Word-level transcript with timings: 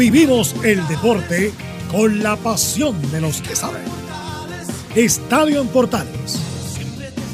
Vivimos 0.00 0.56
el 0.64 0.88
deporte 0.88 1.52
con 1.92 2.22
la 2.22 2.34
pasión 2.34 2.96
de 3.12 3.20
los 3.20 3.42
que 3.42 3.54
saben. 3.54 3.82
Estadio 4.94 5.60
en 5.60 5.68
Portales. 5.68 6.40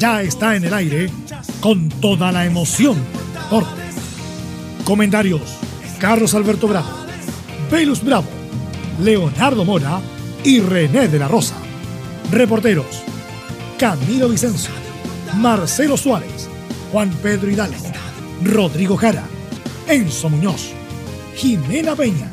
Ya 0.00 0.20
está 0.22 0.56
en 0.56 0.64
el 0.64 0.74
aire 0.74 1.08
con 1.60 1.88
toda 1.88 2.32
la 2.32 2.44
emoción 2.44 2.96
del 2.96 3.42
deporte. 3.44 3.82
Comentarios: 4.84 5.42
Carlos 6.00 6.34
Alberto 6.34 6.66
Bravo, 6.66 6.88
Velus 7.70 8.02
Bravo, 8.02 8.26
Leonardo 9.00 9.64
Mora 9.64 10.00
y 10.42 10.58
René 10.58 11.06
de 11.06 11.20
la 11.20 11.28
Rosa. 11.28 11.54
Reporteros: 12.32 13.00
Camilo 13.78 14.28
Vicencio, 14.28 14.72
Marcelo 15.36 15.96
Suárez, 15.96 16.48
Juan 16.90 17.10
Pedro 17.22 17.48
Hidalgo, 17.48 17.92
Rodrigo 18.42 18.96
Jara, 18.96 19.22
Enzo 19.86 20.28
Muñoz, 20.28 20.72
Jimena 21.36 21.94
Peña, 21.94 22.32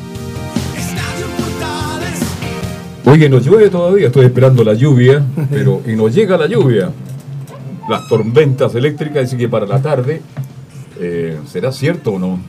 Oye, 3.05 3.29
nos 3.29 3.45
llueve 3.45 3.69
todavía, 3.69 4.07
estoy 4.07 4.25
esperando 4.25 4.63
la 4.63 4.73
lluvia, 4.73 5.23
pero 5.49 5.81
y 5.87 5.93
nos 5.93 6.13
llega 6.13 6.37
la 6.37 6.47
lluvia. 6.47 6.91
Las 7.89 8.07
tormentas 8.07 8.75
eléctricas, 8.75 9.23
así 9.25 9.37
que 9.37 9.49
para 9.49 9.65
la 9.65 9.81
tarde, 9.81 10.21
eh, 10.99 11.37
¿será 11.47 11.71
cierto 11.71 12.13
o 12.13 12.19
no? 12.19 12.39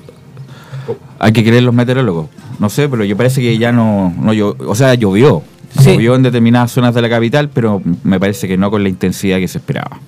Hay 1.19 1.33
que 1.33 1.42
creer 1.42 1.62
los 1.62 1.75
meteorólogos. 1.75 2.28
No 2.59 2.69
sé, 2.69 2.89
pero 2.89 3.05
yo 3.05 3.17
parece 3.17 3.41
que 3.41 3.56
ya 3.56 3.72
no, 3.72 4.14
no 4.20 4.33
o 4.67 4.75
sea, 4.75 4.94
llovió. 4.94 5.42
Sí. 5.78 5.92
Llovió 5.92 6.14
en 6.17 6.22
determinadas 6.22 6.70
zonas 6.70 6.94
de 6.94 7.00
la 7.00 7.09
capital, 7.09 7.48
pero 7.48 7.81
me 8.05 8.20
parece 8.20 8.47
que 8.47 8.59
no 8.59 8.70
con 8.70 8.83
la 8.83 8.91
intensidad 8.91 9.39
que 9.39 9.48
se 9.48 9.59
esperaba. 9.59 10.00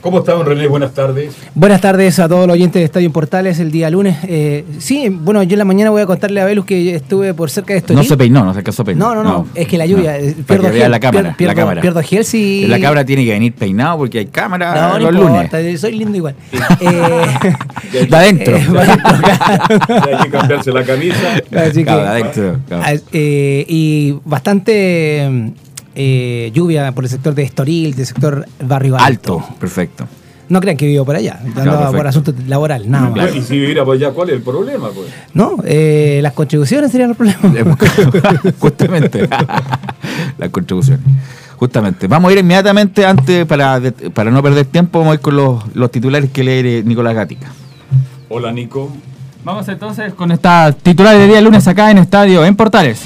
¿Cómo 0.00 0.20
está, 0.20 0.32
don 0.34 0.46
René? 0.46 0.68
Buenas 0.68 0.92
tardes. 0.94 1.34
Buenas 1.56 1.80
tardes 1.80 2.20
a 2.20 2.28
todos 2.28 2.46
los 2.46 2.54
oyentes 2.54 2.78
de 2.80 2.84
Estadio 2.84 3.10
Portales 3.10 3.58
el 3.58 3.72
día 3.72 3.90
lunes. 3.90 4.16
Eh, 4.28 4.64
sí, 4.78 5.08
bueno, 5.10 5.42
yo 5.42 5.54
en 5.54 5.58
la 5.58 5.64
mañana 5.64 5.90
voy 5.90 6.00
a 6.00 6.06
contarle 6.06 6.40
a 6.40 6.44
Velus 6.44 6.64
que 6.64 6.94
estuve 6.94 7.34
por 7.34 7.50
cerca 7.50 7.72
de 7.74 7.80
esto. 7.80 7.94
No 7.94 8.04
se 8.04 8.16
peinó, 8.16 8.44
no 8.44 8.52
se 8.52 8.58
alcanzó 8.58 8.82
a 8.82 8.84
peinar. 8.84 9.08
No, 9.08 9.14
no, 9.16 9.24
no, 9.24 9.48
es 9.56 9.66
que 9.66 9.76
la 9.76 9.86
lluvia, 9.86 10.16
eh, 10.16 10.36
Para 10.46 10.60
que 10.60 10.70
vea 10.70 10.82
gel, 10.82 10.90
la 10.92 11.00
cámara, 11.00 11.34
pierdo, 11.36 11.52
la 11.54 11.60
cámara. 11.60 11.80
pierdo 11.82 12.00
gel 12.02 12.24
si... 12.24 12.64
La 12.68 12.78
cámara 12.80 13.04
tiene 13.04 13.24
que 13.24 13.32
venir 13.32 13.52
peinado 13.54 13.98
porque 13.98 14.20
hay 14.20 14.26
cámara 14.26 14.72
No, 14.92 14.98
no 15.00 15.10
los 15.10 15.20
importa, 15.26 15.58
lunes. 15.60 15.80
soy 15.80 15.92
lindo 15.98 16.16
igual. 16.16 16.36
Eh, 16.80 18.06
De 18.08 18.16
adentro. 18.16 18.56
eh, 18.56 18.66
va 18.68 18.82
adentro, 18.82 19.08
Hay 20.18 20.22
que 20.24 20.30
cambiarse 20.30 20.70
la 20.72 20.84
camisa. 20.84 21.16
Así 21.56 21.78
que- 21.80 21.84
Claro, 21.84 22.06
adentro, 22.06 22.56
claro. 22.68 23.00
Eh, 23.12 23.64
y 23.68 24.14
bastante 24.24 25.52
eh, 26.00 26.52
lluvia 26.54 26.92
por 26.92 27.02
el 27.02 27.10
sector 27.10 27.34
de 27.34 27.42
Estoril, 27.42 27.92
del 27.96 28.06
sector 28.06 28.46
Barrio 28.62 28.96
Alto. 28.96 29.40
Alto, 29.40 29.56
perfecto. 29.58 30.06
No 30.48 30.60
crean 30.60 30.76
que 30.76 30.86
vivo 30.86 31.04
por 31.04 31.16
allá, 31.16 31.40
andaba 31.56 31.90
por 31.90 32.06
asunto 32.06 32.32
laboral, 32.46 32.88
nada 32.88 33.10
más. 33.10 33.14
Bueno, 33.14 33.34
y 33.36 33.42
si 33.42 33.58
viviera 33.58 33.84
por 33.84 33.96
allá, 33.96 34.12
¿cuál 34.12 34.30
es 34.30 34.36
el 34.36 34.42
problema? 34.42 34.90
Pues? 34.90 35.08
No, 35.34 35.56
eh, 35.64 36.20
las 36.22 36.34
contribuciones 36.34 36.92
serían 36.92 37.10
el 37.10 37.16
problema. 37.16 37.76
Justamente. 38.60 39.28
Las 40.38 40.50
contribuciones. 40.50 41.04
Justamente. 41.56 42.06
Vamos 42.06 42.30
a 42.30 42.32
ir 42.32 42.38
inmediatamente 42.38 43.04
antes, 43.04 43.44
para, 43.46 43.80
para 44.14 44.30
no 44.30 44.40
perder 44.40 44.66
tiempo, 44.66 45.00
vamos 45.00 45.12
a 45.12 45.14
ir 45.14 45.20
con 45.20 45.34
los, 45.34 45.64
los 45.74 45.90
titulares 45.90 46.30
que 46.30 46.44
lee 46.44 46.82
Nicolás 46.84 47.16
Gatica. 47.16 47.48
Hola, 48.28 48.52
Nico. 48.52 48.92
Vamos 49.44 49.66
entonces 49.68 50.14
con 50.14 50.30
esta 50.30 50.70
titular 50.72 51.16
de 51.16 51.26
día 51.26 51.40
lunes 51.40 51.66
acá 51.66 51.90
en 51.90 51.98
Estadio 51.98 52.44
en 52.44 52.54
Portales. 52.54 53.02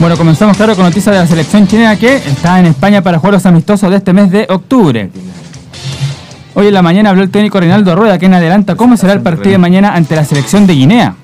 Bueno, 0.00 0.16
comenzamos 0.16 0.56
claro 0.56 0.74
con 0.74 0.84
noticias 0.84 1.14
de 1.14 1.20
la 1.20 1.26
selección 1.26 1.66
chilena 1.66 1.96
que 1.96 2.16
está 2.16 2.58
en 2.58 2.66
España 2.66 3.00
para 3.00 3.18
jugar 3.18 3.34
los 3.34 3.46
amistosos 3.46 3.90
de 3.90 3.96
este 3.96 4.12
mes 4.12 4.30
de 4.30 4.46
octubre. 4.50 5.08
Hoy 6.54 6.66
en 6.66 6.74
la 6.74 6.82
mañana 6.82 7.10
habló 7.10 7.22
el 7.22 7.30
técnico 7.30 7.58
Reinaldo 7.58 7.94
Rueda, 7.94 8.18
quien 8.18 8.34
adelanta 8.34 8.74
cómo 8.74 8.96
será 8.96 9.12
el 9.12 9.20
partido 9.20 9.52
de 9.52 9.58
mañana 9.58 9.94
ante 9.94 10.16
la 10.16 10.24
selección 10.24 10.66
de 10.66 10.74
Guinea. 10.74 11.14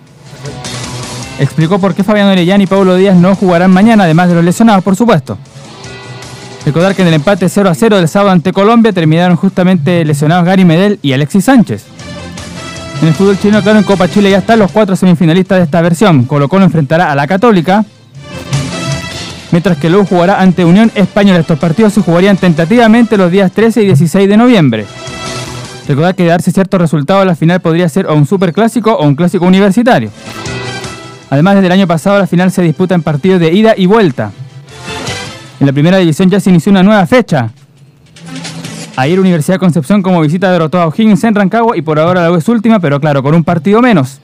Explicó 1.41 1.79
por 1.79 1.95
qué 1.95 2.05
Fabián 2.05 2.29
Orellán 2.29 2.61
y 2.61 2.67
Paulo 2.67 2.97
Díaz 2.97 3.17
no 3.17 3.35
jugarán 3.35 3.71
mañana, 3.71 4.05
además 4.05 4.29
de 4.29 4.37
los 4.37 4.45
lesionados, 4.45 4.85
por 4.85 4.97
supuesto. 4.97 5.37
Recordar 6.65 6.95
que 6.95 7.03
en 7.03 7.09
el 7.09 7.15
empate 7.15 7.49
0 7.49 7.71
a 7.71 7.75
0 7.75 7.97
del 7.97 8.09
sábado 8.09 8.31
ante 8.31 8.53
Colombia 8.53 8.93
terminaron 8.93 9.37
justamente 9.37 10.05
lesionados 10.05 10.45
Gary 10.45 10.65
Medel 10.65 10.99
y 11.03 11.13
Alexis 11.13 11.45
Sánchez. 11.45 11.85
En 13.03 13.09
el 13.09 13.15
fútbol 13.15 13.39
chileno, 13.39 13.63
claro, 13.63 13.79
en 13.79 13.85
Copa 13.85 14.09
Chile 14.09 14.31
ya 14.31 14.39
están 14.39 14.59
los 14.59 14.71
cuatro 14.71 14.95
semifinalistas 14.95 15.59
de 15.59 15.65
esta 15.65 15.81
versión. 15.81 16.25
Colo 16.25 16.49
Colo 16.49 16.65
enfrentará 16.65 17.11
a 17.11 17.15
la 17.15 17.27
Católica, 17.27 17.85
mientras 19.53 19.79
que 19.79 19.91
Lugo 19.91 20.05
jugará 20.05 20.41
ante 20.41 20.65
Unión 20.65 20.91
Española. 20.95 21.41
Estos 21.41 21.59
partidos 21.59 21.93
se 21.93 22.03
jugarían 22.03 22.37
tentativamente 22.37 23.17
los 23.17 23.31
días 23.31 23.53
13 23.53 23.83
y 23.83 23.87
16 23.87 24.29
de 24.29 24.37
noviembre. 24.37 24.87
Recordar 25.89 26.15
que 26.15 26.25
darse 26.25 26.53
cierto 26.53 26.79
resultado, 26.79 27.25
la 27.25 27.35
final 27.35 27.61
podría 27.61 27.89
ser 27.89 28.07
o 28.07 28.15
un 28.15 28.27
superclásico 28.27 28.93
o 28.93 29.05
un 29.05 29.17
clásico 29.17 29.47
universitario. 29.47 30.11
Además, 31.31 31.57
desde 31.57 31.67
el 31.67 31.73
año 31.73 31.87
pasado 31.87 32.19
la 32.19 32.27
final 32.27 32.51
se 32.51 32.63
disputa 32.63 32.95
en 32.95 33.03
partidos 33.03 33.41
de 33.41 33.53
ida 33.53 33.75
y 33.77 33.87
vuelta. 33.87 34.33
En 35.59 35.67
la 35.67 35.73
primera 35.73 35.99
división 35.99 36.31
ya 36.31 36.41
se 36.41 36.51
inició 36.51 36.71
una 36.71 36.83
nueva 36.83 37.07
fecha. 37.07 37.51
Ayer 38.97 39.19
Universidad 39.19 39.59
Concepción 39.59 40.03
como 40.03 40.21
visita 40.21 40.51
derrotó 40.51 40.81
a 40.81 40.87
O'Higgins 40.87 41.25
en 41.25 41.35
Rancagua 41.35 41.77
y 41.77 41.83
por 41.83 41.99
ahora 41.99 42.23
la 42.23 42.33
U 42.33 42.37
es 42.37 42.49
última, 42.49 42.81
pero 42.81 43.01
claro, 43.01 43.23
con 43.23 43.35
un 43.35 43.45
partido 43.45 43.81
menos. 43.81 44.21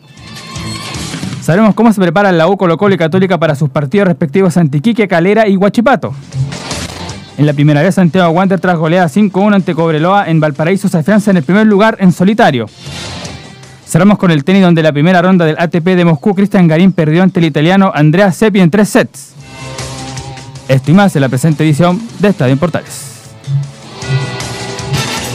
Sabemos 1.46 1.76
cómo 1.76 1.92
se 1.92 2.00
preparan 2.00 2.36
la 2.36 2.48
U, 2.48 2.56
Colo 2.56 2.76
Católica 2.76 3.38
para 3.38 3.54
sus 3.54 3.70
partidos 3.70 4.08
respectivos 4.08 4.56
ante 4.56 4.78
Iquique, 4.78 5.06
Calera 5.06 5.46
y 5.46 5.56
Huachipato. 5.56 6.12
En 7.38 7.46
la 7.46 7.52
primera 7.52 7.82
vez 7.82 7.94
Santiago 7.94 8.30
Wander 8.30 8.58
tras 8.58 8.76
goleada 8.76 9.06
5-1 9.06 9.54
ante 9.54 9.72
Cobreloa 9.72 10.28
en 10.28 10.40
Valparaíso 10.40 10.88
se 10.88 10.98
afianza 10.98 11.30
en 11.30 11.36
el 11.36 11.44
primer 11.44 11.68
lugar 11.68 11.98
en 12.00 12.10
solitario. 12.10 12.66
Cerramos 13.86 14.18
con 14.18 14.32
el 14.32 14.42
tenis 14.42 14.62
donde 14.62 14.82
la 14.82 14.92
primera 14.92 15.22
ronda 15.22 15.44
del 15.44 15.54
ATP 15.56 15.84
de 15.84 16.04
Moscú 16.04 16.34
Cristian 16.34 16.66
Garín 16.66 16.90
perdió 16.90 17.22
ante 17.22 17.38
el 17.38 17.46
italiano 17.46 17.92
Andrea 17.94 18.32
Seppi 18.32 18.58
en 18.58 18.72
tres 18.72 18.88
sets. 18.88 19.34
Esto 20.66 20.90
y 20.90 20.94
más 20.94 21.14
en 21.14 21.20
la 21.20 21.28
presente 21.28 21.62
edición 21.62 22.02
de 22.18 22.26
Estadio 22.26 22.54
en 22.54 22.58
Portales. 22.58 23.20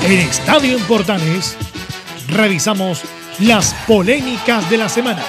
En 0.04 0.12
Estadio 0.12 0.76
en 0.76 0.84
Portales 0.84 1.56
revisamos 2.28 3.02
las 3.40 3.74
polémicas 3.88 4.70
de 4.70 4.76
la 4.76 4.90
semana. 4.90 5.22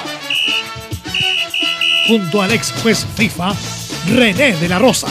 Junto 2.13 2.43
al 2.43 2.53
ex 2.53 2.71
juez 2.83 3.07
FIFA, 3.17 3.55
René 4.15 4.53
de 4.57 4.69
la 4.69 4.79
Rosa. 4.79 5.07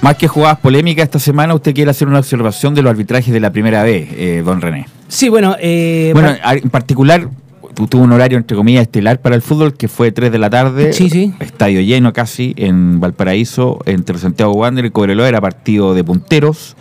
Más 0.00 0.16
que 0.16 0.26
jugadas 0.26 0.58
polémicas 0.58 1.04
esta 1.04 1.20
semana, 1.20 1.54
usted 1.54 1.72
quiere 1.74 1.90
hacer 1.92 2.08
una 2.08 2.18
observación 2.18 2.74
de 2.74 2.82
los 2.82 2.90
arbitrajes 2.90 3.32
de 3.32 3.38
la 3.38 3.52
primera 3.52 3.84
vez, 3.84 4.08
eh, 4.12 4.42
don 4.44 4.60
René. 4.60 4.86
Sí, 5.06 5.28
bueno, 5.28 5.54
eh, 5.60 6.10
Bueno, 6.12 6.34
en 6.44 6.70
particular, 6.70 7.28
tu- 7.74 7.86
tuvo 7.86 8.02
un 8.02 8.10
horario 8.10 8.36
entre 8.38 8.56
comillas 8.56 8.82
estelar 8.82 9.20
para 9.20 9.36
el 9.36 9.42
fútbol 9.42 9.74
que 9.74 9.86
fue 9.86 10.10
3 10.10 10.32
de 10.32 10.38
la 10.38 10.50
tarde. 10.50 10.92
Sí, 10.92 11.08
sí. 11.08 11.32
Estadio 11.38 11.80
lleno 11.82 12.12
casi 12.12 12.52
en 12.56 12.98
Valparaíso, 12.98 13.78
entre 13.86 14.18
Santiago 14.18 14.52
Wander 14.54 14.84
y 14.84 14.90
Cobreloa. 14.90 15.28
Era 15.28 15.40
partido 15.40 15.94
de 15.94 16.02
punteros 16.02 16.74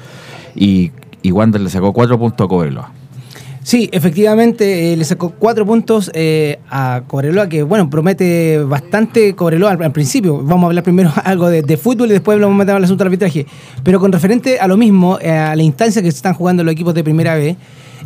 y, 0.56 0.92
y 1.22 1.32
Wander 1.32 1.62
le 1.62 1.70
sacó 1.70 1.94
4 1.94 2.18
puntos 2.18 2.44
a 2.44 2.48
Cobreloa. 2.48 2.92
Sí, 3.64 3.90
efectivamente 3.92 4.94
eh, 4.94 4.98
le 4.98 5.04
sacó 5.06 5.32
cuatro 5.32 5.66
puntos 5.66 6.12
eh, 6.14 6.60
a 6.70 7.04
Cobreloa, 7.08 7.48
que 7.50 7.64
bueno, 7.64 7.90
promete 7.90 8.60
bastante 8.60 9.36
Cobreloa 9.36 9.72
al, 9.72 9.92
principio. 9.92 10.42
Vamos 10.44 10.64
a 10.64 10.68
hablar 10.68 10.84
primero 10.84 11.12
algo 11.24 11.50
de, 11.50 11.78
fútbol 11.78 12.10
y 12.10 12.14
después 12.14 12.40
vamos 12.40 12.56
a 12.56 12.58
meter 12.58 12.76
al 12.76 12.84
asunto 12.84 13.04
del 13.04 13.10
arbitraje. 13.10 13.46
Pero 13.84 14.00
con 14.00 14.12
referente 14.12 14.60
a 14.60 14.68
lo 14.68 14.78
mismo, 14.78 15.20
eh, 15.22 15.32
a 15.32 15.56
la 15.56 15.64
instancia 15.64 16.02
que 16.02 16.12
se 16.12 16.18
están 16.18 16.34
jugando 16.34 16.64
los 16.64 16.72
equipos 16.74 16.94
de 16.94 17.04
primera 17.04 17.36
vez, 17.36 17.58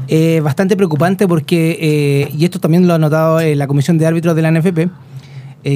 eh, 0.07 0.41
bastante 0.43 0.75
preocupante 0.75 1.27
porque, 1.27 2.29
y 2.37 2.43
esto 2.43 2.59
también 2.59 2.87
lo 2.87 2.93
ha 2.93 2.99
notado 2.99 3.39
la 3.41 3.67
comisión 3.67 3.97
de 3.97 4.05
árbitros 4.05 4.35
de 4.35 4.41
la 4.41 4.51
NFP, 4.51 4.89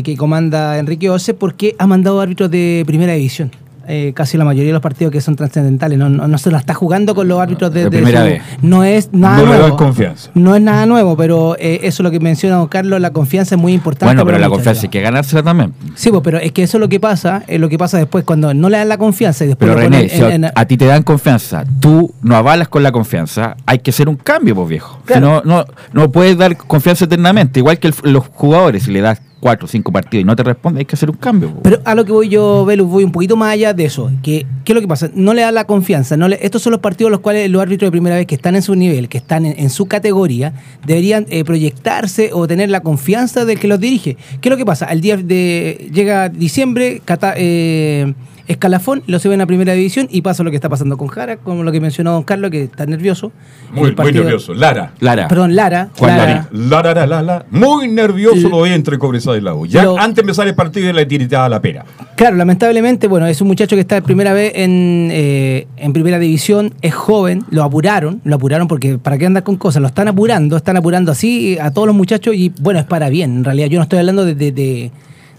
que 0.04 0.16
comanda 0.18 0.78
Enrique 0.78 1.10
Ose, 1.10 1.34
porque 1.34 1.76
ha 1.80 1.88
mandado 1.88 2.22
árbitros 2.22 2.52
de 2.52 2.84
primera 2.86 3.14
división. 3.14 3.52
Eh, 3.91 4.13
casi 4.15 4.38
la 4.38 4.45
mayoría 4.45 4.68
de 4.68 4.74
los 4.74 4.81
partidos 4.81 5.12
que 5.12 5.19
son 5.19 5.36
trascendentales. 5.36 5.97
No, 5.97 6.09
no, 6.09 6.27
no 6.27 6.38
se 6.38 6.51
la 6.51 6.59
está 6.59 6.74
jugando 6.75 7.15
con 7.15 7.27
los 7.27 7.39
árbitros 7.39 7.74
de, 7.74 7.86
De 7.86 7.89
primera 7.89 8.24
vez. 8.24 8.41
No 8.62 8.83
es 8.83 9.09
nada 9.12 9.38
No 9.39 9.45
nuevo. 9.47 9.75
confianza. 9.77 10.30
No 10.36 10.56
es 10.56 10.62
nada 10.62 10.86
nuevo, 10.86 11.18
pero 11.18 11.56
eh, 11.57 11.80
eso 11.83 12.01
es 12.01 12.03
lo 12.03 12.12
que 12.12 12.19
menciona 12.19 12.57
don 12.57 12.68
Carlos, 12.68 13.01
la 13.01 13.12
confianza 13.12 13.56
es 13.56 13.62
muy 13.62 13.74
importante. 13.74 14.06
Bueno, 14.06 14.25
pero 14.25 14.38
la 14.38 14.47
confianza 14.47 14.83
hay 14.83 14.89
que 14.89 15.01
ganársela 15.01 15.41
también. 15.44 15.74
Sí, 15.95 16.12
pues, 16.12 16.21
pero 16.24 16.38
es 16.38 16.51
que 16.51 16.63
eso 16.63 16.77
es 16.77 16.81
lo 16.81 16.88
que 16.88 17.00
pasa, 17.00 17.44
es 17.47 17.59
lo 17.59 17.68
que 17.68 17.77
pasa 17.77 17.97
después 17.97 18.24
cuando 18.24 18.53
no 18.53 18.69
le 18.69 18.77
dan 18.77 18.89
la 18.89 18.97
confianza 19.00 19.44
y 19.44 19.47
después 19.47 19.68
Pero 19.69 19.81
René, 19.81 20.07
si 20.07 20.21
a, 20.21 20.27
en- 20.35 20.44
en- 20.45 20.51
a 20.53 20.65
ti 20.65 20.77
te 20.77 20.85
dan 20.85 21.03
confianza, 21.03 21.63
tú 21.80 22.13
no 22.21 22.35
avalas 22.35 22.68
con 22.68 22.83
la 22.83 22.92
confianza, 22.92 23.57
hay 23.65 23.80
que 23.80 23.89
hacer 23.89 24.07
un 24.07 24.15
cambio, 24.18 24.53
pues 24.56 24.69
viejo. 24.69 25.00
Si 25.12 25.19
no, 25.19 25.42
no, 25.44 25.65
no 25.94 26.12
puedes 26.12 26.38
dar 26.38 26.56
confianza 26.57 27.06
eternamente, 27.06 27.59
igual 27.59 27.80
que 27.80 27.88
el- 27.88 27.95
los 28.03 28.27
jugadores, 28.27 28.83
si 28.83 28.92
le 28.92 29.01
das 29.01 29.19
cuatro 29.39 29.65
o 29.65 29.68
cinco 29.68 29.91
partidos 29.91 30.21
y 30.21 30.25
no 30.25 30.36
te 30.36 30.44
responde, 30.44 30.80
hay 30.80 30.86
que 30.86 30.95
hacer 30.95 31.09
un 31.09 31.18
cambio. 31.18 31.53
Pero 31.63 31.80
a 31.86 31.95
lo 31.95 32.03
que 32.06 32.12
voy 32.12 32.30
yo, 32.30 32.65
Velus, 32.65 32.88
voy 32.89 33.03
un 33.03 33.12
poquito 33.12 33.36
más 33.38 33.51
allá 33.53 33.74
de 33.74 33.86
eso. 33.86 34.12
Que, 34.21 34.45
¿Qué 34.65 34.71
es 34.74 34.75
lo 34.75 34.81
que 34.81 34.88
pasa? 34.88 35.09
No 35.13 35.33
le 35.33 35.41
da 35.41 35.51
la 35.51 35.65
confianza. 35.65 36.18
No 36.18 36.27
le, 36.27 36.38
estos 36.41 36.62
son 36.62 36.71
los 36.71 36.81
partidos 36.81 37.09
los 37.12 37.21
cuales 37.21 37.50
los 37.50 37.62
árbitros 37.62 37.88
de 37.88 37.91
primera 37.91 38.15
vez 38.15 38.25
que 38.27 38.36
están 38.36 38.56
en 38.56 38.62
su 38.62 38.75
nivel, 38.75 39.07
que 39.09 39.18
están 39.18 39.45
en, 39.45 39.69
su 39.69 39.86
categoría, 39.88 40.53
deberían 40.86 41.25
eh, 41.30 41.44
proyectarse 41.44 42.31
o 42.33 42.47
tener 42.47 42.69
la 42.69 42.81
confianza 42.81 43.45
del 43.45 43.59
que 43.59 43.68
los 43.68 43.80
dirige. 43.80 44.18
¿Qué 44.41 44.50
es 44.50 44.51
lo 44.51 44.57
que 44.57 44.65
pasa? 44.65 44.86
Al 44.86 45.01
día 45.01 45.18
de 45.18 45.89
llega 45.94 46.30
diciembre, 46.30 47.01
Cata- 47.06 47.33
eh, 47.38 48.13
escalafón, 48.50 49.04
lo 49.07 49.19
suben 49.19 49.40
a 49.42 49.46
primera 49.46 49.72
división 49.74 50.07
y 50.12 50.22
pasa 50.22 50.44
lo 50.44 50.50
que 50.50 50.56
está 50.57 50.68
pasando 50.68 50.98
con 50.98 51.07
Jara, 51.07 51.38
como 51.38 51.63
lo 51.63 51.72
que 51.72 51.80
mencionó 51.80 52.12
don 52.12 52.24
Carlos, 52.24 52.51
que 52.51 52.63
está 52.63 52.86
nervioso. 52.86 53.31
Muy, 53.72 53.78
El 53.78 53.81
muy 53.88 53.92
partido- 53.96 54.24
nervioso. 54.24 54.54
Lara. 54.54 54.92
Lara. 55.00 55.28
Perdón, 55.28 55.56
Lara. 55.56 55.90
Juan 55.98 56.18
Lara. 56.18 56.48
Larín. 56.51 56.69
La, 56.69 56.81
la, 56.81 56.94
la, 56.94 57.06
la, 57.07 57.22
la. 57.22 57.46
Muy 57.51 57.88
nervioso 57.88 58.36
L- 58.48 58.50
lo 58.50 58.63
vi 58.63 58.72
entre 58.72 58.98
Cobresal 58.98 59.38
y 59.38 59.42
la 59.42 59.54
U. 59.54 59.66
Ya 59.66 59.81
Pero- 59.81 59.98
antes 59.98 60.16
de 60.16 60.22
empezar 60.22 60.48
el 60.48 60.56
partido 60.56 60.92
le 60.92 61.06
tiritaba 61.06 61.48
la 61.48 61.62
pera. 61.62 61.86
Claro, 62.16 62.36
lamentablemente, 62.36 63.07
bueno, 63.07 63.28
es 63.28 63.40
un 63.42 63.48
muchacho 63.48 63.75
que 63.75 63.81
está 63.81 63.96
de 63.96 64.01
primera 64.01 64.34
vez 64.34 64.52
en, 64.56 65.10
eh, 65.12 65.68
en 65.78 65.94
primera 65.94 66.19
división, 66.19 66.74
es 66.81 66.94
joven, 66.94 67.45
lo 67.52 67.63
apuraron, 67.63 68.19
lo 68.24 68.36
apuraron 68.36 68.68
porque 68.68 68.98
para 68.98 69.18
qué 69.18 69.25
andar 69.25 69.44
con 69.44 69.56
cosas, 69.57 69.81
lo 69.81 69.88
están 69.88 70.07
apurando, 70.07 70.57
están 70.57 70.75
apurando 70.75 71.12
así 71.12 71.57
a 71.62 71.72
todos 71.72 71.88
los 71.88 71.95
muchachos 71.95 72.36
y 72.36 72.52
bueno, 72.60 72.80
es 72.80 72.86
para 72.86 73.10
bien, 73.10 73.38
en 73.38 73.44
realidad 73.44 73.68
yo 73.68 73.78
no 73.80 73.84
estoy 73.84 74.00
hablando 74.00 74.25
de, 74.25 74.36
de- 74.36 74.52
de- 74.52 74.92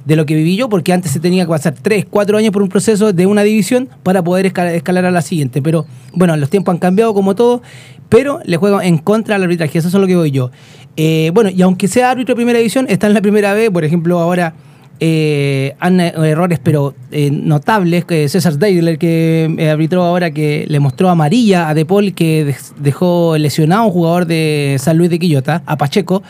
de 0.05 0.17
lo 0.17 0.25
que 0.26 0.35
viví 0.35 0.56
yo, 0.56 0.69
porque 0.69 0.93
antes 0.93 1.12
se 1.12 1.20
tenía 1.20 1.44
que 1.44 1.50
pasar 1.50 1.75
3, 1.81 2.06
4 2.08 2.38
años 2.38 2.50
por 2.52 2.62
un 2.62 2.69
proceso 2.69 3.12
de 3.12 3.26
una 3.26 3.43
división 3.43 3.88
para 4.02 4.23
poder 4.25 4.47
escalar, 4.47 5.05
a 5.05 5.11
la 5.11 5.23
siguiente, 5.23 5.61
pero 5.62 5.87
bueno, 6.12 6.37
los 6.37 6.49
tiempos 6.50 6.73
han 6.73 6.79
cambiado 6.79 7.12
como 7.14 7.35
todo, 7.35 7.62
pero 8.08 8.41
le 8.44 8.56
juego 8.56 8.81
en 8.82 8.99
contra 8.99 9.37
al 9.37 9.43
arbitraje, 9.43 9.79
eso 9.79 9.88
es 9.88 9.94
lo 9.94 10.06
que 10.06 10.17
voy 10.17 10.31
yo. 10.31 10.50
Eh, 10.97 11.31
bueno, 11.35 11.50
y 11.50 11.62
aunque 11.62 11.87
sea 11.88 12.11
árbitro 12.11 12.32
de 12.35 12.37
primera 12.37 12.58
división, 12.58 12.87
está 12.88 13.06
en 13.06 13.14
la 13.14 13.20
primera 13.20 13.52
vez, 13.52 13.70
por 13.70 13.85
ejemplo, 13.85 14.19
ahora 14.19 14.55
eh, 15.02 15.75
han 15.81 15.99
eh, 16.00 16.12
errores 16.25 16.58
pero 16.62 16.94
eh, 17.11 17.31
notables 17.31 18.05
que 18.05 18.29
César 18.29 18.58
Deidler 18.58 18.99
que 18.99 19.69
arbitró 19.73 20.03
ahora 20.03 20.31
que 20.31 20.67
le 20.69 20.79
mostró 20.79 21.08
amarilla 21.08 21.70
a 21.70 21.75
De 21.75 21.87
Paul 21.87 22.12
que 22.12 22.46
dej- 22.49 22.75
dejó 22.79 23.38
lesionado 23.38 23.82
a 23.82 23.87
un 23.87 23.93
jugador 23.93 24.26
de 24.26 24.76
San 24.79 24.99
Luis 24.99 25.08
de 25.08 25.19
Quillota 25.19 25.62
a 25.64 25.79
Pacheco 25.79 26.23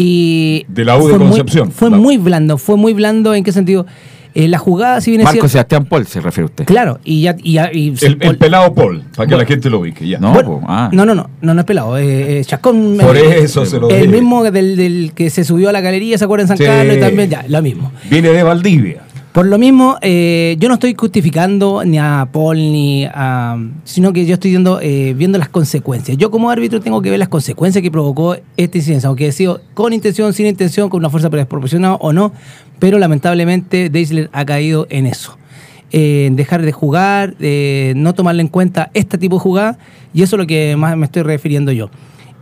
y 0.00 0.64
De 0.68 0.84
la 0.84 0.96
U 0.96 1.08
de 1.08 1.10
fue 1.10 1.18
muy- 1.18 1.28
Concepción. 1.28 1.72
fue 1.72 1.90
La- 1.90 1.96
muy 1.98 2.16
blando 2.18 2.56
fue 2.56 2.76
muy 2.76 2.94
blando 2.94 3.34
en 3.34 3.42
qué 3.44 3.50
sentido 3.52 3.84
Eh, 4.34 4.46
la 4.46 4.58
jugada 4.58 5.00
si 5.00 5.10
bien 5.10 5.22
es 5.22 5.24
Marco 5.24 5.48
Sebastián 5.48 5.86
Paul 5.86 6.06
se 6.06 6.20
refiere 6.20 6.44
usted. 6.44 6.64
claro 6.66 7.00
y 7.02 7.22
ya 7.22 7.34
y, 7.42 7.54
ya- 7.54 7.70
y 7.72 7.88
El, 8.02 8.12
el 8.12 8.18
Paul- 8.18 8.36
pelado 8.38 8.72
Paul, 8.74 9.02
para 9.16 9.26
que 9.28 9.36
la 9.36 9.44
gente 9.46 9.68
lo 9.70 9.80
ubique. 9.80 10.06
Ya. 10.06 10.18
No, 10.20 10.32
bueno, 10.32 10.60
po, 10.60 10.66
ah. 10.68 10.90
no, 10.92 11.04
no, 11.04 11.14
no, 11.14 11.28
no, 11.40 11.54
no 11.54 11.60
es 11.60 11.66
pelado. 11.66 11.98
Eh, 11.98 12.38
eh, 12.40 12.44
Chascón. 12.44 12.98
Por 13.00 13.16
eh, 13.16 13.40
eso 13.42 13.64
se 13.66 13.80
lo 13.80 13.88
El 13.90 14.02
dije. 14.02 14.12
mismo 14.12 14.44
del, 14.44 14.76
del 14.76 15.12
que 15.14 15.30
se 15.30 15.42
subió 15.44 15.70
a 15.70 15.72
la 15.72 15.80
galería, 15.80 16.16
¿se 16.18 16.24
acuerdan? 16.24 16.44
En 16.44 16.48
San 16.48 16.58
Sí. 16.58 16.64
Carlos 16.64 16.96
y 16.96 17.00
también, 17.00 17.30
ya, 17.30 17.44
lo 17.48 17.60
mismo. 17.62 17.90
Viene 18.08 18.28
de 18.28 18.42
Valdivia. 18.44 19.02
Por 19.32 19.46
lo 19.46 19.58
mismo, 19.58 19.96
eh, 20.00 20.56
yo 20.58 20.68
no 20.68 20.74
estoy 20.74 20.94
justificando 20.98 21.84
ni 21.84 21.98
a 21.98 22.28
Paul 22.32 22.56
ni 22.56 23.04
a. 23.04 23.56
sino 23.84 24.12
que 24.12 24.26
yo 24.26 24.34
estoy 24.34 24.50
viendo, 24.50 24.80
eh, 24.80 25.14
viendo 25.16 25.38
las 25.38 25.48
consecuencias. 25.48 26.16
Yo, 26.16 26.30
como 26.30 26.50
árbitro, 26.50 26.80
tengo 26.80 27.02
que 27.02 27.10
ver 27.10 27.18
las 27.18 27.28
consecuencias 27.28 27.82
que 27.82 27.90
provocó 27.90 28.36
esta 28.56 28.78
incidencia, 28.78 29.08
aunque 29.08 29.28
ha 29.28 29.32
sido 29.32 29.60
con 29.74 29.92
intención, 29.92 30.32
sin 30.32 30.46
intención, 30.46 30.88
con 30.88 31.00
una 31.00 31.10
fuerza 31.10 31.28
desproporcionada 31.28 31.94
o 31.96 32.12
no, 32.12 32.32
pero 32.78 32.98
lamentablemente 32.98 33.90
Deisler 33.90 34.30
ha 34.32 34.44
caído 34.44 34.86
en 34.90 35.06
eso. 35.06 35.36
Eh, 35.92 36.30
dejar 36.32 36.62
de 36.62 36.72
jugar, 36.72 37.34
no 37.94 38.14
tomarle 38.14 38.42
en 38.42 38.48
cuenta 38.48 38.90
este 38.94 39.18
tipo 39.18 39.36
de 39.36 39.40
jugada, 39.40 39.78
y 40.12 40.22
eso 40.22 40.36
es 40.36 40.40
lo 40.40 40.46
que 40.46 40.74
más 40.76 40.96
me 40.96 41.06
estoy 41.06 41.22
refiriendo 41.22 41.70
yo. 41.70 41.90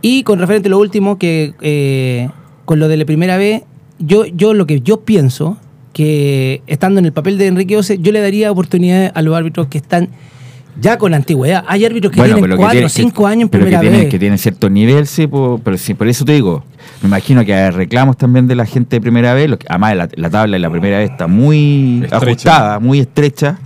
Y 0.01 0.23
con 0.23 0.39
referente 0.39 0.69
a 0.69 0.71
lo 0.71 0.79
último, 0.79 1.17
que 1.17 1.53
eh, 1.61 2.29
con 2.65 2.79
lo 2.79 2.87
de 2.87 2.97
la 2.97 3.05
primera 3.05 3.37
vez, 3.37 3.63
yo, 3.99 4.25
yo 4.25 4.53
lo 4.53 4.67
que 4.67 4.81
yo 4.81 5.01
pienso, 5.01 5.57
que 5.97 6.61
estando 6.67 6.99
en 6.99 7.07
el 7.07 7.11
papel 7.11 7.39
de 7.39 7.47
Enrique 7.47 7.75
Ose, 7.75 7.97
yo 7.97 8.11
le 8.11 8.21
daría 8.21 8.51
oportunidades 8.51 9.11
a 9.15 9.21
los 9.23 9.35
árbitros 9.35 9.65
que 9.65 9.79
están 9.79 10.09
ya 10.79 10.99
con 10.99 11.15
antigüedad. 11.15 11.63
Hay 11.67 11.85
árbitros 11.85 12.11
que 12.13 12.21
tienen 12.21 12.39
pero 12.39 12.55
que 12.55 12.57
cuatro 12.59 12.77
o 12.77 12.81
tiene- 12.81 12.89
cinco 12.89 13.23
que- 13.25 13.29
años 13.31 13.41
en 13.43 13.49
pero 13.49 13.63
primera 13.63 13.79
que 13.81 13.87
tienen, 13.87 14.01
vez. 14.01 14.09
que 14.11 14.19
tienen 14.19 14.37
cierto 14.37 14.69
nivel, 14.69 15.07
sí, 15.07 15.25
po- 15.25 15.59
pero 15.63 15.75
sí, 15.75 15.95
por 15.95 16.07
eso 16.07 16.23
te 16.23 16.33
digo, 16.33 16.63
me 17.01 17.07
imagino 17.07 17.43
que 17.43 17.51
hay 17.55 17.71
reclamos 17.71 18.15
también 18.15 18.45
de 18.47 18.53
la 18.53 18.67
gente 18.67 18.97
de 18.97 19.01
primera 19.01 19.33
vez, 19.33 19.49
lo 19.49 19.57
que- 19.57 19.65
además 19.67 19.95
la, 19.97 20.09
la 20.15 20.29
tabla 20.29 20.53
de 20.53 20.59
la 20.59 20.69
primera 20.69 20.99
vez 20.99 21.09
está 21.09 21.25
muy 21.25 22.01
Estrecha. 22.03 22.17
ajustada, 22.17 22.79
muy 22.79 22.99
estrecha, 22.99 23.57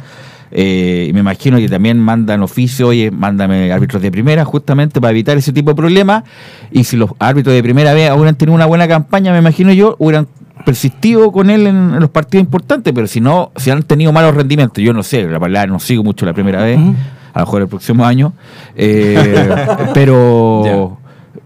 eh, 0.52 1.08
y 1.10 1.14
me 1.14 1.20
imagino 1.20 1.58
que 1.58 1.68
también 1.68 2.00
mandan 2.00 2.42
oficio, 2.44 2.88
oye, 2.88 3.12
mándame 3.12 3.74
árbitros 3.74 4.02
de 4.02 4.10
primera, 4.10 4.46
justamente 4.46 5.02
para 5.02 5.12
evitar 5.12 5.38
ese 5.38 5.52
tipo 5.52 5.72
de 5.72 5.76
problemas, 5.76 6.24
y 6.72 6.86
si 6.86 6.96
los 6.96 7.10
árbitros 7.20 7.54
de 7.54 7.62
primera 7.62 7.94
vez 7.94 8.10
hubieran 8.14 8.36
tenido 8.36 8.56
una 8.56 8.68
buena 8.68 8.88
campaña, 8.88 9.34
me 9.34 9.40
imagino 9.40 9.74
yo, 9.74 9.98
hubieran 10.00 10.28
persistido 10.64 11.32
con 11.32 11.50
él 11.50 11.68
en, 11.68 11.76
en 11.94 12.00
los 12.00 12.10
partidos 12.10 12.44
importantes, 12.46 12.94
pero 12.94 13.08
si 13.08 13.22
no, 13.22 13.52
si 13.56 13.70
han 13.72 13.84
tenido 13.84 14.12
malos 14.12 14.36
rendimientos, 14.36 14.84
yo 14.84 14.94
no 14.94 15.04
sé, 15.04 15.24
la 15.28 15.40
verdad 15.40 15.68
no 15.68 15.80
sigo 15.80 16.04
mucho 16.04 16.26
la 16.26 16.34
primera 16.34 16.64
vez, 16.64 16.78
a 17.34 17.40
lo 17.40 17.46
mejor 17.46 17.62
el 17.64 17.68
próximo 17.68 18.06
año, 18.06 18.34
eh, 18.76 19.50
pero 19.94 20.98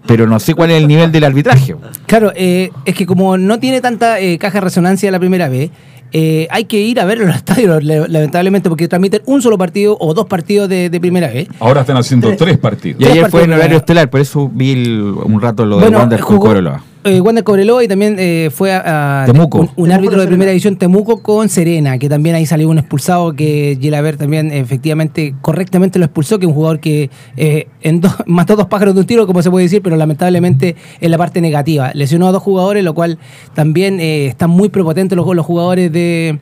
pero 0.07 0.27
no 0.27 0.39
sé 0.39 0.53
cuál 0.53 0.69
es 0.71 0.77
el 0.81 0.87
nivel 0.87 1.11
del 1.11 1.23
arbitraje. 1.23 1.75
Claro, 2.05 2.31
eh, 2.35 2.69
es 2.85 2.93
que 2.95 3.05
como 3.07 3.37
no 3.37 3.59
tiene 3.59 3.81
tanta 3.81 4.19
eh, 4.19 4.37
caja 4.37 4.59
de 4.59 4.61
resonancia 4.65 5.09
la 5.11 5.19
primera 5.19 5.49
vez, 5.49 5.71
eh, 6.11 6.47
hay 6.51 6.65
que 6.65 6.79
ir 6.79 6.99
a 6.99 7.05
ver 7.05 7.17
los 7.19 7.35
estadios, 7.35 7.83
le- 7.83 8.07
lamentablemente, 8.07 8.69
porque 8.69 8.87
transmiten 8.87 9.21
un 9.25 9.41
solo 9.41 9.57
partido 9.57 9.97
o 9.99 10.13
dos 10.13 10.27
partidos 10.27 10.69
de, 10.69 10.89
de 10.91 10.99
primera 10.99 11.27
vez. 11.29 11.47
Ahora 11.59 11.81
están 11.81 11.97
haciendo 11.97 12.27
Tres. 12.27 12.37
tres 12.39 12.57
partidos. 12.59 13.01
Y 13.01 13.05
ayer 13.05 13.29
fue 13.31 13.43
en 13.45 13.53
horario 13.53 13.77
estelar, 13.77 14.09
por 14.09 14.19
eso 14.21 14.49
vi 14.53 14.73
el- 14.73 15.01
un 15.01 15.41
rato 15.41 15.65
lo 15.65 15.79
de 15.79 15.89
Wander 15.89 16.19
con 16.19 16.37
Cobreloa. 16.37 16.83
Eh, 17.05 17.21
Wander 17.21 17.43
Cobreloa 17.43 17.83
y 17.83 17.87
también 17.87 18.15
eh, 18.19 18.49
fue 18.53 18.73
a, 18.73 19.23
a- 19.23 19.25
Temuco. 19.25 19.59
un, 19.59 19.69
un 19.77 19.91
árbitro 19.91 20.19
de 20.19 20.27
primera 20.27 20.51
división 20.51 20.75
Temuco 20.75 21.21
con 21.21 21.47
Serena, 21.49 21.97
que 21.97 22.09
también 22.09 22.35
ahí 22.35 22.45
salió 22.45 22.67
un 22.69 22.77
expulsado 22.79 23.33
que 23.33 23.77
Gilaver 23.79 24.17
también 24.17 24.51
efectivamente 24.51 25.35
correctamente 25.41 25.99
lo 25.99 26.05
expulsó, 26.05 26.39
que 26.39 26.45
es 26.45 26.49
un 26.49 26.55
jugador 26.55 26.79
que 26.79 27.09
eh, 27.37 27.67
en 27.81 28.01
dos- 28.01 28.15
mató 28.25 28.55
dos 28.55 28.67
pájaros 28.67 28.93
de 28.95 29.01
un 29.01 29.07
tiro, 29.07 29.25
como 29.27 29.41
se 29.41 29.49
puede 29.51 29.63
decir, 29.65 29.81
pero 29.81 29.95
lamentablemente 29.95 30.75
en 30.99 31.11
la 31.11 31.17
parte 31.17 31.39
negativa. 31.41 31.91
Lesionó 31.93 32.27
a 32.27 32.31
dos 32.31 32.43
jugadores, 32.43 32.83
lo 32.83 32.93
cual 32.93 33.17
también 33.53 33.99
eh, 33.99 34.27
están 34.27 34.49
muy 34.49 34.69
prepotentes 34.69 35.15
los, 35.15 35.25
los 35.35 35.45
jugadores 35.45 35.91
de, 35.91 36.39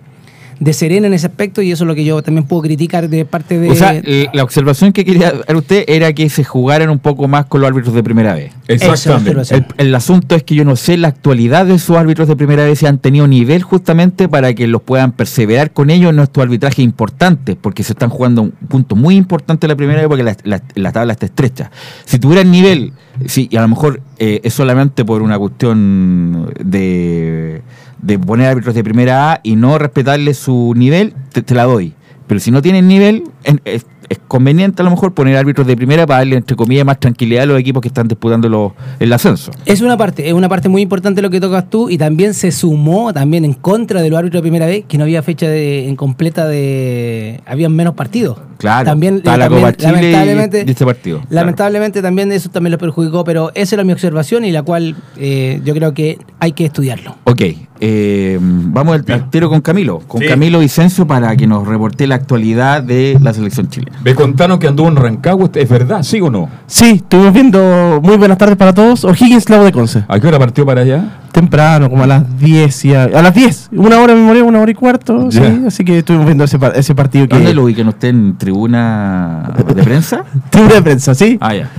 de 0.63 0.73
Serena 0.73 1.07
en 1.07 1.13
ese 1.13 1.27
aspecto 1.27 1.61
y 1.61 1.71
eso 1.71 1.83
es 1.83 1.87
lo 1.87 1.95
que 1.95 2.05
yo 2.05 2.21
también 2.21 2.45
puedo 2.47 2.61
criticar 2.61 3.09
de 3.09 3.25
parte 3.25 3.59
de... 3.59 3.69
O 3.69 3.75
sea, 3.75 4.01
la 4.33 4.43
observación 4.43 4.93
que 4.93 5.03
quería 5.03 5.31
dar 5.45 5.55
usted 5.55 5.83
era 5.87 6.13
que 6.13 6.29
se 6.29 6.43
jugaran 6.43 6.89
un 6.89 6.99
poco 6.99 7.27
más 7.27 7.45
con 7.47 7.61
los 7.61 7.67
árbitros 7.69 7.93
de 7.93 8.03
primera 8.03 8.33
vez. 8.33 8.53
Exactamente. 8.67 9.55
El, 9.55 9.65
el 9.77 9.95
asunto 9.95 10.35
es 10.35 10.43
que 10.43 10.55
yo 10.55 10.63
no 10.63 10.75
sé 10.75 10.95
la 10.97 11.09
actualidad 11.09 11.65
de 11.65 11.75
esos 11.75 11.97
árbitros 11.97 12.27
de 12.27 12.35
primera 12.35 12.63
vez 12.63 12.79
si 12.79 12.85
han 12.85 12.97
tenido 12.97 13.27
nivel 13.27 13.61
justamente 13.63 14.29
para 14.29 14.53
que 14.53 14.67
los 14.67 14.81
puedan 14.81 15.11
perseverar 15.11 15.71
con 15.71 15.89
ellos 15.89 16.11
en 16.11 16.15
nuestros 16.15 16.43
arbitrajes 16.45 16.79
importantes, 16.79 17.57
porque 17.59 17.83
se 17.83 17.93
están 17.93 18.09
jugando 18.09 18.43
un 18.43 18.51
punto 18.51 18.95
muy 18.95 19.15
importante 19.15 19.67
la 19.67 19.75
primera 19.75 19.99
vez 19.99 20.07
porque 20.07 20.23
la, 20.23 20.35
la- 20.43 20.61
la 20.75 20.91
tabla 20.91 21.13
está 21.13 21.25
estrecha. 21.25 21.71
Si 22.05 22.19
tuvieran 22.19 22.49
nivel, 22.51 22.93
sí, 23.25 23.47
y 23.51 23.57
a 23.57 23.61
lo 23.61 23.67
mejor 23.67 24.01
eh, 24.17 24.39
es 24.43 24.53
solamente 24.53 25.03
por 25.03 25.21
una 25.21 25.37
cuestión 25.37 26.53
de, 26.63 27.61
de 28.03 28.19
poner 28.19 28.47
árbitros 28.47 28.75
de 28.75 28.83
primera 28.83 29.31
A 29.33 29.39
y 29.43 29.55
no 29.55 29.77
respetarle 29.77 30.33
su 30.33 30.73
nivel, 30.75 31.13
te, 31.31 31.41
la 31.55 31.63
doy. 31.63 31.93
Pero 32.27 32.39
si 32.39 32.51
no 32.51 32.61
tienen 32.61 32.87
nivel, 32.87 33.23
en- 33.43 33.61
es, 33.65 33.85
es 34.13 34.19
conveniente 34.27 34.81
a 34.81 34.85
lo 34.85 34.91
mejor 34.91 35.13
poner 35.13 35.35
árbitros 35.37 35.67
de 35.67 35.75
primera 35.75 36.05
para 36.07 36.19
darle, 36.19 36.37
entre 36.37 36.55
comillas, 36.55 36.85
más 36.85 36.99
tranquilidad 36.99 37.43
a 37.43 37.45
los 37.47 37.59
equipos 37.59 37.81
que 37.81 37.89
están 37.89 38.07
disputando 38.07 38.49
los- 38.49 38.71
el 38.99 39.11
ascenso. 39.13 39.51
Es 39.65 39.81
una 39.81 39.97
parte, 39.97 40.27
es 40.27 40.33
una 40.33 40.49
parte 40.49 40.69
muy 40.69 40.81
importante 40.81 41.21
lo 41.21 41.29
que 41.29 41.39
tocas 41.39 41.69
tú 41.69 41.89
y 41.89 41.97
también 41.97 42.33
se 42.33 42.51
sumó 42.51 43.13
también 43.13 43.45
en 43.45 43.53
contra 43.53 44.01
de 44.01 44.09
los 44.09 44.17
árbitros 44.17 44.39
de 44.39 44.43
primera 44.43 44.65
vez 44.65 44.85
que 44.87 44.97
no 44.97 45.03
había 45.03 45.21
fecha 45.21 45.47
de, 45.47 45.87
en 45.87 45.95
completa 45.95 46.47
de 46.47 47.41
habían 47.45 47.75
menos 47.75 47.93
partidos. 47.95 48.37
Claro, 48.57 48.85
también, 48.85 49.21
la 49.25 49.37
también, 49.37 49.61
Copa 49.61 49.73
Chile 49.75 49.89
y- 49.89 49.95
lamentablemente, 49.95 50.63
y 50.65 50.71
este 50.71 50.85
partido, 50.85 51.17
claro. 51.19 51.33
Lamentablemente 51.35 52.01
también 52.01 52.31
eso 52.31 52.49
también 52.49 52.71
lo 52.71 52.77
perjudicó, 52.77 53.23
pero 53.25 53.51
esa 53.55 53.75
era 53.75 53.83
mi 53.83 53.91
observación 53.91 54.45
y 54.45 54.51
la 54.51 54.61
cual 54.63 54.95
eh, 55.17 55.59
yo 55.65 55.73
creo 55.73 55.93
que 55.93 56.17
hay 56.39 56.53
que 56.53 56.65
estudiarlo. 56.65 57.15
Ok, 57.25 57.41
eh, 57.81 58.37
vamos 58.41 58.95
al, 58.95 59.05
al 59.13 59.29
tiro 59.29 59.49
con 59.49 59.59
Camilo, 59.59 59.99
con 60.07 60.21
Sí. 60.21 60.27
Camilo 60.27 60.59
Vicencio 60.59 61.05
para 61.05 61.35
que 61.35 61.45
nos 61.45 61.67
reporte 61.67 62.07
la 62.07 62.15
actualidad 62.15 62.81
de 62.83 63.17
la 63.21 63.33
selección 63.33 63.67
chilena. 63.67 63.99
Me 64.03 64.13
contaron 64.15 64.59
que 64.59 64.67
anduvo 64.67 64.89
en 64.89 64.97
Rancagua, 64.97 65.49
¿es 65.53 65.69
verdad? 65.69 66.03
¿Sí 66.03 66.19
o 66.19 66.29
no? 66.29 66.49
Sí, 66.67 66.91
estuvimos 66.95 67.33
viendo. 67.33 68.01
Muy 68.03 68.17
buenas 68.17 68.37
tardes 68.37 68.57
para 68.57 68.73
todos. 68.73 69.05
O'Higgins 69.05 69.49
Lago 69.49 69.63
de 69.63 69.71
Conce. 69.71 70.03
¿A 70.07 70.19
qué 70.19 70.27
hora 70.27 70.37
partió 70.39 70.65
para 70.65 70.81
allá? 70.81 71.19
temprano, 71.31 71.89
como 71.89 72.03
a 72.03 72.07
las 72.07 72.37
10. 72.39 72.85
Y 72.85 72.93
a, 72.93 73.03
a 73.05 73.21
las 73.23 73.33
10, 73.33 73.69
una 73.71 73.99
hora 73.99 74.13
me 74.13 74.21
morí, 74.21 74.41
una 74.41 74.59
hora 74.61 74.69
y 74.69 74.75
cuarto. 74.75 75.31
Sí, 75.31 75.41
así 75.65 75.83
que 75.83 75.97
estuvimos 75.99 76.25
viendo 76.27 76.43
ese, 76.43 76.59
par- 76.59 76.73
ese 76.75 76.93
partido 76.93 77.27
que. 77.27 77.35
¿Dónde 77.35 77.53
lo 77.55 77.63
ubican 77.63 77.87
usted 77.87 78.09
en 78.09 78.37
tribuna 78.37 79.51
de 79.75 79.83
prensa? 79.83 80.23
Tribuna 80.51 80.75
de 80.75 80.81
prensa, 80.83 81.15
¿sí? 81.15 81.37
Ah, 81.41 81.55
ya. 81.55 81.69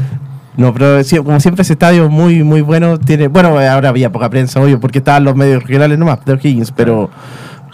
No, 0.57 0.73
pero 0.73 1.03
sí, 1.05 1.17
como 1.19 1.39
siempre 1.41 1.63
ese 1.63 1.73
estadio 1.75 2.09
muy 2.09 2.43
muy 2.45 2.61
bueno 2.63 2.99
tiene, 2.99 3.27
bueno, 3.29 3.51
ahora 3.59 3.89
había 3.91 4.11
poca 4.11 4.29
prensa, 4.31 4.61
obvio, 4.61 4.81
porque 4.81 4.99
estaban 4.99 5.25
los 5.25 5.35
medios 5.37 5.63
regionales 5.63 5.99
nomás, 5.99 6.25
de 6.25 6.33
O'Higgins, 6.33 6.71
pero 6.73 7.11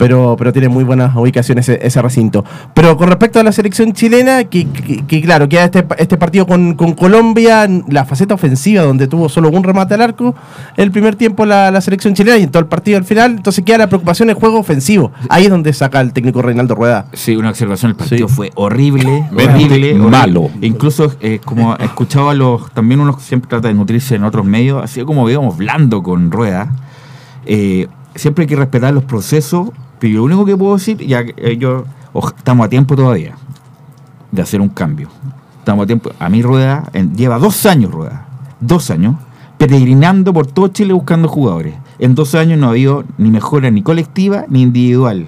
pero 0.01 0.35
pero 0.39 0.53
tiene 0.53 0.69
muy 0.69 0.83
buenas 0.83 1.15
ubicaciones 1.15 1.69
ese, 1.69 1.87
ese 1.87 2.03
recinto. 2.03 2.45
Pero 2.75 2.97
con 2.97 3.09
respecto 3.09 3.39
a 3.39 3.43
la 3.45 3.53
selección 3.53 3.93
chilena, 3.93 4.45
que, 4.45 4.67
que- 4.67 5.05
que, 5.07 5.21
claro, 5.23 5.49
queda 5.49 5.65
este, 5.65 5.85
este 5.99 6.17
partido 6.17 6.47
con, 6.47 6.75
con 6.75 6.95
Colombia, 6.95 7.69
la 7.89 8.05
faceta 8.05 8.35
ofensiva 8.35 8.83
donde 8.83 9.07
tuvo 9.07 9.29
solo 9.29 9.51
un 9.51 9.63
remate 9.63 9.95
al 9.95 10.01
arco, 10.03 10.35
el 10.77 10.91
primer 10.91 11.15
tiempo 11.17 11.45
la, 11.47 11.71
la 11.71 11.81
selección 11.81 12.15
chilena 12.15 12.39
y 12.39 12.43
en 12.45 12.51
todo 12.51 12.61
el 12.63 12.69
partido 12.69 12.99
al 12.99 13.05
final, 13.05 13.33
entonces 13.33 13.65
queda 13.65 13.79
la 13.79 13.87
preocupación 13.89 14.29
en 14.31 14.37
el 14.37 14.41
juego 14.41 14.59
ofensivo. 14.59 15.13
Ahí 15.29 15.45
es 15.45 15.51
donde 15.51 15.73
saca 15.73 16.01
el 16.01 16.13
técnico 16.13 16.43
Reinaldo 16.43 16.75
Rueda. 16.75 17.07
Sí, 17.13 17.37
una 17.37 17.51
observación. 17.51 17.91
El 17.91 17.97
partido 17.97 18.29
Sí. 18.29 18.35
fue 18.35 18.51
horrible, 18.55 19.25
horrible, 19.33 19.93
horrible. 19.93 19.95
malo. 19.95 20.51
Incluso, 20.63 21.13
eh, 21.21 21.41
como 21.45 21.77
he 21.79 21.85
escuchado 21.85 22.31
a 22.31 22.35
los. 22.35 22.71
También 22.73 23.01
uno 23.01 23.19
siempre 23.21 23.49
trata 23.49 23.69
de 23.69 23.75
nutrirse 23.75 24.15
en 24.15 24.25
otros 24.25 24.45
medios, 24.47 24.83
así 24.83 25.03
como 25.05 25.29
digamos, 25.29 25.57
blando 25.59 26.03
con 26.03 26.31
rueda. 26.31 26.73
Eh, 27.47 27.89
siempre 28.15 28.43
hay 28.45 28.49
que 28.49 28.57
respetar 28.57 28.93
los 28.95 29.05
procesos, 29.05 29.71
pero 30.01 30.15
lo 30.15 30.25
único 30.25 30.45
que 30.45 30.57
puedo 30.57 30.75
decir, 30.75 30.97
ya 31.07 31.25
que 31.25 31.35
eh, 31.37 31.57
yo. 31.57 31.85
oj- 32.13 32.35
estamos 32.37 32.67
a 32.67 32.69
tiempo 32.69 32.97
todavía 32.97 33.35
de 34.33 34.43
hacer 34.43 34.61
un 34.61 34.69
cambio. 34.71 35.09
Estamos 35.59 35.85
a 35.85 35.87
tiempo. 35.87 36.11
A 36.19 36.29
mí 36.29 36.43
Rueda 36.43 36.91
lleva 37.15 37.39
dos 37.39 37.67
años 37.67 37.93
Rueda, 37.93 38.27
dos 38.61 38.91
años, 38.91 39.15
peregrinando 39.59 40.33
por 40.33 40.47
todo 40.47 40.69
Chile 40.69 40.93
buscando 40.95 41.29
jugadores. 41.29 41.75
En 41.99 42.15
dos 42.15 42.35
años 42.35 42.59
no 42.59 42.67
ha 42.69 42.71
habido 42.71 43.05
ni 43.19 43.31
mejora 43.31 43.71
ni 43.71 43.83
colectiva 43.83 44.47
ni 44.49 44.63
individual. 44.63 45.27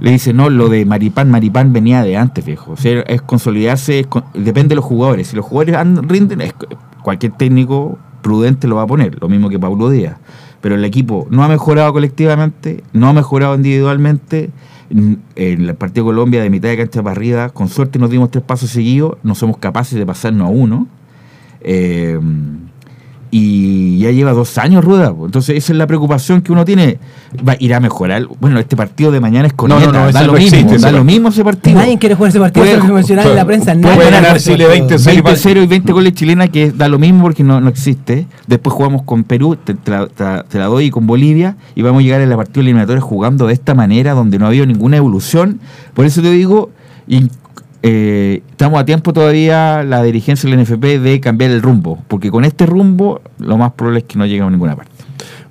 Le 0.00 0.10
dice, 0.12 0.32
no, 0.32 0.48
lo 0.50 0.68
de 0.68 0.84
Maripán, 0.86 1.30
Maripán 1.30 1.72
venía 1.72 2.02
de 2.02 2.16
antes, 2.16 2.44
viejo. 2.44 2.72
O 2.72 2.76
sea, 2.76 3.00
es 3.02 3.22
consolidarse, 3.22 4.00
es 4.00 4.06
con- 4.06 4.24
depende 4.34 4.70
de 4.70 4.76
los 4.76 4.84
jugadores. 4.84 5.28
Si 5.28 5.36
los 5.36 5.44
jugadores 5.44 5.76
rinden, 6.02 6.42
cualquier 7.02 7.32
técnico 7.32 7.98
prudente 8.22 8.68
lo 8.68 8.76
va 8.76 8.82
a 8.82 8.86
poner, 8.86 9.18
lo 9.20 9.28
mismo 9.28 9.48
que 9.48 9.58
Pablo 9.58 9.88
Díaz. 9.90 10.16
Pero 10.60 10.74
el 10.74 10.84
equipo 10.84 11.26
no 11.30 11.42
ha 11.42 11.48
mejorado 11.48 11.92
colectivamente, 11.92 12.84
no 12.92 13.08
ha 13.08 13.12
mejorado 13.12 13.54
individualmente. 13.54 14.50
En 14.90 15.20
el 15.36 15.74
partido 15.76 16.06
Colombia, 16.06 16.42
de 16.42 16.50
mitad 16.50 16.68
de 16.68 16.76
cancha 16.76 17.02
para 17.02 17.48
con 17.50 17.68
suerte 17.68 17.98
nos 17.98 18.10
dimos 18.10 18.30
tres 18.30 18.42
pasos 18.42 18.70
seguidos, 18.70 19.18
no 19.22 19.36
somos 19.36 19.56
capaces 19.58 19.96
de 19.98 20.04
pasarnos 20.04 20.48
a 20.48 20.50
uno. 20.50 20.88
Eh, 21.60 22.18
y 23.30 23.98
ya 23.98 24.10
lleva 24.10 24.32
dos 24.32 24.58
años 24.58 24.84
Rueda. 24.84 25.14
Entonces, 25.24 25.56
esa 25.56 25.72
es 25.72 25.78
la 25.78 25.86
preocupación 25.86 26.42
que 26.42 26.50
uno 26.52 26.64
tiene. 26.64 26.98
Va, 27.46 27.54
¿Irá 27.60 27.76
a 27.76 27.80
mejorar? 27.80 28.26
Bueno, 28.40 28.58
este 28.58 28.76
partido 28.76 29.12
de 29.12 29.20
mañana 29.20 29.46
es 29.46 29.52
con 29.52 29.68
No, 29.68 29.78
no, 29.78 29.92
no, 29.92 30.10
da 30.10 30.22
lo 30.22 30.32
no 30.32 30.38
mismo, 30.38 30.56
existe 30.56 30.78
da 30.78 30.90
lo 30.90 31.04
mismo 31.04 31.28
ese 31.28 31.44
partido. 31.44 31.78
Nadie 31.78 31.98
quiere 31.98 32.14
jugar 32.16 32.30
ese 32.30 32.40
partido, 32.40 32.66
Puede- 32.66 32.92
mencionaba 32.92 33.30
en 33.30 33.36
la 33.36 33.44
prensa. 33.44 33.72
puede 33.74 33.94
quiere 33.96 34.10
ganar 34.10 34.38
Chile 34.38 34.64
partido. 34.66 34.88
20 34.88 34.96
20-0 34.96 35.62
y 35.62 35.66
20 35.66 35.92
goles 35.92 36.12
chilena, 36.14 36.48
que 36.48 36.72
da 36.72 36.88
lo 36.88 36.98
mismo 36.98 37.22
porque 37.22 37.44
no, 37.44 37.60
no 37.60 37.68
existe. 37.68 38.26
Después 38.48 38.74
jugamos 38.74 39.02
con 39.02 39.22
Perú, 39.24 39.56
te, 39.62 39.74
te 39.74 39.90
la, 39.90 40.06
te 40.08 40.24
la- 40.24 40.42
te 40.42 40.58
la 40.58 40.66
doy, 40.66 40.86
y 40.86 40.90
con 40.90 41.06
Bolivia, 41.06 41.56
y 41.76 41.82
vamos 41.82 42.00
a 42.00 42.02
llegar 42.02 42.20
a 42.20 42.26
la 42.26 42.36
partida 42.36 42.62
eliminatoria 42.62 43.00
jugando 43.00 43.46
de 43.46 43.52
esta 43.54 43.74
manera, 43.74 44.14
donde 44.14 44.38
no 44.38 44.46
ha 44.46 44.48
habido 44.48 44.66
ninguna 44.66 44.96
evolución. 44.96 45.60
Por 45.94 46.04
eso 46.04 46.20
te 46.20 46.30
digo, 46.32 46.70
eh, 47.82 48.42
estamos 48.50 48.80
a 48.80 48.84
tiempo 48.84 49.12
todavía, 49.12 49.82
la 49.82 50.02
dirigencia 50.02 50.48
del 50.48 50.60
NFP, 50.60 51.00
de 51.00 51.20
cambiar 51.20 51.50
el 51.50 51.62
rumbo, 51.62 51.98
porque 52.08 52.30
con 52.30 52.44
este 52.44 52.66
rumbo, 52.66 53.20
lo 53.38 53.56
más 53.56 53.72
probable 53.72 54.00
es 54.00 54.04
que 54.04 54.18
no 54.18 54.26
lleguemos 54.26 54.48
a 54.48 54.52
ninguna 54.52 54.76
parte. 54.76 54.92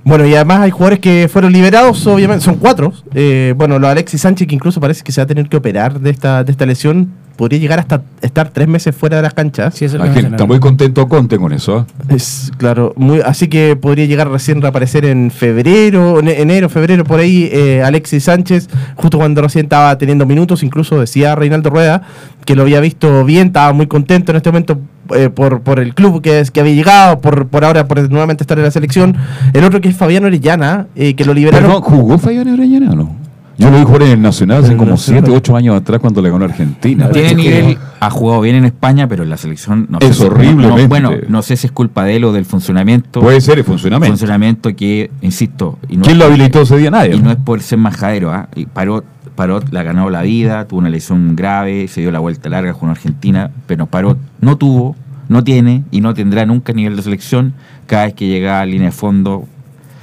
Bueno, 0.03 0.25
y 0.25 0.33
además 0.33 0.61
hay 0.61 0.71
jugadores 0.71 0.99
que 0.99 1.27
fueron 1.31 1.51
liberados, 1.51 2.05
obviamente, 2.07 2.43
son 2.43 2.55
cuatro. 2.55 2.93
Eh, 3.13 3.53
bueno, 3.57 3.79
lo 3.79 3.87
Alexis 3.87 4.21
Sánchez, 4.21 4.47
que 4.47 4.55
incluso 4.55 4.79
parece 4.79 5.03
que 5.03 5.11
se 5.11 5.21
va 5.21 5.25
a 5.25 5.27
tener 5.27 5.49
que 5.49 5.57
operar 5.57 5.99
de 5.99 6.09
esta, 6.09 6.43
de 6.43 6.51
esta 6.51 6.65
lesión, 6.65 7.09
podría 7.39 7.57
llegar 7.57 7.79
hasta 7.79 8.01
estar 8.21 8.49
tres 8.49 8.67
meses 8.67 8.93
fuera 8.93 9.15
de 9.15 9.23
las 9.23 9.33
canchas. 9.33 9.73
Sí, 9.73 9.87
La 9.87 10.03
que 10.09 10.11
gente 10.11 10.31
está 10.31 10.45
muy 10.45 10.59
contento 10.59 11.07
Conte 11.07 11.37
con 11.37 11.53
eso. 11.53 11.77
¿ah? 11.77 12.03
Es 12.09 12.51
claro, 12.57 12.91
muy, 12.97 13.21
así 13.21 13.47
que 13.47 13.77
podría 13.77 14.05
llegar 14.07 14.29
recién 14.29 14.57
a 14.57 14.61
reaparecer 14.63 15.05
en 15.05 15.31
febrero, 15.31 16.19
en 16.19 16.27
enero, 16.27 16.67
febrero, 16.67 17.05
por 17.05 17.21
ahí, 17.21 17.49
eh, 17.49 17.81
Alexis 17.81 18.25
Sánchez, 18.25 18.67
justo 18.95 19.17
cuando 19.17 19.41
recién 19.41 19.67
estaba 19.67 19.97
teniendo 19.97 20.25
minutos, 20.25 20.63
incluso 20.63 20.99
decía 20.99 21.33
Reinaldo 21.33 21.69
Rueda 21.69 22.01
que 22.43 22.55
lo 22.55 22.63
había 22.63 22.81
visto 22.81 23.23
bien, 23.23 23.47
estaba 23.47 23.71
muy 23.71 23.87
contento 23.87 24.33
en 24.33 24.35
este 24.35 24.49
momento 24.49 24.77
eh, 25.15 25.29
por, 25.29 25.61
por 25.61 25.79
el 25.79 25.95
club 25.95 26.21
que, 26.21 26.41
es, 26.41 26.51
que 26.51 26.59
había 26.59 26.73
llegado, 26.73 27.21
por, 27.21 27.47
por 27.47 27.63
ahora 27.63 27.87
por 27.87 28.01
nuevamente 28.09 28.43
estar 28.43 28.57
en 28.57 28.65
la 28.65 28.71
selección. 28.71 29.15
El 29.53 29.63
otro 29.63 29.79
que 29.79 29.87
es 29.87 29.95
Fabián 29.95 30.25
Orellana, 30.25 30.87
eh, 30.97 31.13
que 31.13 31.23
lo 31.23 31.33
liberaron. 31.33 31.69
Perdón, 31.69 31.83
¿jugó 31.83 32.17
Fabián 32.17 32.51
Orellana 32.51 32.91
o 32.91 32.95
no? 32.95 33.28
Yo 33.59 33.69
lo 33.69 33.77
vi 33.77 33.83
jugar 33.83 34.03
en 34.03 34.11
el 34.11 34.21
Nacional 34.21 34.63
hace 34.63 34.71
En 34.71 34.77
como 34.77 34.91
Nacional. 34.91 35.23
7, 35.25 35.37
8 35.37 35.55
años 35.57 35.75
atrás 35.75 35.99
cuando 35.99 36.21
le 36.21 36.29
ganó 36.31 36.45
a 36.45 36.47
Argentina. 36.47 37.09
Tiene 37.09 37.35
nivel, 37.35 37.77
ha 37.99 38.09
jugado 38.09 38.39
bien 38.41 38.55
en 38.55 38.63
España, 38.65 39.07
pero 39.07 39.23
en 39.23 39.29
la 39.29 39.35
selección 39.37 39.85
no 39.89 39.99
Es 39.99 40.07
sé 40.07 40.13
si- 40.13 40.23
horriblemente. 40.23 40.81
no- 40.81 40.87
bueno, 40.87 41.11
no 41.27 41.41
sé 41.41 41.57
si 41.57 41.67
es 41.67 41.73
culpa 41.73 42.05
de 42.05 42.15
él 42.15 42.23
o 42.23 42.31
del 42.31 42.45
funcionamiento. 42.45 43.19
Puede 43.19 43.41
ser 43.41 43.57
el 43.59 43.65
funcionamiento. 43.65 44.13
funcionamiento 44.13 44.73
que, 44.75 45.11
insisto, 45.21 45.77
y 45.89 45.97
no 45.97 46.03
¿Quién 46.03 46.17
lo 46.19 46.25
habilitó 46.25 46.61
ese 46.61 46.77
día? 46.77 46.89
Nadie. 46.89 47.15
Y 47.15 47.21
no 47.21 47.31
es 47.31 47.37
por 47.37 47.61
ser 47.61 47.79
majadero, 47.79 48.31
¿ah? 48.31 48.47
Y 48.55 48.65
Parot, 48.65 49.03
Parot 49.35 49.71
la 49.73 49.83
ganó 49.83 50.09
la 50.09 50.21
vida, 50.21 50.65
tuvo 50.65 50.79
una 50.79 50.89
lesión 50.89 51.35
grave, 51.35 51.87
se 51.89 51.99
dio 52.01 52.11
la 52.11 52.19
vuelta 52.19 52.47
larga 52.49 52.73
con 52.73 52.89
Argentina, 52.89 53.51
pero 53.67 53.85
Parot 53.87 54.17
no 54.39 54.57
tuvo, 54.57 54.95
no 55.27 55.43
tiene 55.43 55.83
y 55.91 55.99
no 55.99 56.13
tendrá 56.13 56.45
nunca 56.45 56.71
nivel 56.71 56.95
de 56.95 57.01
selección. 57.01 57.53
Cada 57.87 58.05
vez 58.05 58.13
que 58.13 58.25
llegaba 58.27 58.61
a 58.61 58.65
línea 58.65 58.87
de 58.87 58.91
fondo, 58.93 59.45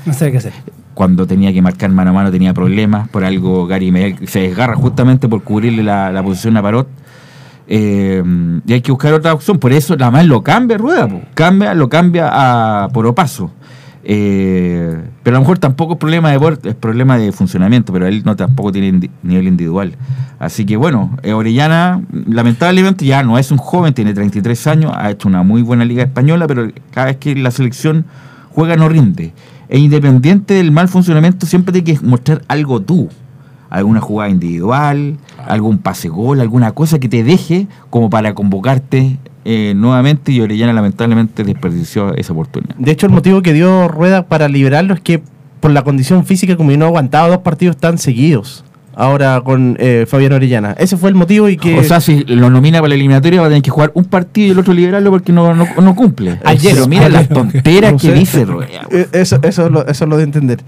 No 0.05 0.13
sé 0.13 0.31
qué 0.31 0.37
hacer. 0.39 0.53
Cuando 0.97 1.27
tenía 1.27 1.53
que 1.53 1.61
marcar 1.61 1.91
mano 1.91 2.09
a 2.09 2.15
mano 2.15 2.31
tenía 2.31 2.55
problemas, 2.55 3.07
por 3.11 3.23
algo 3.23 3.67
Gary 3.67 3.93
Medel 3.93 4.27
se 4.27 4.41
desgarra 4.41 4.75
justamente 4.77 5.29
por 5.29 5.43
cubrirle 5.43 5.83
la, 5.83 6.23
posición 6.25 6.57
a 6.57 6.63
Parot. 6.63 6.89
Eh, 7.69 8.23
y 8.67 8.73
hay 8.73 8.81
que 8.81 8.93
buscar 8.93 9.13
otra 9.13 9.35
opción, 9.35 9.59
por 9.59 9.75
eso 9.75 9.95
la 9.97 10.11
más 10.11 10.25
lo 10.25 10.43
cambia 10.43 10.79
Rueda, 10.79 11.07
cambia, 11.35 11.75
lo 11.75 11.91
cambia 11.91 12.31
a 12.33 12.89
por 12.95 13.07
opaso. 13.07 13.51
Eh, 14.05 14.99
pero 15.23 15.37
a 15.37 15.39
lo 15.39 15.43
mejor 15.43 15.59
tampoco 15.59 15.95
es 15.95 15.99
problema 15.99 16.31
de 16.31 16.59
es 16.65 16.75
problema 16.75 17.19
de 17.19 17.31
funcionamiento, 17.31 17.93
pero 17.93 18.07
él 18.07 18.23
no 18.25 18.35
tampoco 18.35 18.73
tiene 18.73 19.11
nivel 19.23 19.49
individual. 19.49 19.97
Así 20.39 20.65
que 20.65 20.79
bueno, 20.79 21.15
eh, 21.23 21.35
Orellana 21.35 22.01
lamentablemente 22.27 23.05
ya 23.05 23.23
no 23.23 23.37
es 23.37 23.51
un 23.51 23.59
joven, 23.59 23.93
tiene 23.93 24.15
33 24.15 24.67
años, 24.69 24.93
ha 24.95 25.11
hecho 25.11 25.29
una 25.29 25.43
muy 25.43 25.61
buena 25.61 25.85
liga 25.85 26.05
española, 26.05 26.47
pero 26.47 26.71
cada 26.91 27.09
vez 27.09 27.17
que 27.19 27.37
la 27.37 27.51
selección 27.51 28.07
juega 28.49 28.77
no 28.77 28.89
rinde. 28.89 29.35
E 29.69 29.79
independiente 29.79 30.55
del 30.55 30.71
mal 30.71 30.89
funcionamiento, 30.89 31.47
siempre 31.47 31.73
tienes 31.81 32.01
que 32.01 32.07
mostrar 32.07 32.43
algo 32.49 32.81
tú. 32.81 33.09
Alguna 33.69 34.01
jugada 34.01 34.31
individual, 34.31 35.17
algún 35.47 35.79
pase 35.79 36.09
gol, 36.09 36.41
alguna 36.41 36.73
cosa 36.73 36.99
que 37.01 37.09
te 37.09 37.25
deje 37.25 37.67
como 37.91 38.11
para 38.11 38.35
convocarte 38.35 39.19
eh, 39.45 39.75
nuevamente. 39.75 40.33
Y 40.33 40.41
Orellana 40.41 40.73
lamentablemente 40.73 41.43
desperdició 41.43 42.15
esa 42.15 42.33
oportunidad. 42.33 42.77
De 42.77 42.93
hecho, 42.93 43.07
el 43.07 43.13
motivo 43.13 43.43
que 43.43 43.53
dio 43.53 43.89
Rueda 43.89 44.27
para 44.27 44.49
liberarlo 44.49 44.95
es 44.95 45.01
que 45.01 45.23
por 45.61 45.73
la 45.73 45.83
condición 45.83 46.25
física, 46.25 46.57
como 46.57 46.71
no 46.73 46.87
aguantaba 46.87 47.29
dos 47.29 47.39
partidos 47.39 47.77
tan 47.77 47.99
seguidos. 47.99 48.65
Ahora 48.99 49.43
con 49.45 49.77
eh, 49.79 50.07
Fabián 50.09 50.33
Orellana. 50.33 50.73
Ese 50.79 50.97
fue 50.97 51.11
el 51.11 51.15
motivo 51.15 51.51
y 51.51 51.59
que. 51.59 51.79
O 51.79 51.85
sea, 51.85 52.01
si 52.01 52.25
lo 52.25 52.49
nomina 52.49 52.79
para 52.79 52.89
la 52.89 52.95
eliminatoria, 52.95 53.41
va 53.43 53.47
a 53.47 53.51
tener 53.51 53.63
que 53.63 53.71
jugar 53.71 53.91
un 53.93 54.07
partido 54.07 54.49
y 54.49 54.51
el 54.53 54.59
otro 54.59 54.73
liberarlo 54.73 55.11
porque 55.11 55.33
no, 55.33 55.55
no, 55.55 55.69
no 55.83 55.95
cumple. 55.95 56.41
Ayer, 56.45 56.73
Pero 56.75 56.89
mira 56.89 57.09
las 57.11 57.29
tonteras 57.29 57.93
No 57.93 57.99
que 57.99 58.07
sé. 58.09 58.13
dice 58.15 58.45
Rueda. 58.47 58.87
Eh, 58.91 59.07
Eso, 59.13 59.39
eso, 59.43 59.67
es 59.67 59.71
lo, 59.71 59.87
eso 59.87 60.05
es 60.05 60.09
lo 60.11 60.17
de 60.17 60.23
entender. 60.25 60.61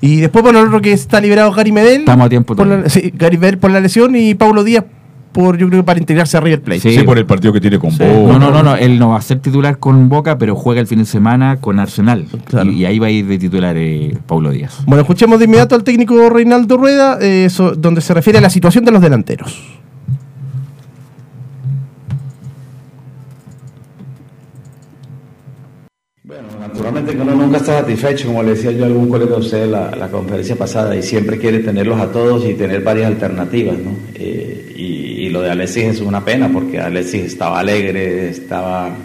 Y 0.00 0.20
después, 0.20 0.42
bueno, 0.42 0.60
el 0.60 0.68
otro 0.68 0.80
que 0.80 0.92
está 0.92 1.20
liberado 1.20 1.52
Gary 1.52 1.72
Medel. 1.72 2.00
Estamos 2.00 2.24
a 2.26 2.28
tiempo 2.30 2.56
por 2.56 2.66
la, 2.66 2.88
sí, 2.88 3.12
Gary 3.14 3.36
Medel 3.36 3.58
por 3.58 3.70
la 3.70 3.80
lesión 3.80 4.16
y 4.16 4.34
Paulo 4.34 4.64
Díaz 4.64 4.84
por, 5.38 5.56
yo 5.56 5.68
creo 5.68 5.82
que 5.82 5.86
para 5.86 6.00
integrarse 6.00 6.36
a 6.36 6.40
River 6.40 6.62
Plate. 6.62 6.80
Sí. 6.80 6.96
Sí, 6.96 7.02
por 7.04 7.16
el 7.16 7.24
partido 7.24 7.52
que 7.52 7.60
tiene 7.60 7.78
con 7.78 7.92
Sí. 7.92 7.98
Boca. 8.02 8.32
No, 8.32 8.38
no, 8.40 8.50
no, 8.50 8.62
no, 8.64 8.74
él 8.74 8.98
no 8.98 9.10
va 9.10 9.18
a 9.18 9.22
ser 9.22 9.38
titular 9.38 9.78
con 9.78 10.08
Boca, 10.08 10.36
pero 10.36 10.56
juega 10.56 10.80
el 10.80 10.88
fin 10.88 10.98
de 10.98 11.04
semana 11.04 11.58
con 11.60 11.78
Arsenal. 11.78 12.26
Claro. 12.44 12.72
Y, 12.72 12.78
y 12.78 12.84
ahí 12.86 12.98
va 12.98 13.06
a 13.06 13.10
ir 13.10 13.24
de 13.24 13.38
titular 13.38 13.76
eh, 13.78 14.18
Paulo 14.26 14.50
Díaz. 14.50 14.78
Bueno, 14.84 15.02
escuchemos 15.02 15.38
de 15.38 15.44
inmediato 15.44 15.76
al 15.76 15.84
técnico 15.84 16.28
Reinaldo 16.28 16.76
Rueda, 16.76 17.18
eh, 17.20 17.48
donde 17.76 18.00
se 18.00 18.14
refiere 18.14 18.38
a 18.38 18.42
la 18.42 18.50
situación 18.50 18.84
de 18.84 18.90
los 18.90 19.00
delanteros. 19.00 19.62
Bueno, 26.24 26.48
naturalmente 26.60 27.14
que 27.14 27.22
uno 27.22 27.34
nunca 27.36 27.58
está 27.58 27.78
satisfecho, 27.78 28.26
como 28.26 28.42
le 28.42 28.50
decía 28.50 28.72
yo 28.72 28.82
a 28.84 28.86
algún 28.88 29.08
colega 29.08 29.36
de 29.36 29.40
ustedes 29.40 29.68
la, 29.70 29.92
la 29.92 30.08
conferencia 30.08 30.56
pasada, 30.56 30.96
y 30.96 31.02
siempre 31.02 31.38
quiere 31.38 31.60
tenerlos 31.60 32.00
a 32.00 32.10
todos 32.10 32.44
y 32.44 32.54
tener 32.54 32.82
varias 32.82 33.06
alternativas, 33.06 33.78
¿no? 33.78 33.92
Eh, 34.14 34.74
y, 34.76 35.07
y 35.28 35.30
lo 35.30 35.42
de 35.42 35.50
Alexis 35.50 35.84
es 35.84 36.00
una 36.00 36.24
pena, 36.24 36.50
porque 36.50 36.78
Alexis 36.78 37.24
estaba 37.24 37.60
alegre, 37.60 38.30
estaba 38.30 38.96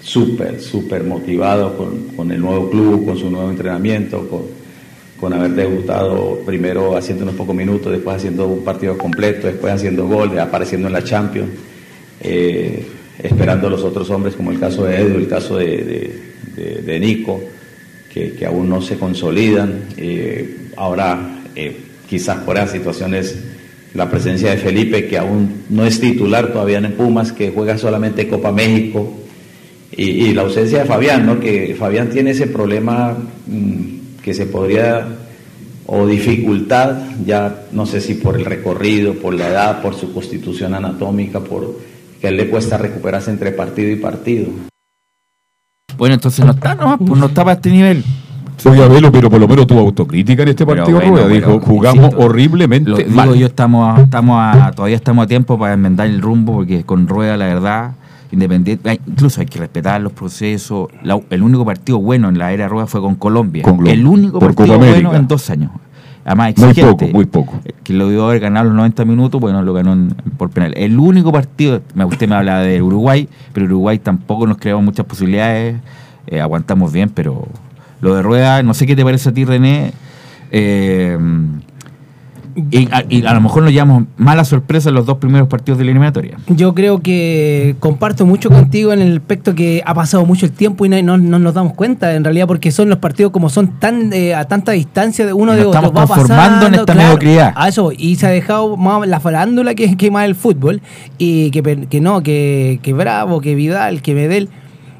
súper, 0.00 0.60
súper 0.60 1.02
motivado 1.02 1.76
con, 1.76 2.10
con 2.16 2.30
el 2.30 2.40
nuevo 2.40 2.70
club, 2.70 3.04
con 3.04 3.18
su 3.18 3.28
nuevo 3.28 3.50
entrenamiento, 3.50 4.28
con, 4.28 4.42
con 5.18 5.32
haber 5.32 5.50
debutado 5.50 6.40
primero 6.46 6.96
haciendo 6.96 7.24
unos 7.24 7.34
pocos 7.34 7.56
minutos, 7.56 7.90
después 7.90 8.16
haciendo 8.16 8.46
un 8.46 8.62
partido 8.62 8.96
completo, 8.96 9.48
después 9.48 9.72
haciendo 9.74 10.06
gol, 10.06 10.38
apareciendo 10.38 10.86
en 10.86 10.92
la 10.92 11.02
Champions, 11.02 11.50
eh, 12.20 12.86
esperando 13.20 13.66
a 13.66 13.70
los 13.70 13.82
otros 13.82 14.08
hombres, 14.10 14.36
como 14.36 14.52
el 14.52 14.60
caso 14.60 14.84
de 14.84 14.96
Edu, 14.96 15.18
el 15.18 15.28
caso 15.28 15.56
de, 15.56 16.98
Nico, 17.00 17.42
que 18.12 18.46
aún 18.46 18.68
no 18.68 18.80
se 18.80 18.96
consolidan. 18.96 19.86
Eh, 19.96 20.56
ahora, 20.76 21.40
eh, 21.54 21.76
quizás 22.08 22.38
por 22.38 22.56
esas 22.56 22.72
situaciones, 22.72 23.36
la 23.94 24.10
presencia 24.10 24.50
de 24.50 24.56
Felipe, 24.58 25.06
que 25.06 25.18
aún 25.18 25.64
no 25.70 25.84
es 25.84 26.00
titular 26.00 26.52
todavía 26.52 26.78
en 26.78 26.92
Pumas, 26.92 27.32
que 27.32 27.50
juega 27.50 27.78
solamente 27.78 28.28
Copa 28.28 28.52
México, 28.52 29.14
y, 29.90 30.32
la 30.32 30.42
ausencia 30.42 30.80
de 30.80 30.84
Fabián, 30.84 31.26
¿no? 31.26 31.40
que 31.40 31.74
Fabián 31.76 32.10
tiene 32.10 32.30
ese 32.30 32.46
problema 32.46 33.16
mm, 33.46 34.20
que 34.22 34.34
se 34.34 34.46
podría, 34.46 35.06
o 35.86 36.06
dificultad, 36.06 36.98
ya 37.26 37.64
no 37.72 37.86
sé 37.86 38.00
si 38.00 38.14
por 38.14 38.36
el 38.36 38.44
recorrido, 38.44 39.14
por 39.14 39.34
la 39.34 39.48
edad, 39.48 39.82
por 39.82 39.94
su 39.94 40.12
constitución 40.12 40.74
anatómica, 40.74 41.40
por 41.40 41.78
que 42.20 42.26
a 42.26 42.30
él 42.30 42.36
le 42.36 42.48
cuesta 42.48 42.76
recuperarse 42.76 43.30
entre 43.30 43.52
partido 43.52 43.90
y 43.90 43.96
partido. 43.96 44.48
Bueno, 45.96 46.14
entonces 46.14 46.44
no 46.44 46.52
está, 46.52 46.74
no, 46.74 46.98
pues 46.98 47.18
no 47.18 47.26
está 47.26 47.44
para 47.44 47.56
este 47.56 47.70
nivel. 47.70 48.04
Oye, 48.64 48.82
Abelo, 48.82 49.12
pero 49.12 49.30
por 49.30 49.40
lo 49.40 49.46
menos 49.48 49.66
tuvo 49.66 49.80
autocrítica 49.80 50.42
en 50.42 50.48
este 50.48 50.66
Pero 50.66 50.78
partido, 50.84 50.98
bueno, 50.98 51.12
Rueda. 51.14 51.28
pero, 51.28 51.52
Dijo, 51.52 51.60
jugamos 51.66 52.04
insisto, 52.04 52.24
horriblemente 52.24 52.90
Lo 52.90 52.96
digo 52.96 53.10
mal. 53.10 53.34
yo, 53.34 53.46
estamos, 53.46 53.98
a- 53.98 54.02
estamos 54.02 54.36
a- 54.40 54.72
todavía 54.72 54.96
estamos 54.96 55.24
a 55.24 55.26
tiempo 55.28 55.58
para 55.58 55.74
enmendar 55.74 56.06
el 56.08 56.20
rumbo, 56.20 56.54
porque 56.54 56.82
con 56.84 57.06
Rueda, 57.06 57.36
la 57.36 57.46
verdad, 57.46 57.92
independiente, 58.32 59.00
incluso 59.06 59.40
hay 59.40 59.46
que 59.46 59.58
respetar 59.60 60.00
los 60.00 60.12
procesos. 60.12 60.88
La- 61.02 61.20
el 61.30 61.42
único 61.42 61.64
partido 61.64 61.98
bueno 62.00 62.28
en 62.28 62.38
la 62.38 62.52
era 62.52 62.68
Rueda 62.68 62.86
fue 62.86 63.00
con 63.00 63.14
Colombia. 63.14 63.62
Con 63.62 63.86
el 63.86 64.06
único 64.06 64.38
partido 64.38 64.76
bueno 64.78 65.14
en 65.14 65.28
dos 65.28 65.48
años. 65.50 65.70
Además, 66.24 66.52
Muy 66.58 66.68
exigente. 66.70 66.90
poco, 67.06 67.12
muy 67.14 67.24
poco. 67.24 67.54
Eh, 67.64 67.72
Que 67.84 67.94
lo 67.94 68.10
dio 68.10 68.26
haber 68.26 68.40
ganado 68.40 68.66
los 68.66 68.74
90 68.74 69.06
minutos, 69.06 69.40
bueno, 69.40 69.62
lo 69.62 69.72
ganó 69.72 69.94
en- 69.94 70.14
por 70.36 70.50
penal. 70.50 70.74
El 70.76 70.98
único 70.98 71.32
partido, 71.32 71.80
usted 72.04 72.28
me 72.28 72.34
habla 72.34 72.58
de 72.58 72.82
Uruguay, 72.82 73.26
pero 73.54 73.64
Uruguay 73.64 73.98
tampoco 73.98 74.46
nos 74.46 74.58
creamos 74.58 74.84
muchas 74.84 75.06
posibilidades, 75.06 75.76
eh, 76.26 76.40
aguantamos 76.42 76.92
bien, 76.92 77.08
pero 77.14 77.46
lo 78.00 78.14
de 78.14 78.22
Rueda, 78.22 78.62
no 78.62 78.74
sé 78.74 78.86
qué 78.86 78.94
te 78.96 79.04
parece 79.04 79.28
a 79.30 79.32
ti, 79.32 79.44
René. 79.44 79.92
eh, 80.50 81.18
y, 82.72 82.88
a, 82.92 83.04
y 83.08 83.24
a 83.24 83.34
lo 83.34 83.40
mejor 83.40 83.62
nos 83.62 83.70
llevamos 83.72 84.04
mala 84.16 84.44
sorpresa 84.44 84.88
en 84.88 84.96
los 84.96 85.06
dos 85.06 85.18
primeros 85.18 85.46
partidos 85.46 85.78
de 85.78 85.84
la 85.84 85.92
eliminatoria. 85.92 86.38
Yo 86.48 86.74
creo 86.74 86.98
que 87.00 87.76
comparto 87.78 88.26
mucho 88.26 88.50
contigo 88.50 88.92
en 88.92 89.00
el 89.00 89.18
aspecto 89.18 89.54
que 89.54 89.80
ha 89.86 89.94
pasado 89.94 90.26
mucho 90.26 90.44
el 90.46 90.50
tiempo 90.50 90.84
y 90.84 90.88
no, 90.88 91.00
no- 91.02 91.18
no 91.18 91.38
nos 91.38 91.54
damos 91.54 91.74
cuenta, 91.74 92.14
en 92.16 92.24
realidad, 92.24 92.48
porque 92.48 92.72
son 92.72 92.88
los 92.88 92.98
partidos 92.98 93.30
como 93.30 93.48
son 93.48 93.78
tan 93.78 94.12
eh, 94.12 94.34
a 94.34 94.44
tanta 94.46 94.72
distancia 94.72 95.24
de 95.24 95.32
uno 95.32 95.52
Y 95.52 95.56
de 95.58 95.62
nos 95.62 95.68
otro. 95.76 95.86
estamos 95.86 96.08
transformando 96.08 96.66
en 96.66 96.74
esta 96.74 96.94
mediocridad. 96.94 97.52
A 97.54 97.68
eso, 97.68 97.92
y 97.96 98.16
se 98.16 98.26
ha 98.26 98.30
dejado 98.30 98.76
más 98.76 99.06
la 99.06 99.20
farándula 99.20 99.76
que, 99.76 99.96
que 99.96 100.10
más 100.10 100.24
el 100.24 100.34
fútbol, 100.34 100.80
y 101.16 101.52
que 101.52 102.00
no, 102.00 102.24
que, 102.24 102.80
que 102.82 102.92
Bravo, 102.92 103.40
que 103.40 103.54
Vidal, 103.54 104.02
que 104.02 104.14
Medel. 104.14 104.48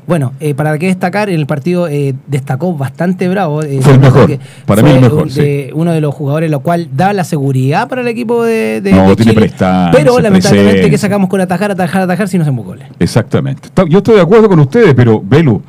Bueno, 0.09 0.33
eh, 0.41 0.55
para 0.55 0.77
qué 0.79 0.87
destacar, 0.87 1.29
en 1.29 1.39
el 1.39 1.47
partido 1.47 1.87
eh, 1.87 2.15
destacó 2.27 2.73
bastante 2.75 3.29
Bravo. 3.29 3.63
eh, 3.63 3.79
Fue 3.83 3.93
el 3.93 4.01
mejor, 4.01 4.39
para 4.65 4.83
mí 4.83 4.91
el 4.91 5.01
mejor, 5.03 5.25
un- 5.25 5.35
de- 5.35 5.71
uno 5.75 5.93
de 5.93 6.01
los 6.01 6.15
jugadores, 6.15 6.51
lo 6.51 6.61
cual 6.61 6.89
da 6.97 7.13
la 7.13 7.25
seguridad 7.25 7.89
para 7.89 8.01
el 8.01 8.09
equipo 8.09 8.43
de, 8.43 8.81
de- 8.81 8.93
No, 8.93 9.11
de 9.11 9.17
tiene 9.17 9.33
Chile. 9.33 9.41
prestancia, 9.43 9.93
Pero 9.93 10.19
lamentablemente 10.19 10.71
presencia. 10.73 10.91
que 10.91 10.99
sacamos 10.99 11.29
con 11.29 11.41
atajar, 11.43 11.71
atajar, 11.73 12.03
atajar 12.03 12.27
si 12.27 12.39
no 12.39 12.43
hacemos 12.43 12.65
goles. 12.65 12.89
Exactamente. 12.99 13.69
Yo 13.89 13.99
estoy 13.99 14.15
de 14.17 14.23
acuerdo 14.23 14.49
con 14.49 14.59
ustedes, 14.61 14.95
pero 14.95 15.23
Velu, 15.23 15.61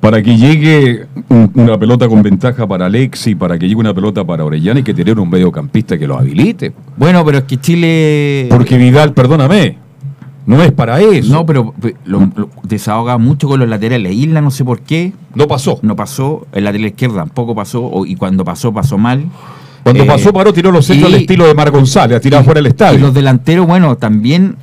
para 0.00 0.20
que 0.20 0.36
llegue 0.36 1.06
un- 1.28 1.52
una 1.54 1.78
pelota 1.78 2.08
con 2.08 2.22
ventaja 2.24 2.66
para 2.66 2.86
Alexi, 2.86 3.36
para 3.36 3.56
que 3.56 3.68
llegue 3.68 3.78
una 3.80 3.94
pelota 3.94 4.24
para 4.24 4.44
Orellana, 4.44 4.78
hay 4.78 4.82
que 4.82 4.94
tener 4.94 5.16
un 5.20 5.30
mediocampista 5.30 5.96
que 5.96 6.08
lo 6.08 6.18
habilite. 6.18 6.72
Bueno, 6.96 7.24
pero 7.24 7.38
es 7.38 7.44
que 7.44 7.56
Chile... 7.58 8.46
Porque 8.50 8.76
Vidal, 8.78 9.12
perdóname, 9.12 9.76
no 10.46 10.62
es 10.62 10.72
para 10.72 11.00
eso. 11.00 11.32
No, 11.32 11.44
pero 11.46 11.72
pe- 11.72 11.96
lo, 12.04 12.20
lo 12.34 12.48
desahoga 12.62 13.18
mucho 13.18 13.46
con 13.48 13.60
los 13.60 13.68
laterales. 13.68 14.12
Isla 14.14 14.40
no 14.40 14.50
sé 14.50 14.64
por 14.64 14.80
qué, 14.80 15.12
no 15.34 15.46
pasó. 15.46 15.78
no 15.82 15.94
pasó, 15.96 16.46
el 16.52 16.64
lateral 16.64 16.86
izquierdo 16.88 17.16
tampoco 17.16 17.54
pasó, 17.54 17.84
o- 17.84 18.06
y 18.06 18.16
cuando 18.16 18.44
pasó, 18.44 18.72
pasó 18.72 18.98
mal. 18.98 19.24
Cuando 19.82 20.02
Eh, 20.02 20.06
pasó, 20.06 20.32
paró, 20.32 20.52
tiró 20.52 20.70
los 20.72 20.84
centros 20.86 21.10
y- 21.10 21.14
al 21.14 21.20
estilo 21.22 21.46
de 21.46 21.54
Mar 21.54 21.70
González, 21.70 22.20
y- 22.24 22.30
fuera 22.30 22.54
del 22.54 22.66
Y 22.66 22.68
estadio. 22.68 22.98
los 23.00 23.14
delanteros, 23.14 23.66
bueno, 23.66 23.96
también, 23.96 24.56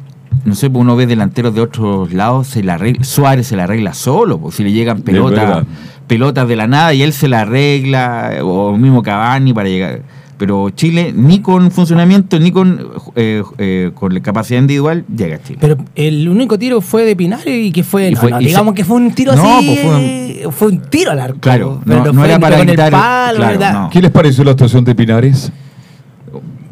no 0.45 0.53
sé, 0.55 0.69
pues 0.69 0.81
uno 0.81 0.95
ve 0.95 1.07
delanteros 1.07 1.55
de 1.55 1.61
otros 1.61 2.13
lados, 2.13 2.47
se 2.47 2.63
la 2.63 2.75
arregla, 2.75 3.03
Suárez 3.03 3.47
se 3.47 3.55
la 3.55 3.63
arregla 3.63 3.93
solo, 3.93 4.37
pues 4.39 4.55
si 4.55 4.63
le 4.63 4.71
llegan 4.71 5.01
pelotas, 5.01 5.65
pelotas 6.07 6.47
de 6.47 6.55
la 6.55 6.67
nada 6.67 6.93
y 6.93 7.01
él 7.01 7.13
se 7.13 7.27
la 7.27 7.41
arregla, 7.41 8.37
o 8.43 8.77
mismo 8.77 9.01
Cavani 9.03 9.53
para 9.53 9.69
llegar. 9.69 10.01
Pero 10.37 10.69
Chile, 10.69 11.13
ni 11.15 11.39
con 11.39 11.71
funcionamiento, 11.71 12.39
ni 12.39 12.51
con, 12.51 12.79
eh, 13.15 13.41
eh, 13.57 13.91
con 13.95 14.13
la 14.13 14.19
capacidad 14.19 14.59
individual, 14.61 15.03
llega 15.15 15.37
a 15.37 15.41
Chile. 15.41 15.57
Pero 15.59 15.77
el 15.95 16.29
único 16.29 16.59
tiro 16.59 16.79
fue 16.81 17.05
de 17.05 17.15
Pinares 17.15 17.47
y 17.47 17.71
que 17.71 17.83
fue, 17.83 18.09
Y 18.09 18.13
no, 18.13 18.19
fue- 18.21 18.29
no, 18.31 18.41
y 18.41 18.45
digamos 18.45 18.73
se- 18.73 18.75
que 18.75 18.85
fue 18.85 18.97
un 18.97 19.11
tiro 19.13 19.35
No, 19.35 19.57
así, 19.57 19.65
pues 19.67 19.79
fue 19.81 20.45
un- 20.45 20.51
fue 20.53 20.67
un 20.67 20.79
tiro 20.89 21.11
al 21.11 21.19
arco. 21.19 21.39
Claro, 21.39 21.81
pero 21.85 21.99
no- 21.99 22.05
no 22.11 22.19
fue 22.19 22.27
era 22.29 22.39
para 22.39 22.57
con 22.57 22.67
quitar- 22.67 22.85
el 22.87 22.91
palo, 22.91 23.57
claro. 23.57 23.89
¿Qué 23.91 23.99
les 24.01 24.11
pareció 24.11 24.43
la 24.43 24.51
actuación 24.51 24.83
de 24.85 24.93
Pinares? 24.93 25.51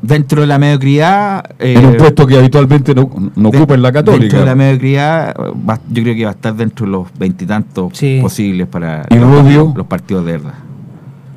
Dentro 0.01 0.41
de 0.41 0.47
la 0.47 0.60
mediocridad... 0.60 1.43
eh, 1.58 1.73
en 1.80 1.86
un 1.88 1.97
puesto 1.97 2.28
que 2.28 2.38
habitualmente 2.38 2.93
no, 2.93 3.10
no 3.36 3.49
de- 3.49 3.58
ocupa 3.58 3.73
en 3.73 3.82
la 3.82 3.89
Dentro 3.91 4.13
Católica. 4.13 4.38
de 4.39 4.45
la 4.45 4.54
mediocridad, 4.54 5.36
va- 5.67 5.80
yo 5.89 6.04
creo 6.04 6.15
que 6.15 6.23
va 6.25 6.30
a 6.30 6.34
estar 6.34 6.56
dentro 6.56 6.86
de 6.86 6.91
los 6.91 7.08
veintitantos 7.17 7.97
Sí. 7.97 8.19
posibles 8.21 8.67
para 8.67 9.04
¿Y 9.10 9.15
los, 9.15 9.23
Rubio? 9.32 9.73
los 9.75 9.88
partidos 9.88 10.23
de 10.28 10.34
verdad. 10.34 10.54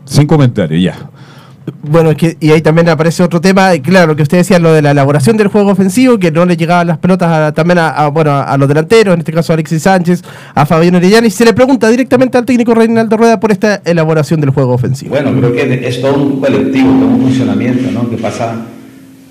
Sin 0.05 0.27
comentarios, 0.27 0.83
ya. 0.83 1.09
Bueno, 1.83 2.12
y 2.40 2.50
ahí 2.50 2.61
también 2.62 2.88
aparece 2.88 3.22
otro 3.22 3.40
tema, 3.40 3.74
y 3.74 3.81
claro, 3.81 4.09
lo 4.09 4.16
que 4.16 4.22
usted 4.22 4.38
decía, 4.38 4.59
lo 4.59 4.72
de 4.72 4.83
la 4.83 4.90
elaboración 4.92 5.37
del 5.37 5.48
juego 5.48 5.70
ofensivo, 5.70 6.18
que 6.18 6.31
no 6.31 6.44
le 6.46 6.57
llegaban 6.57 6.87
las 6.87 6.98
pelotas 6.98 7.31
a- 7.31 7.52
también 7.52 7.78
a, 7.78 7.88
a, 7.90 8.09
bueno, 8.09 8.33
a 8.37 8.57
los 8.57 8.68
delanteros, 8.68 9.14
en 9.14 9.20
este 9.20 9.33
caso 9.33 9.52
a 9.52 9.54
Alexis 9.54 9.83
Sánchez, 9.83 10.22
a 10.54 10.66
Fabián 10.66 10.94
Orellana, 10.94 11.26
y 11.26 11.31
se 11.31 11.44
le 11.44 11.52
pregunta 11.52 11.88
directamente 11.88 12.38
al 12.38 12.44
técnico 12.44 12.74
Reinaldo 12.74 13.16
Rueda 13.16 13.40
por 13.40 13.52
esta 13.52 13.81
elaboración 13.85 14.40
del 14.40 14.50
juego 14.50 14.74
ofensivo. 14.74 15.11
Bueno, 15.11 15.33
creo 15.38 15.52
que 15.52 15.87
es 15.88 16.00
todo 16.00 16.14
un 16.14 16.40
colectivo, 16.40 16.90
todo 16.90 17.07
un 17.09 17.20
funcionamiento, 17.22 17.90
¿no? 17.90 18.09
Que 18.11 18.16
pasa 18.16 18.54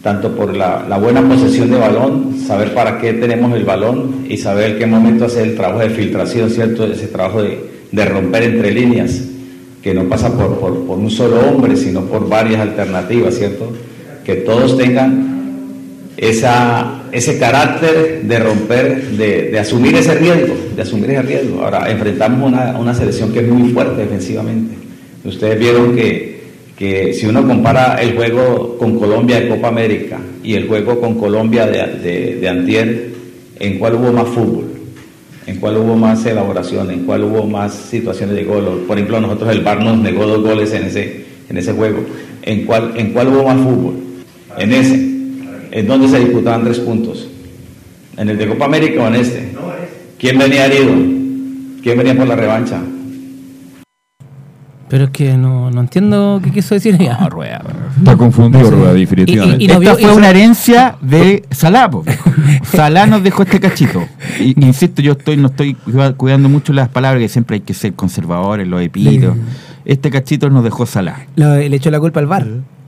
tanto 0.04 0.36
por 0.36 0.56
la, 0.56 0.86
buena 1.00 1.22
posesión 1.22 1.70
de 1.70 1.78
balón, 1.78 2.36
saber 2.48 2.74
para 2.74 2.98
qué 3.00 3.14
tenemos 3.14 3.54
el 3.56 3.66
balón 3.66 4.26
y 4.30 4.38
saber 4.38 4.72
en 4.72 4.80
qué 4.80 4.86
momento 4.86 5.26
hacer 5.26 5.48
el 5.48 5.56
trabajo 5.56 5.80
de 5.80 5.90
filtración, 5.90 6.50
¿cierto? 6.50 6.86
Ese 6.86 7.08
trabajo 7.08 7.42
de 7.42 8.06
romper 8.06 8.44
entre 8.44 8.72
líneas, 8.72 9.22
que 9.88 9.94
no 9.94 10.04
pasa 10.04 10.30
por, 10.34 10.60
por, 10.60 10.98
un 10.98 11.10
solo 11.10 11.40
hombre, 11.48 11.78
sino 11.78 12.02
por 12.02 12.28
varias 12.28 12.60
alternativas, 12.60 13.36
¿cierto? 13.36 13.72
Que 14.26 14.36
todos 14.36 14.78
tengan 14.78 16.10
esa, 16.18 17.04
ese 17.14 17.40
carácter 17.40 18.24
de 18.24 18.38
romper, 18.38 19.12
de, 19.12 19.44
de 19.44 19.58
asumir 19.58 19.96
ese 19.96 20.16
riesgo, 20.16 20.56
de 20.76 20.82
asumir 20.82 21.12
ese 21.12 21.22
riesgo. 21.22 21.64
Ahora, 21.64 21.90
enfrentamos 21.90 22.52
una, 22.52 22.78
una 22.78 22.94
selección 22.94 23.32
que 23.32 23.40
es 23.40 23.48
muy 23.48 23.70
fuerte 23.70 24.02
defensivamente. 24.02 24.76
Ustedes 25.24 25.58
vieron 25.58 25.96
que, 25.96 26.42
que 26.78 27.14
si 27.14 27.26
uno 27.26 27.48
compara 27.48 27.96
el 28.02 28.14
juego 28.14 28.78
con 28.78 29.00
Colombia 29.00 29.40
de 29.40 29.48
Copa 29.48 29.70
América 29.70 30.20
y 30.44 30.56
el 30.56 30.68
juego 30.68 31.00
con 31.00 31.16
Colombia 31.16 31.66
de, 31.66 31.88
de, 32.04 32.36
de 32.42 32.50
Antier, 32.50 33.08
¿en 33.58 33.80
cuál 33.80 33.96
hubo 33.96 34.12
más 34.12 34.28
fútbol? 34.28 34.66
¿En 35.48 35.58
cuál 35.58 35.78
hubo 35.78 35.96
más 35.96 36.26
elaboración? 36.26 36.92
¿En 36.92 37.06
cuál 37.06 37.24
hubo 37.24 37.48
más 37.48 37.74
situaciones 37.74 38.36
de 38.36 38.44
gol? 38.44 38.84
Por 38.86 38.98
ejemplo, 38.98 39.22
nosotros 39.22 39.50
el 39.50 39.62
VAR 39.62 39.82
nos 39.82 39.98
negó 39.98 40.28
dos 40.28 40.44
goles 40.44 40.74
en 40.74 40.84
ese, 40.84 41.26
en 41.50 41.58
ese 41.58 41.72
juego. 41.72 42.04
¿En 42.42 42.66
cuál, 42.66 42.92
¿En 42.98 43.14
cuál 43.14 43.30
hubo 43.30 43.46
más 43.46 43.58
fútbol? 43.58 43.96
En 44.58 44.74
ese. 44.74 44.96
¿En 45.72 45.88
dónde 45.88 46.10
se 46.10 46.20
disputaban 46.20 46.66
tres 46.66 46.80
puntos? 46.80 47.30
¿En 48.18 48.30
el 48.30 48.38
de 48.38 48.48
Copa 48.48 48.66
América 48.66 49.04
o 49.04 49.08
en 49.08 49.16
este? 49.16 49.50
¿Quién 50.20 50.38
venía 50.38 50.66
herido? 50.66 50.94
¿Quién 51.82 51.98
venía 51.98 52.16
por 52.16 52.28
la 52.28 52.36
revancha? 52.36 52.82
Pero 54.90 55.06
es 55.06 55.10
que 55.10 55.38
no, 55.38 55.70
no 55.70 55.82
entiendo 55.82 56.40
qué 56.42 56.50
quiso 56.52 56.74
decir 56.74 56.98
ya. 56.98 57.18
No, 57.20 57.30
Rueda. 57.30 57.62
Está 57.98 58.16
confundido, 58.16 58.72
Rueda, 58.72 58.94
definitivamente. 58.94 59.62
y- 59.62 59.66
y 59.66 59.68
no 59.68 59.74
Esta 59.82 59.96
vio- 59.96 60.00
fue 60.00 60.14
y- 60.14 60.18
una 60.18 60.30
herencia 60.30 60.96
de 61.02 61.44
po, 61.92 62.04
viejo. 62.04 62.32
Salah 62.64 63.06
nos 63.06 63.22
dejó 63.22 63.44
este 63.44 63.60
cachito. 63.60 64.08
Y, 64.40 64.58
insisto, 64.66 65.02
yo 65.02 65.12
estoy 65.14 65.36
no 65.36 65.48
estoy 65.48 65.74
cuida- 65.74 66.14
cuidando 66.14 66.48
mucho 66.48 66.72
las 66.72 66.88
palabras, 66.88 67.22
que 67.22 67.28
siempre 67.28 67.56
hay 67.56 67.62
que 67.62 67.74
ser 67.74 67.94
conservadores, 67.96 68.66
los 68.68 68.82
epítetos. 68.82 69.36
Este 69.84 70.10
cachito 70.10 70.50
nos 70.50 70.64
dejó. 70.64 70.86
Lo- 71.36 71.56
le 71.58 71.76
echó 71.76 71.92
la 71.92 72.00
culpa 72.00 72.20
al 72.22 72.28
VAR. 72.28 72.48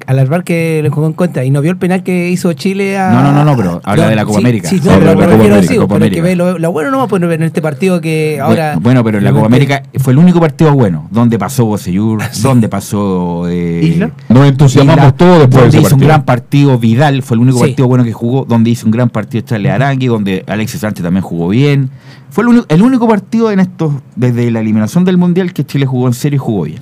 Al 0.09 0.25
VAR 0.25 0.43
que 0.43 0.79
le 0.81 0.89
jugó 0.89 1.05
en 1.05 1.13
contra 1.13 1.45
y 1.45 1.51
no 1.51 1.61
vio 1.61 1.69
el 1.69 1.77
penal 1.77 2.01
que 2.01 2.29
hizo 2.29 2.51
Chile 2.53 2.97
a. 2.97 3.11
No, 3.11 3.21
no, 3.21 3.31
no, 3.31 3.45
no, 3.45 3.55
pero 3.55 3.79
habla 3.83 4.09
de 4.09 4.15
la 4.15 4.25
Copa 4.25 4.39
sí, 4.39 4.43
América. 4.43 4.67
Sí, 4.69 4.75
no, 4.77 4.81
pero 4.97 5.05
de 5.05 5.13
Copa 5.13 5.21
a 5.21 5.33
América, 5.35 5.67
pero 5.69 5.87
que 5.87 5.95
América. 5.95 6.21
ver 6.23 6.37
lo, 6.37 6.57
lo 6.57 6.71
bueno 6.71 6.89
no 6.89 7.07
pues 7.07 7.21
en 7.21 7.43
este 7.43 7.61
partido 7.61 8.01
que 8.01 8.39
ahora. 8.41 8.71
Bueno, 8.79 8.81
bueno, 8.81 9.03
pero 9.03 9.17
en 9.19 9.23
la 9.23 9.31
Copa 9.33 9.45
América 9.45 9.83
fue 9.99 10.13
el 10.13 10.19
único 10.19 10.39
partido 10.39 10.73
bueno. 10.73 11.07
Donde 11.11 11.37
pasó 11.37 11.65
Bocellur, 11.65 12.23
donde 12.41 12.67
pasó. 12.69 13.47
Eh, 13.49 13.81
Isla. 13.83 14.09
Nos 14.29 14.47
entusiasmamos 14.47 14.97
Isla, 15.05 15.15
todos 15.15 15.39
después 15.41 15.55
de 15.57 15.61
donde 15.61 15.77
ese 15.77 15.87
hizo 15.87 15.95
un 15.95 16.01
gran 16.01 16.25
partido 16.25 16.79
Vidal, 16.79 17.21
fue 17.21 17.35
el 17.35 17.41
único 17.41 17.59
Sí. 17.59 17.65
partido 17.65 17.87
bueno 17.87 18.03
que 18.03 18.13
jugó. 18.13 18.45
Donde 18.45 18.71
hizo 18.71 18.87
un 18.87 18.91
gran 18.91 19.09
partido 19.11 19.43
Charles 19.45 19.71
Arangui, 19.71 20.07
donde 20.07 20.43
Alexis 20.47 20.81
Sánchez 20.81 21.03
también 21.03 21.21
jugó 21.21 21.49
bien. 21.49 21.91
Fue 22.31 22.43
el 22.43 22.47
único, 22.47 22.65
el 22.69 22.81
único 22.81 23.07
partido 23.07 23.51
en 23.51 23.59
estos, 23.59 23.93
desde 24.15 24.49
la 24.49 24.59
eliminación 24.61 25.05
del 25.05 25.17
Mundial, 25.17 25.53
que 25.53 25.63
Chile 25.65 25.85
jugó 25.85 26.07
en 26.07 26.13
serio 26.13 26.37
y 26.37 26.39
jugó 26.39 26.63
bien. 26.63 26.79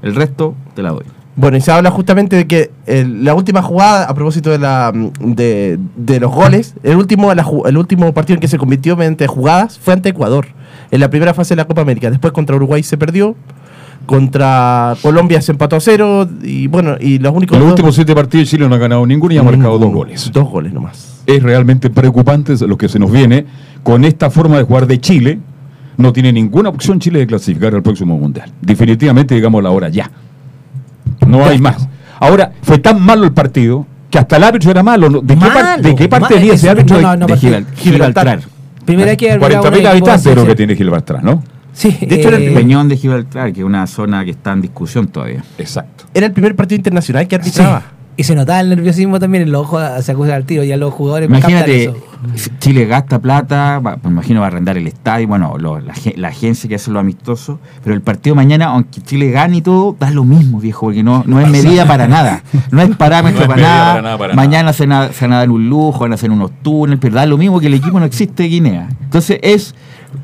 El 0.00 0.14
resto 0.14 0.54
te 0.74 0.82
la 0.82 0.92
doy. 0.92 1.04
Bueno, 1.36 1.58
y 1.58 1.60
se 1.60 1.70
habla 1.70 1.90
justamente 1.90 2.34
de 2.34 2.46
que 2.46 2.70
el- 2.86 3.22
la 3.24 3.34
última 3.34 3.60
jugada, 3.60 4.04
a 4.04 4.14
propósito 4.14 4.50
de, 4.50 4.58
la, 4.58 4.90
de, 5.20 5.78
de 5.96 6.18
los 6.20 6.32
goles, 6.32 6.74
el 6.82 6.96
último, 6.96 7.32
la 7.34 7.44
ju- 7.44 7.68
el 7.68 7.76
último 7.76 8.12
partido 8.14 8.36
en 8.36 8.40
que 8.40 8.48
se 8.48 8.56
convirtió 8.56 8.96
mediante 8.96 9.26
jugadas 9.26 9.78
fue 9.78 9.92
ante 9.92 10.08
Ecuador, 10.08 10.46
en 10.90 10.98
la 11.00 11.10
primera 11.10 11.34
fase 11.34 11.50
de 11.54 11.56
la 11.56 11.66
Copa 11.66 11.82
América. 11.82 12.08
Después 12.10 12.32
contra 12.32 12.56
Uruguay 12.56 12.82
se 12.82 12.96
perdió. 12.96 13.36
Contra 14.06 14.94
Colombia 15.02 15.40
se 15.42 15.52
empató 15.52 15.76
a 15.76 15.80
cero. 15.80 16.28
Y 16.42 16.68
bueno, 16.68 16.96
y 17.00 17.18
los 17.18 17.34
únicos. 17.34 17.54
En 17.56 17.60
los 17.60 17.66
dos- 17.70 17.72
últimos 17.78 17.94
siete 17.94 18.14
partidos 18.14 18.48
Chile 18.48 18.68
no 18.68 18.74
ha 18.74 18.78
ganado 18.78 19.04
ninguno 19.06 19.34
y 19.34 19.38
ha 19.38 19.42
marcado 19.42 19.78
dos 19.78 19.92
goles. 19.92 20.30
Dos 20.32 20.48
goles 20.48 20.72
nomás. 20.72 21.22
Es 21.26 21.42
realmente 21.42 21.90
preocupante 21.90 22.54
lo 22.66 22.76
que 22.78 22.88
se 22.88 22.98
nos 22.98 23.10
viene 23.10 23.46
con 23.82 24.04
esta 24.04 24.30
forma 24.30 24.58
de 24.58 24.62
jugar 24.62 24.86
de 24.86 25.00
Chile. 25.00 25.40
No 25.96 26.12
tiene 26.12 26.32
ninguna 26.32 26.68
opción 26.68 27.00
Chile 27.00 27.18
de 27.20 27.26
clasificar 27.26 27.74
al 27.74 27.82
próximo 27.82 28.16
mundial. 28.16 28.52
Definitivamente, 28.60 29.34
digamos 29.34 29.62
la 29.62 29.70
hora 29.70 29.88
ya. 29.88 30.10
No 31.26 31.44
hay 31.44 31.58
más. 31.58 31.88
Ahora, 32.20 32.52
fue 32.62 32.78
tan 32.78 33.00
malo 33.00 33.24
el 33.24 33.32
partido 33.32 33.86
que 34.10 34.18
hasta 34.18 34.36
el 34.36 34.44
árbitro 34.44 34.70
era 34.70 34.82
malo. 34.82 35.08
¿no? 35.10 35.20
¿De, 35.20 35.34
qué, 35.34 35.40
par- 35.46 35.64
Malo, 35.64 35.82
de 35.82 35.94
qué 35.94 36.08
parte 36.08 36.34
venía 36.34 36.54
ese 36.54 36.70
árbitro? 36.70 37.00
no, 37.00 37.10
de- 37.10 37.16
no, 37.18 37.26
de 37.26 37.32
partido. 37.34 37.52
Gibral- 37.58 37.66
Gibraltar. 37.76 38.40
Primera 38.84 39.08
vez 39.08 39.18
que 39.18 39.32
arbitra 39.32 39.60
40.000 39.60 39.66
un 39.68 39.74
equipo 39.74 39.88
habitantes 39.90 40.32
creo 40.32 40.46
que 40.46 40.54
tiene 40.54 40.76
Gibraltar, 40.76 41.22
¿no? 41.24 41.42
Sí, 41.72 41.90
De 42.00 42.14
hecho, 42.14 42.28
era 42.28 42.36
el 42.38 42.44
eh, 42.44 42.52
Peñón 42.54 42.88
de 42.88 42.96
Gibraltar, 42.96 43.52
que 43.52 43.60
es 43.60 43.66
una 43.66 43.86
zona 43.86 44.24
que 44.24 44.30
está 44.30 44.52
en 44.52 44.62
discusión 44.62 45.08
todavía. 45.08 45.42
Exacto. 45.58 46.04
Era 46.14 46.26
el 46.26 46.32
primer 46.32 46.56
partido 46.56 46.76
internacional 46.78 47.26
que 47.28 47.42
sí. 47.42 47.60
Y 48.18 48.24
se 48.24 48.34
notaba 48.34 48.60
el 48.60 48.70
nerviosismo 48.70 49.20
también 49.20 49.42
en 49.42 49.52
los 49.52 49.62
ojos, 49.62 49.82
se 50.02 50.12
acusa 50.12 50.34
al 50.34 50.44
tiro, 50.46 50.64
ya 50.64 50.78
los 50.78 50.94
jugadores 50.94 51.28
Imagínate, 51.28 51.84
eso. 51.84 51.96
Chile 52.60 52.86
gasta 52.86 53.18
plata, 53.18 53.78
va- 53.78 53.98
me 54.02 54.08
imagino 54.10 54.40
va 54.40 54.46
a 54.46 54.48
arrendar 54.48 54.78
el 54.78 54.86
estadio, 54.86 55.28
bueno, 55.28 55.56
lo- 55.58 55.80
la, 55.80 55.92
ge- 55.92 56.14
la 56.16 56.28
agencia 56.28 56.66
que 56.66 56.76
hace 56.76 56.90
lo 56.90 56.98
amistoso, 56.98 57.60
pero 57.84 57.94
el 57.94 58.00
partido 58.00 58.34
mañana, 58.34 58.66
aunque 58.68 59.02
Chile 59.02 59.30
gane 59.30 59.58
y 59.58 59.60
todo, 59.60 59.94
da 60.00 60.10
lo 60.10 60.24
mismo, 60.24 60.58
viejo, 60.60 60.86
porque 60.86 61.02
no, 61.02 61.24
no 61.26 61.40
es 61.40 61.48
medida 61.50 61.84
para 61.86 62.08
nada, 62.08 62.42
no 62.70 62.80
es 62.80 62.96
parámetro 62.96 63.42
No 63.46 63.48
para, 63.48 63.60
nada. 63.62 63.88
para 63.90 64.02
nada, 64.02 64.18
para 64.18 64.34
mañana 64.34 64.72
se, 64.72 64.86
na- 64.86 65.12
se 65.12 65.26
van 65.26 65.34
a 65.34 65.38
dar 65.40 65.50
un 65.50 65.68
lujo, 65.68 65.98
van 66.00 66.12
a 66.12 66.14
hacer 66.14 66.30
unos 66.30 66.50
túneles, 66.62 66.98
pero 67.00 67.16
da 67.16 67.26
lo 67.26 67.36
mismo 67.36 67.60
que 67.60 67.66
el 67.66 67.74
equipo 67.74 68.00
no 68.00 68.06
existe 68.06 68.44
de 68.44 68.48
Guinea. 68.48 68.88
Entonces 69.02 69.38
es 69.42 69.74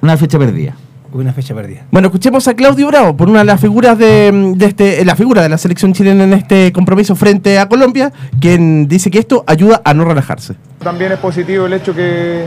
una 0.00 0.16
fecha 0.16 0.38
perdida. 0.38 0.74
Una 1.12 1.32
fecha 1.32 1.54
perdida. 1.54 1.82
Bueno, 1.90 2.08
escuchemos 2.08 2.48
a 2.48 2.54
Claudio 2.54 2.86
Bravo 2.86 3.14
por 3.16 3.28
una 3.28 3.40
de 3.40 3.44
las 3.44 3.60
figuras 3.60 3.98
de, 3.98 4.54
de 4.56 4.66
este, 4.66 5.04
la 5.04 5.14
figura 5.14 5.42
de 5.42 5.50
la 5.50 5.58
selección 5.58 5.92
chilena 5.92 6.24
en 6.24 6.32
este 6.32 6.72
compromiso 6.72 7.14
frente 7.14 7.58
a 7.58 7.68
Colombia, 7.68 8.10
quien 8.40 8.88
dice 8.88 9.10
que 9.10 9.18
esto 9.18 9.44
ayuda 9.46 9.82
a 9.84 9.92
no 9.92 10.06
relajarse. 10.06 10.54
También 10.82 11.12
es 11.12 11.18
positivo 11.18 11.66
el 11.66 11.74
hecho 11.74 11.94
que, 11.94 12.46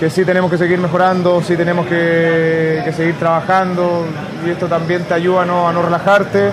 que 0.00 0.10
sí 0.10 0.24
tenemos 0.24 0.50
que 0.50 0.58
seguir 0.58 0.78
mejorando, 0.78 1.40
sí 1.42 1.56
tenemos 1.56 1.86
que, 1.86 2.82
que 2.84 2.92
seguir 2.92 3.14
trabajando 3.14 4.04
y 4.44 4.50
esto 4.50 4.66
también 4.66 5.04
te 5.04 5.14
ayuda 5.14 5.42
a 5.42 5.46
no, 5.46 5.68
a 5.68 5.72
no 5.72 5.82
relajarte, 5.82 6.50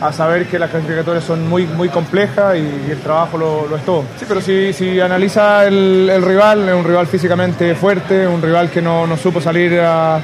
a 0.00 0.12
saber 0.12 0.46
que 0.46 0.58
las 0.58 0.70
clasificatorias 0.70 1.22
son 1.22 1.48
muy, 1.48 1.66
muy 1.66 1.90
complejas 1.90 2.56
y, 2.56 2.88
y 2.88 2.90
el 2.90 2.98
trabajo 2.98 3.38
lo, 3.38 3.68
lo 3.68 3.76
es 3.76 3.84
todo. 3.84 4.02
Sí, 4.18 4.24
pero 4.26 4.40
si, 4.40 4.72
si 4.72 4.98
analiza 4.98 5.66
el, 5.66 6.10
el 6.10 6.22
rival, 6.22 6.68
es 6.68 6.74
un 6.74 6.84
rival 6.84 7.06
físicamente 7.06 7.74
fuerte, 7.76 8.26
un 8.26 8.42
rival 8.42 8.68
que 8.68 8.82
no, 8.82 9.06
no 9.06 9.16
supo 9.16 9.40
salir 9.40 9.78
a 9.78 10.20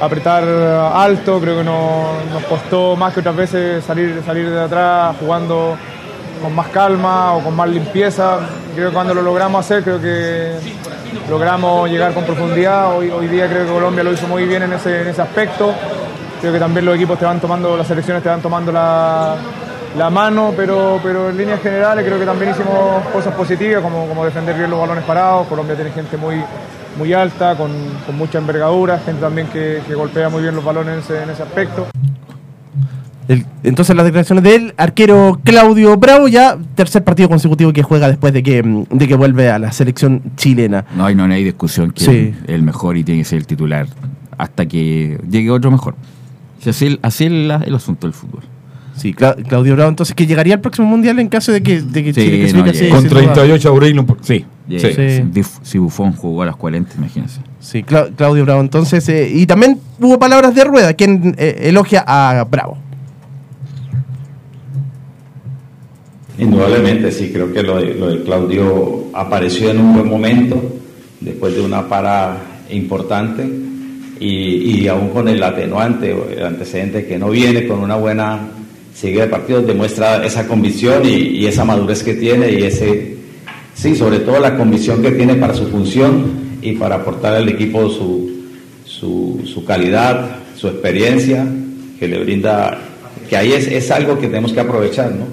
apretar 0.00 0.44
alto, 0.44 1.40
creo 1.40 1.58
que 1.58 1.64
no- 1.64 2.12
nos 2.32 2.42
costó 2.44 2.96
más 2.96 3.12
que 3.14 3.20
otras 3.20 3.36
veces 3.36 3.84
salir, 3.84 4.22
salir 4.24 4.50
de 4.50 4.60
atrás 4.60 5.16
jugando 5.20 5.76
con 6.42 6.54
más 6.54 6.68
calma 6.68 7.34
o 7.34 7.40
con 7.42 7.54
más 7.56 7.68
limpieza. 7.68 8.38
Creo 8.74 8.88
que 8.88 8.94
cuando 8.94 9.14
lo 9.14 9.22
logramos 9.22 9.64
hacer, 9.64 9.82
creo 9.82 10.00
que 10.00 10.52
logramos 11.30 11.88
llegar 11.88 12.12
con 12.12 12.24
profundidad. 12.24 12.96
Hoy, 12.96 13.10
hoy 13.10 13.28
día 13.28 13.48
creo 13.48 13.66
que 13.66 13.72
Colombia 13.72 14.04
lo 14.04 14.12
hizo 14.12 14.26
muy 14.26 14.44
bien 14.44 14.62
en 14.64 14.72
ese, 14.74 15.02
en 15.02 15.08
ese 15.08 15.22
aspecto. 15.22 15.72
Creo 16.40 16.52
que 16.52 16.58
también 16.58 16.84
los 16.84 16.96
equipos 16.96 17.18
te 17.18 17.24
van 17.24 17.40
tomando, 17.40 17.76
las 17.76 17.86
selecciones 17.86 18.22
te 18.22 18.28
van 18.28 18.42
tomando 18.42 18.70
la, 18.72 19.36
la 19.96 20.10
mano, 20.10 20.52
pero, 20.56 21.00
pero 21.02 21.30
en 21.30 21.36
líneas 21.38 21.62
generales 21.62 22.04
creo 22.04 22.18
que 22.18 22.26
también 22.26 22.50
hicimos 22.50 23.06
cosas 23.12 23.32
positivas, 23.34 23.80
como, 23.82 24.06
como 24.06 24.24
defender 24.24 24.54
bien 24.56 24.68
los 24.70 24.80
balones 24.80 25.04
parados. 25.04 25.46
Colombia 25.46 25.74
tiene 25.76 25.92
gente 25.92 26.16
muy, 26.18 26.34
muy 26.98 27.12
alta, 27.12 27.56
con, 27.56 27.70
con 28.06 28.16
mucha 28.16 28.38
envergadura, 28.38 28.98
gente 28.98 29.20
también 29.20 29.46
que, 29.48 29.80
que 29.86 29.94
golpea 29.94 30.28
muy 30.28 30.42
bien 30.42 30.54
los 30.54 30.64
balones 30.64 30.94
en 30.94 31.00
ese, 31.00 31.22
en 31.22 31.30
ese 31.30 31.42
aspecto. 31.42 31.86
El- 33.26 33.46
entonces 33.62 33.96
las 33.96 34.04
declaraciones 34.04 34.44
del 34.44 34.74
arquero 34.76 35.40
Claudio 35.44 35.96
Bravo, 35.96 36.28
ya 36.28 36.58
tercer 36.74 37.02
partido 37.04 37.28
consecutivo 37.28 37.72
que 37.72 37.82
juega 37.82 38.08
después 38.08 38.32
de 38.34 38.42
que, 38.42 38.62
mm, 38.62 38.84
de 38.90 39.08
que 39.08 39.14
vuelve 39.16 39.48
a 39.50 39.58
la 39.58 39.72
selección 39.72 40.22
chilena. 40.36 40.84
No 40.94 41.06
hay, 41.06 41.14
no 41.14 41.24
hay 41.24 41.42
discusión 41.42 41.90
que 41.90 42.04
Sí. 42.04 42.10
es 42.10 42.48
el 42.48 42.62
mejor 42.62 42.96
y 42.98 43.04
tiene 43.04 43.22
que 43.22 43.24
ser 43.24 43.38
el 43.38 43.46
titular 43.46 43.86
hasta 44.36 44.66
que 44.66 45.18
llegue 45.30 45.50
otro 45.50 45.70
mejor. 45.70 45.94
Si 46.60 46.68
así, 46.70 46.98
así 47.02 47.24
es 47.26 47.32
la- 47.32 47.62
el 47.64 47.74
asunto 47.74 48.06
del 48.06 48.12
fútbol. 48.14 48.42
Sí, 48.94 49.12
Cla- 49.14 49.34
Claudio 49.48 49.74
Bravo, 49.74 49.88
entonces 49.90 50.14
que 50.14 50.26
llegaría 50.26 50.54
al 50.54 50.60
próximo 50.60 50.86
mundial 50.86 51.18
en 51.18 51.28
caso 51.28 51.50
de 51.50 51.62
que, 51.62 51.80
de 51.80 52.04
que 52.04 52.12
Sí, 52.14 52.20
Chile 52.20 52.52
no, 52.52 52.72
sí, 52.72 52.88
Con 52.90 53.00
sin 53.00 53.08
duda. 53.08 53.20
38 53.20 53.68
Aurelio, 53.70 54.06
sí. 54.20 54.44
Yeah. 54.66 54.80
sí. 54.80 55.42
Si, 55.62 55.78
Buffon 55.78 56.12
jugó 56.12 56.42
a 56.42 56.46
las 56.46 56.56
40, 56.56 56.94
imagínense. 56.96 57.40
Sí, 57.60 57.82
Cla- 57.82 58.10
Claudio 58.16 58.44
Bravo, 58.44 58.60
entonces. 58.62 59.06
eh, 59.10 59.30
y 59.32 59.44
también 59.46 59.78
hubo 60.00 60.18
palabras 60.18 60.54
de 60.54 60.64
rueda, 60.64 60.94
quien 60.94 61.34
eh, 61.38 61.56
elogia 61.64 62.02
a 62.06 62.44
Bravo. 62.50 62.78
Indudablemente, 66.38 67.12
sí, 67.12 67.30
creo 67.32 67.52
que 67.52 67.62
lo 67.62 67.76
de, 67.76 67.94
lo 67.94 68.08
de 68.10 68.22
Claudio 68.24 69.04
apareció 69.12 69.70
en 69.70 69.78
un 69.80 69.94
buen 69.94 70.08
momento, 70.08 70.60
después 71.20 71.54
de 71.54 71.60
una 71.62 71.88
para 71.88 72.36
importante, 72.70 73.48
y, 74.18 74.80
y 74.80 74.88
aún 74.88 75.10
con 75.10 75.28
el 75.28 75.42
atenuante 75.42 76.12
o 76.12 76.28
el 76.28 76.44
antecedente 76.44 77.06
que 77.06 77.18
no 77.18 77.30
viene 77.30 77.66
con 77.68 77.78
una 77.80 77.96
buena 77.96 78.40
seguida 78.94 79.22
de 79.22 79.28
partidos, 79.28 79.66
demuestra 79.66 80.24
esa 80.24 80.48
convicción 80.48 81.04
y, 81.04 81.10
y 81.10 81.46
esa 81.46 81.64
madurez 81.64 82.02
que 82.02 82.14
tiene 82.14 82.50
y 82.50 82.62
ese, 82.64 83.16
sí, 83.74 83.94
sobre 83.94 84.20
todo 84.20 84.40
la 84.40 84.56
convicción 84.56 85.02
que 85.02 85.12
tiene 85.12 85.34
para 85.34 85.54
su 85.54 85.66
función 85.66 86.58
y 86.62 86.72
para 86.72 86.96
aportar 86.96 87.34
al 87.34 87.48
equipo 87.48 87.88
su, 87.90 88.30
su, 88.84 89.42
su 89.44 89.64
calidad, 89.64 90.38
su 90.56 90.68
experiencia, 90.68 91.46
que 91.98 92.08
le 92.08 92.18
brinda, 92.18 92.78
que 93.28 93.36
ahí 93.36 93.52
es, 93.52 93.66
es 93.66 93.90
algo 93.90 94.18
que 94.18 94.28
tenemos 94.28 94.52
que 94.52 94.60
aprovechar, 94.60 95.12
¿no? 95.12 95.26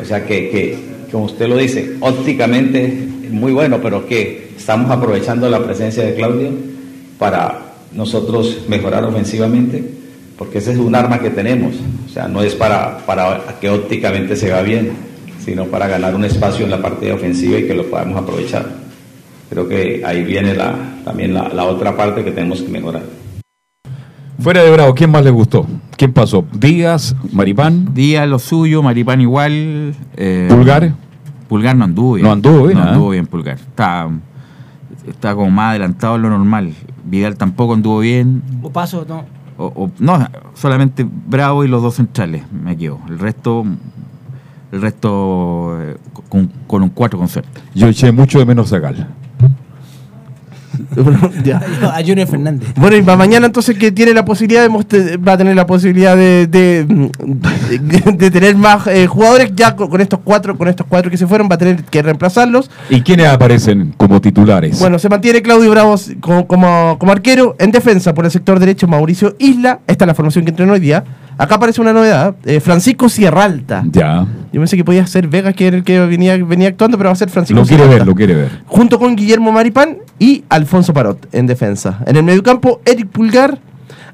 O 0.00 0.04
sea, 0.04 0.24
que, 0.24 0.48
que, 0.50 0.78
como 1.12 1.24
usted 1.24 1.48
lo 1.48 1.56
dice, 1.56 1.96
ópticamente 2.00 3.08
muy 3.30 3.52
bueno, 3.52 3.80
pero 3.82 4.06
que 4.06 4.50
estamos 4.56 4.90
aprovechando 4.90 5.48
la 5.48 5.62
presencia 5.62 6.04
de 6.04 6.14
Claudio 6.14 6.50
para 7.18 7.60
nosotros 7.92 8.64
mejorar 8.68 9.04
ofensivamente, 9.04 9.84
porque 10.36 10.58
ese 10.58 10.72
es 10.72 10.78
un 10.78 10.94
arma 10.94 11.20
que 11.20 11.30
tenemos. 11.30 11.74
O 12.06 12.08
sea, 12.08 12.28
no 12.28 12.42
es 12.42 12.54
para, 12.54 12.98
para 13.06 13.58
que 13.60 13.68
ópticamente 13.68 14.36
se 14.36 14.46
vea 14.46 14.62
bien, 14.62 14.92
sino 15.44 15.64
para 15.64 15.88
ganar 15.88 16.14
un 16.14 16.24
espacio 16.24 16.64
en 16.64 16.70
la 16.70 16.80
parte 16.82 17.12
ofensiva 17.12 17.58
y 17.58 17.66
que 17.66 17.74
lo 17.74 17.84
podamos 17.90 18.20
aprovechar. 18.22 18.66
Creo 19.50 19.68
que 19.68 20.02
ahí 20.06 20.22
viene 20.24 20.54
la, 20.54 20.74
también 21.04 21.34
la, 21.34 21.48
la 21.48 21.64
otra 21.64 21.96
parte 21.96 22.22
que 22.24 22.30
tenemos 22.30 22.60
que 22.62 22.68
mejorar. 22.68 23.02
Fuera 24.38 24.62
de 24.62 24.70
Bravo, 24.70 24.94
¿quién 24.94 25.10
más 25.10 25.22
le 25.24 25.30
gustó? 25.30 25.66
¿Quién 25.96 26.12
pasó? 26.14 26.44
Díaz, 26.52 27.14
Maripán, 27.32 27.92
Díaz 27.92 28.26
lo 28.28 28.38
suyo, 28.38 28.82
Maripán 28.82 29.20
igual. 29.20 29.94
eh, 30.16 30.46
Pulgar. 30.48 30.94
Pulgar 31.48 31.76
no 31.76 31.84
anduvo 31.84 32.14
bien. 32.14 32.26
No 32.26 32.32
anduvo 32.32 32.66
bien, 32.66 32.78
No 32.78 32.84
¿ah? 32.84 32.88
anduvo 32.92 33.10
bien 33.10 33.26
Pulgar. 33.26 33.56
Está, 33.56 34.08
está 35.06 35.34
como 35.34 35.50
más 35.50 35.70
adelantado 35.70 36.16
en 36.16 36.22
lo 36.22 36.30
normal. 36.30 36.72
Vidal 37.04 37.36
tampoco 37.36 37.74
anduvo 37.74 37.98
bien. 37.98 38.42
O 38.62 38.70
paso, 38.70 39.04
no. 39.06 39.24
O, 39.58 39.66
o- 39.66 39.90
no, 39.98 40.26
solamente 40.54 41.04
Bravo 41.26 41.64
y 41.64 41.68
los 41.68 41.82
dos 41.82 41.96
centrales 41.96 42.44
me 42.50 42.78
quedo. 42.78 42.98
El 43.08 43.18
resto, 43.18 43.66
el 44.72 44.80
resto 44.82 45.76
eh, 45.80 45.96
con, 46.28 46.50
con 46.66 46.82
un 46.82 46.90
4 46.90 47.18
con 47.18 47.28
suerte. 47.28 47.60
Yo 47.74 47.88
eché 47.88 48.12
mucho 48.12 48.38
de 48.38 48.46
menos 48.46 48.72
a 48.72 48.78
Gal. 48.78 49.08
Bueno, 50.94 51.30
ya. 51.44 51.60
A 51.94 52.00
Junior 52.04 52.26
Fernández. 52.28 52.68
Bueno, 52.76 52.96
y 52.96 53.02
para 53.02 53.16
mañana 53.16 53.46
entonces 53.46 53.76
que 53.76 53.90
tiene 53.92 54.14
la 54.14 54.24
posibilidad 54.24 54.62
de 54.68 55.16
va 55.18 55.32
a 55.32 55.36
tener 55.36 55.54
la 55.56 55.66
posibilidad 55.66 56.16
de, 56.16 56.46
de, 56.46 56.84
de- 56.84 58.12
de 58.16 58.30
tener 58.30 58.56
más 58.56 58.86
eh, 58.86 59.06
jugadores 59.06 59.52
ya 59.54 59.74
con, 59.76 59.88
con 59.88 60.00
estos 60.00 60.20
cuatro, 60.22 60.56
con 60.56 60.68
estos 60.68 60.86
cuatro 60.88 61.10
que 61.10 61.16
se 61.16 61.26
fueron, 61.26 61.48
va 61.50 61.56
a 61.56 61.58
tener 61.58 61.84
que 61.84 62.02
reemplazarlos. 62.02 62.70
¿Y 62.88 63.00
quiénes 63.02 63.26
aparecen 63.26 63.92
como 63.96 64.20
titulares? 64.20 64.78
Bueno, 64.78 64.98
se 64.98 65.08
mantiene 65.08 65.42
Claudio 65.42 65.70
Bravo 65.70 65.96
como, 66.20 66.46
como, 66.46 66.96
como 66.98 67.12
arquero. 67.12 67.56
En 67.58 67.72
defensa, 67.72 68.14
por 68.14 68.24
el 68.24 68.30
sector 68.30 68.58
derecho, 68.60 68.86
Mauricio 68.88 69.34
Isla. 69.38 69.80
Esta 69.86 70.04
es 70.04 70.06
la 70.06 70.14
formación 70.14 70.44
que 70.44 70.50
entrenó 70.50 70.72
hoy 70.74 70.80
día. 70.80 71.04
Acá 71.42 71.54
aparece 71.54 71.80
una 71.80 71.92
novedad. 71.92 72.34
eh, 72.44 72.60
Francisco 72.60 73.08
Sierralta. 73.08 73.82
ya. 73.90 74.26
Yo 74.52 74.60
pensé 74.60 74.76
que 74.76 74.84
podía 74.84 75.06
ser 75.06 75.26
Vega, 75.28 75.52
que 75.52 75.68
era 75.68 75.76
el 75.76 75.84
que 75.84 75.98
venía, 76.00 76.36
venía 76.44 76.68
actuando, 76.68 76.98
pero 76.98 77.08
va 77.08 77.12
a 77.12 77.16
ser 77.16 77.30
Francisco 77.30 77.60
Lo 77.60 77.66
quiere 77.66 77.84
Sierralta. 77.84 78.04
ver, 78.04 78.06
lo 78.08 78.14
quiere 78.14 78.34
ver. 78.34 78.62
Junto 78.66 78.98
con 78.98 79.16
Guillermo 79.16 79.50
Maripán 79.52 79.98
y 80.18 80.44
Alfonso 80.48 80.92
Parot 80.92 81.28
en 81.32 81.46
defensa. 81.46 82.00
En 82.06 82.16
el 82.16 82.24
mediocampo, 82.24 82.80
Eric 82.84 83.08
Pulgar, 83.08 83.58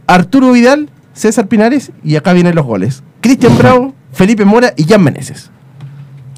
Arturo 0.06 0.52
Vidal, 0.52 0.88
César 1.14 1.48
Pinares 1.48 1.90
y 2.04 2.16
acá 2.16 2.32
vienen 2.32 2.54
los 2.54 2.64
goles. 2.66 3.02
Cristian 3.22 3.56
Bravo, 3.58 3.92
Felipe 4.12 4.44
Mora 4.44 4.72
y 4.76 4.84
Jan 4.84 5.02
Meneses. 5.02 5.50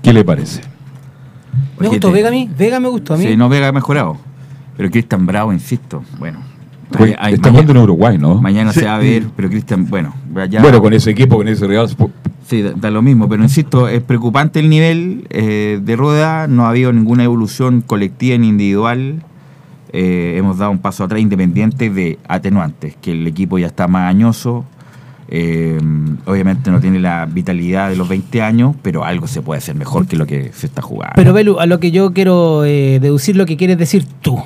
¿Qué 0.02 0.12
le 0.12 0.24
parece? 0.24 0.62
Me 1.78 1.88
gustó 1.88 2.10
Vega 2.12 2.28
a 2.28 2.30
mí. 2.30 2.48
Vega 2.56 2.80
me 2.80 2.88
gustó 2.88 3.14
a 3.14 3.16
mí. 3.18 3.24
Sí, 3.24 3.36
no 3.36 3.48
Vega 3.50 3.68
ha 3.68 3.72
mejorado. 3.72 4.16
Pero 4.76 4.90
Cristian 4.90 5.26
Bravo, 5.26 5.52
insisto, 5.52 6.02
bueno. 6.18 6.38
Hay- 7.18 7.34
está 7.34 7.50
jugando 7.50 7.72
en 7.72 7.78
Uruguay, 7.78 8.18
¿no? 8.18 8.40
Mañana 8.40 8.72
se 8.72 8.84
va 8.86 8.96
a 8.96 8.98
ver, 8.98 9.24
pero 9.36 9.48
Cristian, 9.50 9.86
bueno, 9.88 10.14
ya- 10.50 10.60
Bueno, 10.62 10.80
con 10.80 10.92
ese 10.92 11.10
equipo, 11.10 11.36
con 11.36 11.48
ese 11.48 11.66
Real. 11.66 11.88
Sí, 12.46 12.62
da, 12.62 12.72
da 12.74 12.90
lo 12.90 13.02
mismo, 13.02 13.28
pero 13.28 13.42
insisto, 13.42 13.88
es 13.88 14.02
preocupante 14.02 14.58
el 14.60 14.70
nivel 14.70 15.26
eh, 15.30 15.80
de 15.82 15.96
Rueda, 15.96 16.46
no 16.46 16.64
ha 16.64 16.70
habido 16.70 16.92
ninguna 16.92 17.24
evolución 17.24 17.82
colectiva 17.82 18.38
ni 18.38 18.48
individual. 18.48 19.22
Eh, 19.92 20.34
hemos 20.38 20.58
dado 20.58 20.70
un 20.70 20.78
paso 20.78 21.04
atrás 21.04 21.20
independiente 21.20 21.90
de 21.90 22.18
atenuantes, 22.28 22.96
que 23.00 23.12
el 23.12 23.26
equipo 23.26 23.58
ya 23.58 23.66
está 23.66 23.86
más 23.88 24.08
añoso, 24.08 24.64
Eh, 25.30 25.78
obviamente 26.24 26.70
no 26.70 26.80
tiene 26.80 26.98
la 27.00 27.26
vitalidad 27.26 27.90
de 27.90 27.96
los 27.96 28.08
20 28.08 28.40
años, 28.40 28.74
pero 28.80 29.04
algo 29.04 29.26
se 29.26 29.42
puede 29.42 29.58
hacer 29.58 29.74
mejor 29.74 30.06
que 30.06 30.16
lo 30.16 30.24
que 30.24 30.52
se 30.54 30.64
está 30.64 30.80
jugando. 30.80 31.12
Pero 31.16 31.34
Belu, 31.34 31.60
a 31.60 31.66
lo 31.66 31.78
que 31.80 31.90
yo 31.90 32.14
quiero 32.14 32.64
eh, 32.64 32.98
deducir 32.98 33.36
lo 33.36 33.44
que 33.44 33.58
quieres 33.58 33.76
decir 33.76 34.06
tú. 34.22 34.38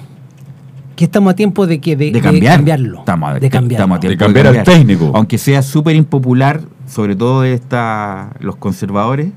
Que 1.03 1.07
estamos 1.07 1.33
a 1.33 1.35
tiempo 1.35 1.67
de 1.67 1.81
que 1.81 1.97
de, 1.97 2.13
de 2.13 2.21
cambiar. 2.21 2.59
cambiarlo. 2.59 3.01
Estamos, 3.01 3.31
a- 3.33 3.41
de 3.41 3.51
cambiarlo. 3.51 3.83
estamos 3.83 3.97
a 3.97 4.01
tiempo 4.01 4.13
De 4.13 4.25
cambiar 4.25 4.47
al 4.47 4.63
técnico. 4.63 5.11
Aunque 5.17 5.37
sea 5.37 5.61
súper 5.63 5.97
impopular, 5.97 6.61
sobre 6.87 7.17
todo 7.17 7.43
esta, 7.43 8.31
los 8.39 8.55
conservadores, 8.55 9.33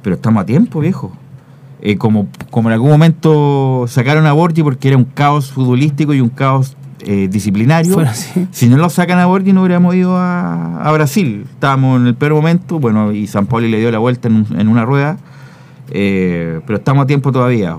pero 0.00 0.16
estamos 0.16 0.42
a 0.42 0.46
tiempo, 0.46 0.80
viejo. 0.80 1.12
Eh, 1.82 1.98
como, 1.98 2.28
como 2.50 2.70
en 2.70 2.72
algún 2.72 2.88
momento 2.88 3.84
sacaron 3.86 4.24
a 4.24 4.32
Borgi 4.32 4.62
porque 4.62 4.88
era 4.88 4.96
un 4.96 5.04
caos 5.04 5.50
futbolístico 5.52 6.14
y 6.14 6.22
un 6.22 6.30
caos 6.30 6.74
eh, 7.00 7.28
disciplinario. 7.30 7.98
Si 8.50 8.66
no 8.70 8.78
lo 8.78 8.88
sacan 8.88 9.18
a 9.18 9.26
Borgi 9.26 9.52
no 9.52 9.60
hubiéramos 9.60 9.94
ido 9.94 10.16
a, 10.16 10.80
a 10.82 10.90
Brasil. 10.92 11.44
Estábamos 11.50 12.00
en 12.00 12.06
el 12.06 12.14
peor 12.14 12.32
momento, 12.32 12.78
bueno, 12.80 13.12
y 13.12 13.26
San 13.26 13.44
Pauli 13.44 13.68
le 13.70 13.78
dio 13.78 13.90
la 13.90 13.98
vuelta 13.98 14.28
en, 14.28 14.36
un- 14.36 14.58
en 14.58 14.68
una 14.68 14.86
rueda, 14.86 15.18
eh, 15.90 16.60
pero 16.66 16.78
estamos 16.78 17.04
a 17.04 17.06
tiempo 17.06 17.30
todavía. 17.30 17.76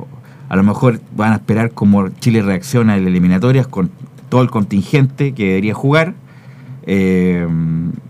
A 0.49 0.55
lo 0.55 0.63
mejor 0.63 0.99
van 1.15 1.31
a 1.33 1.35
esperar 1.35 1.71
como 1.71 2.09
Chile 2.09 2.41
reacciona 2.41 2.95
en 2.95 3.03
las 3.03 3.09
eliminatorias 3.09 3.67
con 3.67 3.89
todo 4.29 4.41
el 4.41 4.49
contingente 4.49 5.33
que 5.33 5.47
debería 5.47 5.73
jugar. 5.73 6.13
Eh, 6.87 7.47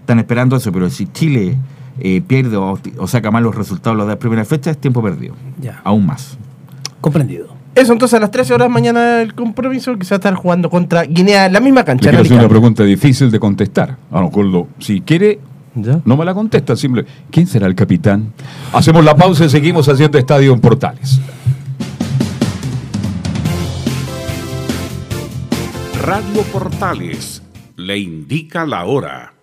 están 0.01 0.19
esperando 0.19 0.55
eso, 0.57 0.71
pero 0.71 0.89
si 0.89 1.07
Chile 1.07 1.57
eh, 1.99 2.21
pierde 2.25 2.57
o, 2.57 2.77
o 2.97 3.07
saca 3.07 3.31
mal 3.31 3.43
los 3.43 3.55
resultados 3.55 3.97
de 3.99 4.05
las 4.05 4.17
primeras 4.17 4.47
fechas, 4.47 4.75
es 4.75 4.81
tiempo 4.81 5.01
perdido. 5.01 5.33
Ya. 5.61 5.81
Aún 5.83 6.05
más. 6.05 6.37
Comprendido. 7.01 7.47
Eso, 7.73 7.91
entonces 7.93 8.17
a 8.17 8.21
las 8.21 8.31
13 8.31 8.53
horas 8.53 8.69
mañana 8.69 9.21
el 9.21 9.33
compromiso 9.33 9.97
que 9.97 10.05
se 10.05 10.11
va 10.13 10.15
a 10.15 10.19
estar 10.19 10.35
jugando 10.35 10.69
contra 10.69 11.03
Guinea 11.03 11.45
en 11.47 11.53
la 11.53 11.59
misma 11.59 11.83
cancha. 11.83 12.09
hacer 12.09 12.33
una 12.33 12.47
pregunta 12.47 12.83
difícil 12.83 13.31
de 13.31 13.39
contestar. 13.39 13.97
A 14.11 14.19
lo 14.21 14.27
mejor 14.27 14.45
lo- 14.45 14.67
si 14.79 15.01
quiere, 15.01 15.39
¿Ya? 15.75 15.99
no 16.05 16.15
me 16.15 16.23
la 16.23 16.33
contesta. 16.33 16.75
Simple. 16.77 17.05
¿Quién 17.29 17.47
será 17.47 17.67
el 17.67 17.75
capitán? 17.75 18.31
Hacemos 18.71 19.03
la 19.03 19.15
pausa 19.15 19.43
y 19.45 19.49
seguimos 19.49 19.89
haciendo 19.89 20.17
Estadio 20.17 20.53
en 20.53 20.61
Portales. 20.61 21.19
Radio 26.05 26.43
Portales 26.53 27.41
le 27.77 27.97
indica 27.97 28.67
la 28.67 28.85
hora. 28.85 29.33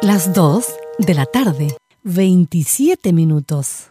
Las 0.00 0.32
2 0.32 0.64
de 0.98 1.14
la 1.14 1.26
tarde, 1.26 1.76
27 2.04 3.12
minutos. 3.12 3.90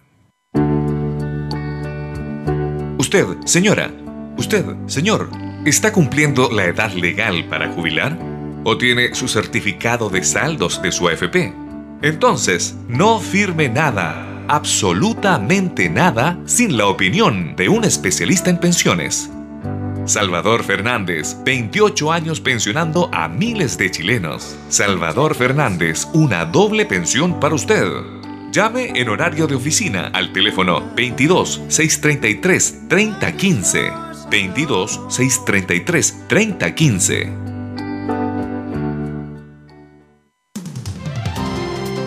Usted, 3.11 3.35
señora, 3.43 3.91
usted, 4.37 4.63
señor, 4.87 5.29
¿está 5.65 5.91
cumpliendo 5.91 6.49
la 6.49 6.63
edad 6.63 6.93
legal 6.93 7.43
para 7.49 7.67
jubilar? 7.67 8.17
¿O 8.63 8.77
tiene 8.77 9.13
su 9.15 9.27
certificado 9.27 10.09
de 10.09 10.23
saldos 10.23 10.81
de 10.81 10.93
su 10.93 11.09
AFP? 11.09 11.53
Entonces, 12.03 12.73
no 12.87 13.19
firme 13.19 13.67
nada, 13.67 14.45
absolutamente 14.47 15.89
nada, 15.89 16.39
sin 16.45 16.77
la 16.77 16.87
opinión 16.87 17.53
de 17.57 17.67
un 17.67 17.83
especialista 17.83 18.49
en 18.49 18.59
pensiones. 18.59 19.29
Salvador 20.05 20.63
Fernández, 20.63 21.35
28 21.43 22.13
años 22.13 22.39
pensionando 22.39 23.09
a 23.11 23.27
miles 23.27 23.77
de 23.77 23.91
chilenos. 23.91 24.55
Salvador 24.69 25.35
Fernández, 25.35 26.07
una 26.13 26.45
doble 26.45 26.85
pensión 26.85 27.41
para 27.41 27.55
usted. 27.55 28.20
Llame 28.51 28.91
en 28.95 29.07
horario 29.07 29.47
de 29.47 29.55
oficina 29.55 30.11
al 30.13 30.33
teléfono 30.33 30.91
22 30.93 31.61
633 31.69 32.89
3015. 32.89 33.91
22 34.29 35.05
633 35.09 36.27
3015. 36.27 37.50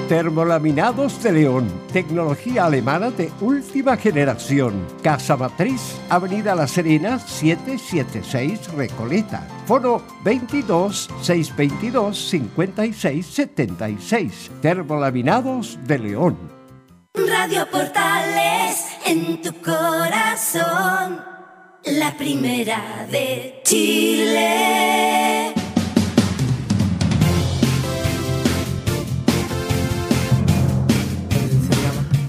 Termolaminados 0.08 1.22
de 1.22 1.32
León, 1.32 1.66
tecnología 1.90 2.66
alemana 2.66 3.10
de 3.10 3.32
última 3.40 3.96
generación. 3.96 4.86
Casa 5.02 5.34
Matriz, 5.34 5.98
Avenida 6.10 6.54
La 6.54 6.66
Serena, 6.68 7.18
776 7.18 8.74
Recoleta. 8.74 9.48
Foro 9.66 10.02
22 10.22 11.08
622 11.22 12.18
56 12.18 13.26
76. 13.26 14.50
Termolaminados 14.60 15.78
de 15.86 15.98
León. 15.98 16.36
Radio 17.14 17.66
Portales 17.70 18.84
en 19.06 19.40
tu 19.40 19.54
corazón, 19.62 21.24
la 21.84 22.14
primera 22.18 23.06
de 23.10 23.62
Chile. 23.64 25.43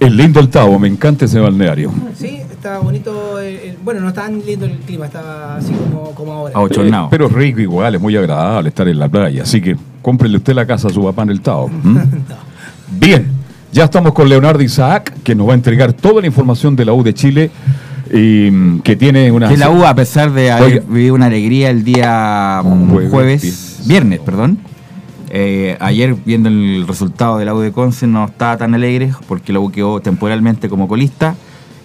Es 0.05 0.11
lindo 0.13 0.39
el 0.39 0.49
Tavo, 0.49 0.77
me 0.77 0.87
encanta 0.87 1.25
ese 1.25 1.39
balneario. 1.39 1.91
Sí, 2.15 2.37
está 2.51 2.79
bonito. 2.79 3.39
el- 3.39 3.55
el- 3.55 3.77
bueno, 3.83 4.01
no 4.01 4.09
está 4.09 4.23
tan 4.23 4.39
lindo 4.45 4.65
el 4.65 4.73
clima, 4.79 5.05
está 5.05 5.55
así 5.57 5.71
como, 5.73 6.11
como 6.11 6.31
ahora. 6.33 6.53
Eh, 6.53 7.07
pero 7.09 7.27
rico 7.27 7.59
igual, 7.59 7.95
es 7.95 8.01
muy 8.01 8.15
agradable 8.15 8.69
estar 8.69 8.87
en 8.87 8.99
la 8.99 9.07
playa. 9.09 9.43
Así 9.43 9.61
que 9.61 9.75
cómprele 10.01 10.37
usted 10.37 10.53
la 10.53 10.65
casa 10.65 10.87
a 10.87 10.91
su 10.91 11.03
papá 11.03 11.23
en 11.23 11.29
el 11.31 11.41
Tao. 11.41 11.69
¿m? 11.83 12.01
Bien, 12.99 13.27
ya 13.71 13.85
estamos 13.85 14.13
con 14.13 14.29
Leonardo 14.29 14.61
Isaac, 14.61 15.11
que 15.23 15.33
nos 15.35 15.47
va 15.47 15.51
a 15.53 15.55
entregar 15.55 15.91
toda 15.93 16.21
la 16.21 16.27
información 16.27 16.75
de 16.75 16.85
la 16.85 16.93
U 16.93 17.03
de 17.03 17.13
Chile. 17.13 17.51
Y 18.13 18.51
mm, 18.51 18.81
que 18.81 18.95
tiene 18.95 19.31
una. 19.31 19.49
Que 19.49 19.57
la 19.57 19.71
U, 19.71 19.83
a 19.83 19.95
pesar 19.95 20.31
de 20.31 20.51
haber 20.51 20.73
Oiga. 20.73 20.83
vivido 20.87 21.15
una 21.15 21.25
alegría 21.25 21.71
el 21.71 21.83
día 21.83 22.61
mm, 22.63 22.89
Jueves, 22.91 23.09
jueves, 23.11 23.81
viernes, 23.87 24.19
perdón. 24.19 24.59
Eh, 25.29 25.77
ayer, 25.79 26.15
viendo 26.25 26.49
el 26.49 26.85
resultado 26.87 27.37
de 27.37 27.45
la 27.45 27.53
U 27.53 27.59
de 27.59 27.71
Conce, 27.71 28.07
no 28.07 28.25
estaba 28.25 28.57
tan 28.57 28.73
alegre 28.73 29.13
porque 29.27 29.53
la 29.53 29.59
U 29.59 29.71
quedó 29.71 29.99
temporalmente 29.99 30.69
como 30.69 30.87
colista 30.87 31.35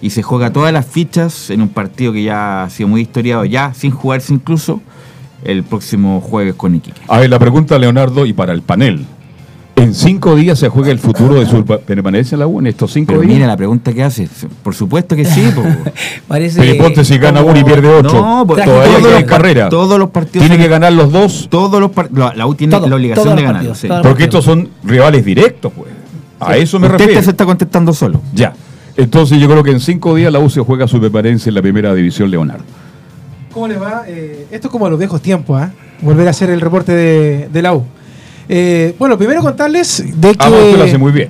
y 0.01 0.09
se 0.11 0.23
juega 0.23 0.51
todas 0.51 0.73
las 0.73 0.85
fichas 0.85 1.49
en 1.49 1.61
un 1.61 1.69
partido 1.69 2.13
que 2.13 2.23
ya 2.23 2.63
ha 2.63 2.69
sido 2.69 2.89
muy 2.89 3.01
historiado, 3.01 3.45
ya 3.45 3.73
sin 3.73 3.91
jugarse 3.91 4.33
incluso, 4.33 4.81
el 5.43 5.63
próximo 5.63 6.21
jueves 6.21 6.55
con 6.55 6.75
Iquique. 6.75 7.01
A 7.07 7.19
ver, 7.19 7.29
la 7.29 7.39
pregunta, 7.39 7.77
Leonardo, 7.77 8.25
y 8.25 8.33
para 8.33 8.53
el 8.53 8.61
panel. 8.61 9.05
¿En 9.81 9.95
cinco 9.95 10.35
días 10.35 10.59
se 10.59 10.69
juega 10.69 10.91
el 10.91 10.99
futuro 10.99 11.35
de 11.35 11.45
su 11.45 11.65
permanencia 11.65 12.35
en 12.35 12.39
la 12.39 12.47
U 12.47 12.59
en 12.59 12.67
estos 12.67 12.91
cinco 12.93 13.07
Pero 13.07 13.21
días? 13.21 13.33
mira 13.33 13.47
la 13.47 13.57
pregunta 13.57 13.91
que 13.93 14.03
hace. 14.03 14.29
Por 14.63 14.75
supuesto 14.75 15.15
que 15.15 15.25
sí. 15.25 15.43
Parece 16.27 16.59
Pero 16.61 16.83
ponte 16.83 17.03
si 17.03 17.17
gana 17.17 17.41
uno 17.41 17.59
y 17.59 17.63
pierde 17.63 17.87
ocho. 17.89 18.13
No, 18.21 18.45
pues, 18.45 18.63
todavía 18.63 18.97
todos 18.97 19.13
hay 19.13 19.21
los 19.21 19.29
carrera. 19.29 19.69
Todos 19.69 19.97
los 19.99 20.09
partidos. 20.11 20.47
Tiene 20.47 20.61
que 20.61 20.69
ganar 20.69 20.93
los 20.93 21.11
dos. 21.11 21.47
Todos 21.49 21.79
los 21.81 21.91
la, 22.13 22.33
la 22.35 22.45
U 22.47 22.53
tiene 22.55 22.75
Todo, 22.75 22.87
la 22.87 22.95
obligación 22.95 23.35
de 23.35 23.41
ganar. 23.41 23.75
sí. 23.75 23.87
Porque 24.03 24.23
estos 24.25 24.45
son 24.45 24.69
rivales 24.83 25.25
directos, 25.25 25.71
pues. 25.75 25.89
A 26.39 26.57
eso 26.57 26.79
me 26.79 26.87
Usted 26.87 26.99
refiero. 26.99 27.21
se 27.23 27.31
está 27.31 27.45
contestando 27.45 27.93
solo. 27.93 28.21
Ya. 28.33 28.53
Entonces 28.97 29.39
yo 29.39 29.47
creo 29.47 29.63
que 29.63 29.71
en 29.71 29.79
cinco 29.79 30.15
días 30.15 30.31
la 30.33 30.39
U 30.39 30.49
se 30.49 30.61
juega 30.61 30.87
su 30.87 30.99
permanencia 30.99 31.49
en 31.49 31.55
la 31.55 31.61
primera 31.61 31.93
división, 31.93 32.29
Leonardo. 32.29 32.63
¿Cómo 33.53 33.67
les 33.67 33.81
va? 33.81 34.03
Eh, 34.07 34.47
esto 34.51 34.67
es 34.67 34.71
como 34.71 34.85
a 34.85 34.89
los 34.89 34.97
viejos 34.99 35.21
tiempos, 35.21 35.61
¿ah? 35.61 35.71
Volver 36.01 36.27
a 36.27 36.31
hacer 36.31 36.49
el 36.49 36.61
reporte 36.61 36.91
de, 36.93 37.49
de 37.51 37.61
la 37.61 37.73
U. 37.75 37.83
Eh, 38.53 38.95
bueno, 38.99 39.17
primero 39.17 39.41
contarles 39.41 40.03
de 40.19 40.31
que. 40.31 40.37
Ah, 40.45 40.49
usted 40.49 40.77
lo 40.77 40.83
hace 40.83 40.97
muy 40.97 41.11
bien. 41.13 41.29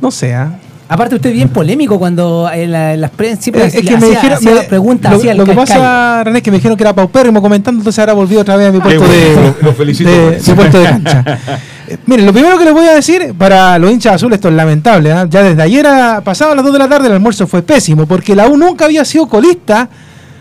No 0.00 0.10
sé, 0.12 0.34
¿ah? 0.34 0.60
Aparte, 0.86 1.16
usted 1.16 1.30
es 1.30 1.36
bien 1.36 1.48
polémico 1.48 1.98
cuando 1.98 2.48
en, 2.52 2.70
la- 2.70 2.92
en 2.94 3.00
las 3.00 3.10
prensa 3.10 3.42
siempre 3.42 3.64
Eh, 3.64 3.66
es 3.68 3.74
hacía- 3.74 3.90
que 3.90 3.96
me 3.96 4.06
dijeron. 4.10 4.36
hacía 4.36 4.54
me- 4.54 4.60
preguntas 4.62 5.10
lo, 5.12 5.18
hacía 5.18 5.34
lo 5.34 5.44
que 5.46 5.54
pasa, 5.54 6.22
René, 6.22 6.38
es 6.38 6.44
que 6.44 6.50
me 6.50 6.58
dijeron 6.58 6.76
que 6.76 6.84
era 6.84 6.94
paupérrimo 6.94 7.40
comentando, 7.42 7.80
entonces 7.80 7.98
ahora 7.98 8.12
volví 8.12 8.36
otra 8.36 8.54
vez 8.56 8.68
a 8.68 8.72
mi 8.72 8.78
puesto 8.80 9.02
de, 9.08 9.34
bueno, 9.34 9.54
lo- 9.60 9.66
lo 9.70 9.74
felicito 9.74 10.10
de- 10.10 10.36
eso. 10.36 10.54
puesto 10.54 10.78
de 10.78 10.84
cancha. 10.84 11.24
Eh, 11.86 11.98
Miren, 12.06 12.24
lo 12.24 12.32
primero 12.32 12.56
que 12.58 12.64
les 12.64 12.72
voy 12.72 12.86
a 12.86 12.94
decir 12.94 13.34
para 13.36 13.78
los 13.78 13.90
hinchas 13.90 14.14
azules, 14.14 14.36
esto 14.36 14.48
es 14.48 14.54
lamentable. 14.54 15.12
¿ah? 15.12 15.26
Ya 15.28 15.42
desde 15.42 15.60
ayer 15.60 15.86
a, 15.86 16.22
pasado 16.22 16.52
a 16.52 16.54
las 16.54 16.64
2 16.64 16.72
de 16.72 16.78
la 16.78 16.88
tarde 16.88 17.08
el 17.08 17.12
almuerzo 17.12 17.46
fue 17.46 17.60
pésimo, 17.62 18.06
porque 18.06 18.34
la 18.34 18.46
U 18.48 18.56
nunca 18.56 18.86
había 18.86 19.04
sido 19.04 19.26
colista 19.28 19.88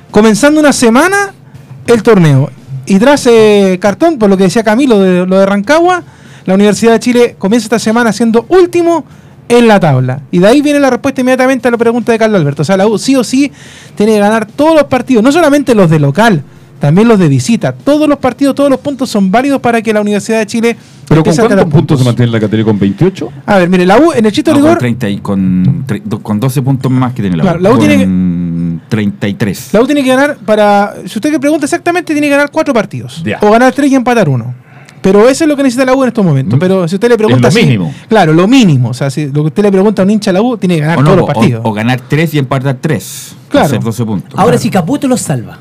comenzando 0.10 0.62
una 0.62 0.72
semana 0.72 1.34
el 1.88 2.02
torneo. 2.02 2.50
Y 2.86 3.00
tras 3.00 3.26
eh, 3.28 3.78
cartón, 3.82 4.18
por 4.18 4.30
lo 4.30 4.38
que 4.38 4.44
decía 4.44 4.64
Camilo, 4.64 5.00
de, 5.00 5.26
lo 5.26 5.40
de 5.40 5.46
Rancagua, 5.46 6.04
la 6.46 6.54
Universidad 6.54 6.94
de 6.94 7.00
Chile 7.00 7.36
comienza 7.38 7.66
esta 7.66 7.80
semana 7.80 8.12
siendo 8.12 8.46
último 8.50 9.06
en 9.48 9.68
la 9.68 9.80
tabla. 9.80 10.22
Y 10.32 10.40
de 10.40 10.48
ahí 10.48 10.62
viene 10.62 10.80
la 10.80 10.90
respuesta 10.90 11.22
inmediatamente 11.22 11.68
a 11.68 11.72
la 11.72 11.78
pregunta 11.78 12.12
de 12.12 12.20
Carlos 12.20 12.42
Alberto. 12.42 12.62
O 12.64 12.66
sea, 12.66 12.78
la 12.78 12.88
U 12.88 12.98
sí 12.98 13.16
o 13.16 13.24
sí 13.24 13.52
tiene 13.96 14.14
que 14.14 14.20
ganar 14.20 14.46
todos 14.46 14.76
los 14.76 14.86
partidos, 14.86 15.24
no 15.24 15.32
solamente 15.32 15.76
los 15.76 15.90
de 15.90 16.00
local, 16.00 16.44
también 16.84 17.08
los 17.08 17.18
de 17.18 17.30
visita. 17.30 17.72
Todos 17.72 18.10
los 18.10 18.18
partidos, 18.18 18.56
todos 18.56 18.70
los 18.70 18.78
puntos 18.78 19.10
son 19.10 19.32
válidos 19.32 19.62
para 19.62 19.82
que 19.82 19.94
la 19.94 20.02
Universidad 20.02 20.40
de 20.40 20.46
Chile 20.48 20.76
¿Pero 21.08 21.24
con 21.24 21.34
cuántos 21.34 21.50
ganar 21.50 21.70
puntos 21.70 21.98
se 22.00 22.04
mantiene 22.06 22.30
la 22.30 22.42
categoría? 22.42 22.66
¿Con 22.66 22.78
28? 22.78 23.30
A 23.46 23.58
ver, 23.58 23.70
mire, 23.70 23.86
la 23.86 23.98
U 24.00 24.12
en 24.14 24.26
el 24.26 24.32
chito 24.34 24.52
No, 24.52 24.58
con, 24.58 24.66
rigor, 24.66 24.78
30 24.80 25.10
y 25.10 25.18
con, 25.20 25.86
tre- 25.88 26.02
do- 26.04 26.20
con 26.22 26.42
12 26.42 26.62
puntos 26.62 26.92
más 26.92 27.14
que 27.14 27.22
tiene 27.22 27.38
la 27.38 27.44
U. 27.44 27.46
Claro, 27.46 27.60
la 27.62 27.70
U 27.72 27.78
con 27.78 27.88
tiene 27.88 28.80
33. 28.90 29.70
la 29.74 29.82
U 29.82 29.86
tiene 29.86 30.04
que 30.04 30.10
ganar 30.10 30.36
para, 30.46 30.96
si 31.06 31.18
usted 31.20 31.32
que 31.32 31.40
pregunta 31.40 31.66
exactamente, 31.66 32.12
tiene 32.14 32.28
que 32.28 32.32
ganar 32.32 32.52
cuatro 32.52 32.74
partidos. 32.74 33.24
Ya. 33.24 33.40
O 33.42 33.50
ganar 33.50 33.72
tres 33.74 33.90
y 33.90 33.96
empatar 33.96 34.28
uno. 34.28 34.54
Pero 35.02 35.30
eso 35.30 35.46
es 35.46 35.48
lo 35.50 35.56
que 35.56 35.64
necesita 35.64 35.86
la 35.86 35.94
U 35.96 36.04
en 36.04 36.10
estos 36.10 36.26
momentos. 36.26 36.58
Mm. 36.58 36.60
Pero 36.60 36.88
si 36.90 36.96
usted 36.96 37.08
le 37.08 37.18
pregunta... 37.18 37.48
Es 37.48 37.54
lo 37.54 37.60
si- 37.62 37.66
mínimo. 37.66 37.94
Claro, 38.10 38.34
lo 38.34 38.46
mínimo. 38.46 38.90
O 38.90 38.94
sea, 38.94 39.10
si 39.10 39.28
lo 39.28 39.34
que 39.44 39.48
usted 39.48 39.64
le 39.64 39.72
pregunta 39.72 40.02
a 40.02 40.06
un 40.06 40.12
hincha 40.12 40.32
de 40.32 40.34
la 40.34 40.42
U, 40.42 40.58
tiene 40.58 40.76
que 40.76 40.82
ganar 40.82 41.00
no, 41.00 41.06
todos 41.06 41.18
los 41.18 41.28
partidos. 41.28 41.62
o 41.64 41.72
ganar 41.72 42.02
3 42.10 42.34
y 42.34 42.40
empatar 42.40 42.78
3. 42.82 43.36
Claro. 43.48 43.66
Hacer 43.68 43.80
12 43.82 44.06
puntos. 44.06 44.32
Ahora, 44.34 44.44
Claro. 44.52 44.58
si 44.60 44.70
Caputo 44.70 45.08
los 45.08 45.22
salva, 45.22 45.60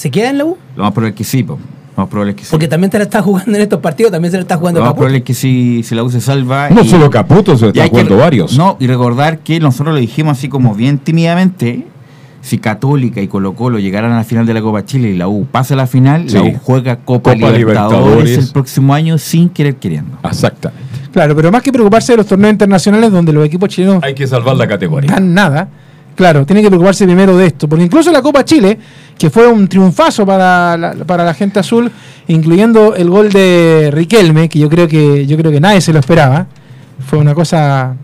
¿se 0.00 0.10
queda 0.10 0.30
en 0.30 0.38
la 0.38 0.44
U? 0.46 0.56
Lo 0.76 0.82
más 0.84 0.92
probable 0.92 1.10
es 1.10 1.16
que 1.16 1.24
sí, 1.24 1.42
po. 1.42 1.58
Lo 1.96 2.04
más 2.04 2.08
probable 2.08 2.30
es 2.30 2.36
que 2.38 2.44
sí. 2.44 2.50
Porque 2.50 2.68
también 2.68 2.90
se 2.90 2.98
la 2.98 3.04
está 3.04 3.20
jugando 3.22 3.54
en 3.56 3.60
estos 3.62 3.80
partidos, 3.80 4.10
también 4.12 4.30
se 4.30 4.38
la 4.38 4.42
está 4.42 4.56
jugando 4.56 4.80
Lo 4.80 4.84
más 4.84 4.90
Caputo. 4.92 4.98
probable 5.00 5.18
es 5.18 5.24
que 5.24 5.34
sí, 5.34 5.82
si 5.84 5.94
la 5.94 6.02
U 6.02 6.10
se 6.10 6.20
salva. 6.20 6.70
No 6.70 6.82
y- 6.82 6.88
solo 6.88 7.10
Caputo, 7.10 7.58
se 7.58 7.66
y 7.66 7.68
está 7.68 7.84
que- 7.84 7.90
jugando 7.90 8.16
varios. 8.16 8.56
No, 8.56 8.76
y 8.80 8.86
recordar 8.86 9.40
que 9.40 9.60
nosotros 9.60 9.94
lo 9.94 10.00
dijimos 10.00 10.38
así 10.38 10.48
como 10.48 10.74
bien 10.74 10.98
tímidamente. 10.98 11.86
Si 12.42 12.56
Católica 12.56 13.20
y 13.20 13.28
Colo 13.28 13.52
Colo 13.54 13.78
llegaran 13.78 14.12
a 14.12 14.16
la 14.16 14.24
final 14.24 14.46
de 14.46 14.54
la 14.54 14.62
Copa 14.62 14.82
Chile 14.86 15.10
y 15.10 15.16
la 15.16 15.28
U 15.28 15.44
pasa 15.50 15.74
a 15.74 15.76
la 15.76 15.86
final, 15.86 16.24
la. 16.32 16.42
U 16.42 16.54
juega 16.62 16.96
Copa, 16.96 17.34
Copa 17.34 17.50
Libertadores, 17.50 17.58
Libertadores. 17.58 18.38
el 18.38 18.52
próximo 18.52 18.94
año 18.94 19.18
sin 19.18 19.50
querer 19.50 19.76
queriendo. 19.76 20.16
Exactamente. 20.24 20.82
Claro, 21.12 21.36
pero 21.36 21.52
más 21.52 21.60
que 21.62 21.70
preocuparse 21.70 22.12
de 22.12 22.16
los 22.18 22.26
torneos 22.26 22.52
internacionales 22.52 23.10
donde 23.12 23.32
los 23.34 23.44
equipos 23.44 23.68
chilenos 23.68 24.02
Hay 24.02 24.14
que 24.14 24.26
salvar 24.26 24.56
la 24.56 24.66
categoría. 24.66 25.10
dan 25.10 25.34
nada. 25.34 25.68
Claro, 26.20 26.44
tiene 26.44 26.60
que 26.60 26.68
preocuparse 26.68 27.06
primero 27.06 27.34
de 27.34 27.46
esto. 27.46 27.66
Porque 27.66 27.82
incluso 27.82 28.12
la 28.12 28.20
Copa 28.20 28.44
Chile, 28.44 28.78
que 29.16 29.30
fue 29.30 29.46
un 29.46 29.66
triunfazo 29.66 30.26
para 30.26 30.76
la, 30.76 30.92
para 31.06 31.24
la 31.24 31.32
gente 31.32 31.58
azul, 31.60 31.90
incluyendo 32.28 32.94
el 32.94 33.08
gol 33.08 33.32
de 33.32 33.88
Riquelme, 33.90 34.50
que 34.50 34.58
yo 34.58 34.68
creo 34.68 34.86
que, 34.86 35.26
yo 35.26 35.38
creo 35.38 35.50
que 35.50 35.60
nadie 35.60 35.80
se 35.80 35.94
lo 35.94 35.98
esperaba. 35.98 36.46
Fue 37.06 37.18
una 37.18 37.34
cosa 37.34 37.96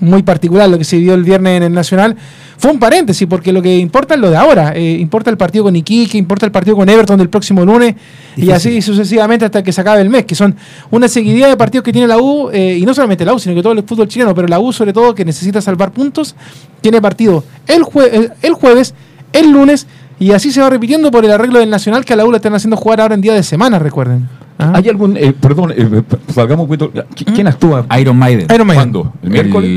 muy 0.00 0.22
particular 0.22 0.68
lo 0.68 0.78
que 0.78 0.84
se 0.84 0.98
vio 0.98 1.14
el 1.14 1.24
viernes 1.24 1.58
en 1.58 1.62
el 1.62 1.72
Nacional. 1.72 2.16
Fue 2.58 2.70
un 2.70 2.78
paréntesis, 2.78 3.26
porque 3.28 3.52
lo 3.52 3.62
que 3.62 3.78
importa 3.78 4.14
es 4.14 4.20
lo 4.20 4.28
de 4.30 4.36
ahora. 4.36 4.72
Eh, 4.74 4.98
importa 5.00 5.30
el 5.30 5.36
partido 5.38 5.64
con 5.64 5.76
Iquique, 5.76 6.18
importa 6.18 6.44
el 6.44 6.52
partido 6.52 6.76
con 6.76 6.88
Everton 6.88 7.18
del 7.18 7.28
próximo 7.30 7.64
lunes, 7.64 7.94
y 8.36 8.50
así 8.50 8.82
sucesivamente 8.82 9.44
hasta 9.46 9.62
que 9.62 9.72
se 9.72 9.80
acabe 9.80 10.02
el 10.02 10.10
mes, 10.10 10.24
que 10.26 10.34
son 10.34 10.54
una 10.90 11.08
seguidilla 11.08 11.48
de 11.48 11.56
partidos 11.56 11.84
que 11.84 11.92
tiene 11.92 12.06
la 12.06 12.18
U, 12.18 12.50
eh, 12.52 12.76
y 12.78 12.84
no 12.84 12.92
solamente 12.92 13.24
la 13.24 13.32
U, 13.32 13.38
sino 13.38 13.54
que 13.54 13.62
todo 13.62 13.72
el 13.72 13.82
fútbol 13.84 14.08
chileno, 14.08 14.34
pero 14.34 14.46
la 14.48 14.58
U 14.58 14.72
sobre 14.72 14.92
todo 14.92 15.14
que 15.14 15.24
necesita 15.24 15.60
salvar 15.62 15.92
puntos, 15.92 16.34
tiene 16.80 17.00
partido 17.00 17.44
el, 17.66 17.82
jue- 17.82 18.10
el, 18.12 18.32
el 18.42 18.52
jueves, 18.52 18.94
el 19.32 19.50
lunes, 19.50 19.86
y 20.18 20.32
así 20.32 20.52
se 20.52 20.60
va 20.60 20.68
repitiendo 20.68 21.10
por 21.10 21.24
el 21.24 21.30
arreglo 21.30 21.60
del 21.60 21.70
Nacional 21.70 22.04
que 22.04 22.12
a 22.12 22.16
la 22.16 22.26
U 22.26 22.30
le 22.30 22.36
están 22.36 22.54
haciendo 22.54 22.76
jugar 22.76 23.00
ahora 23.00 23.14
en 23.14 23.22
día 23.22 23.32
de 23.32 23.42
semana, 23.42 23.78
recuerden. 23.78 24.28
Ah. 24.62 24.72
¿Hay 24.76 24.88
algún, 24.88 25.16
eh, 25.16 25.32
perdón, 25.38 25.72
eh, 25.76 26.02
salgamos 26.32 26.64
un 26.64 26.68
poquito. 26.68 26.92
¿Qui- 27.14 27.32
¿Quién 27.34 27.46
actúa? 27.46 27.86
Iron 27.98 28.16
Maiden. 28.16 28.46
Iron 28.54 28.66
Maiden. 28.66 28.74
¿Cuándo? 28.92 29.12
¿El 29.22 29.30
miércoles? 29.30 29.70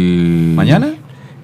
¿Mañana? 0.56 0.88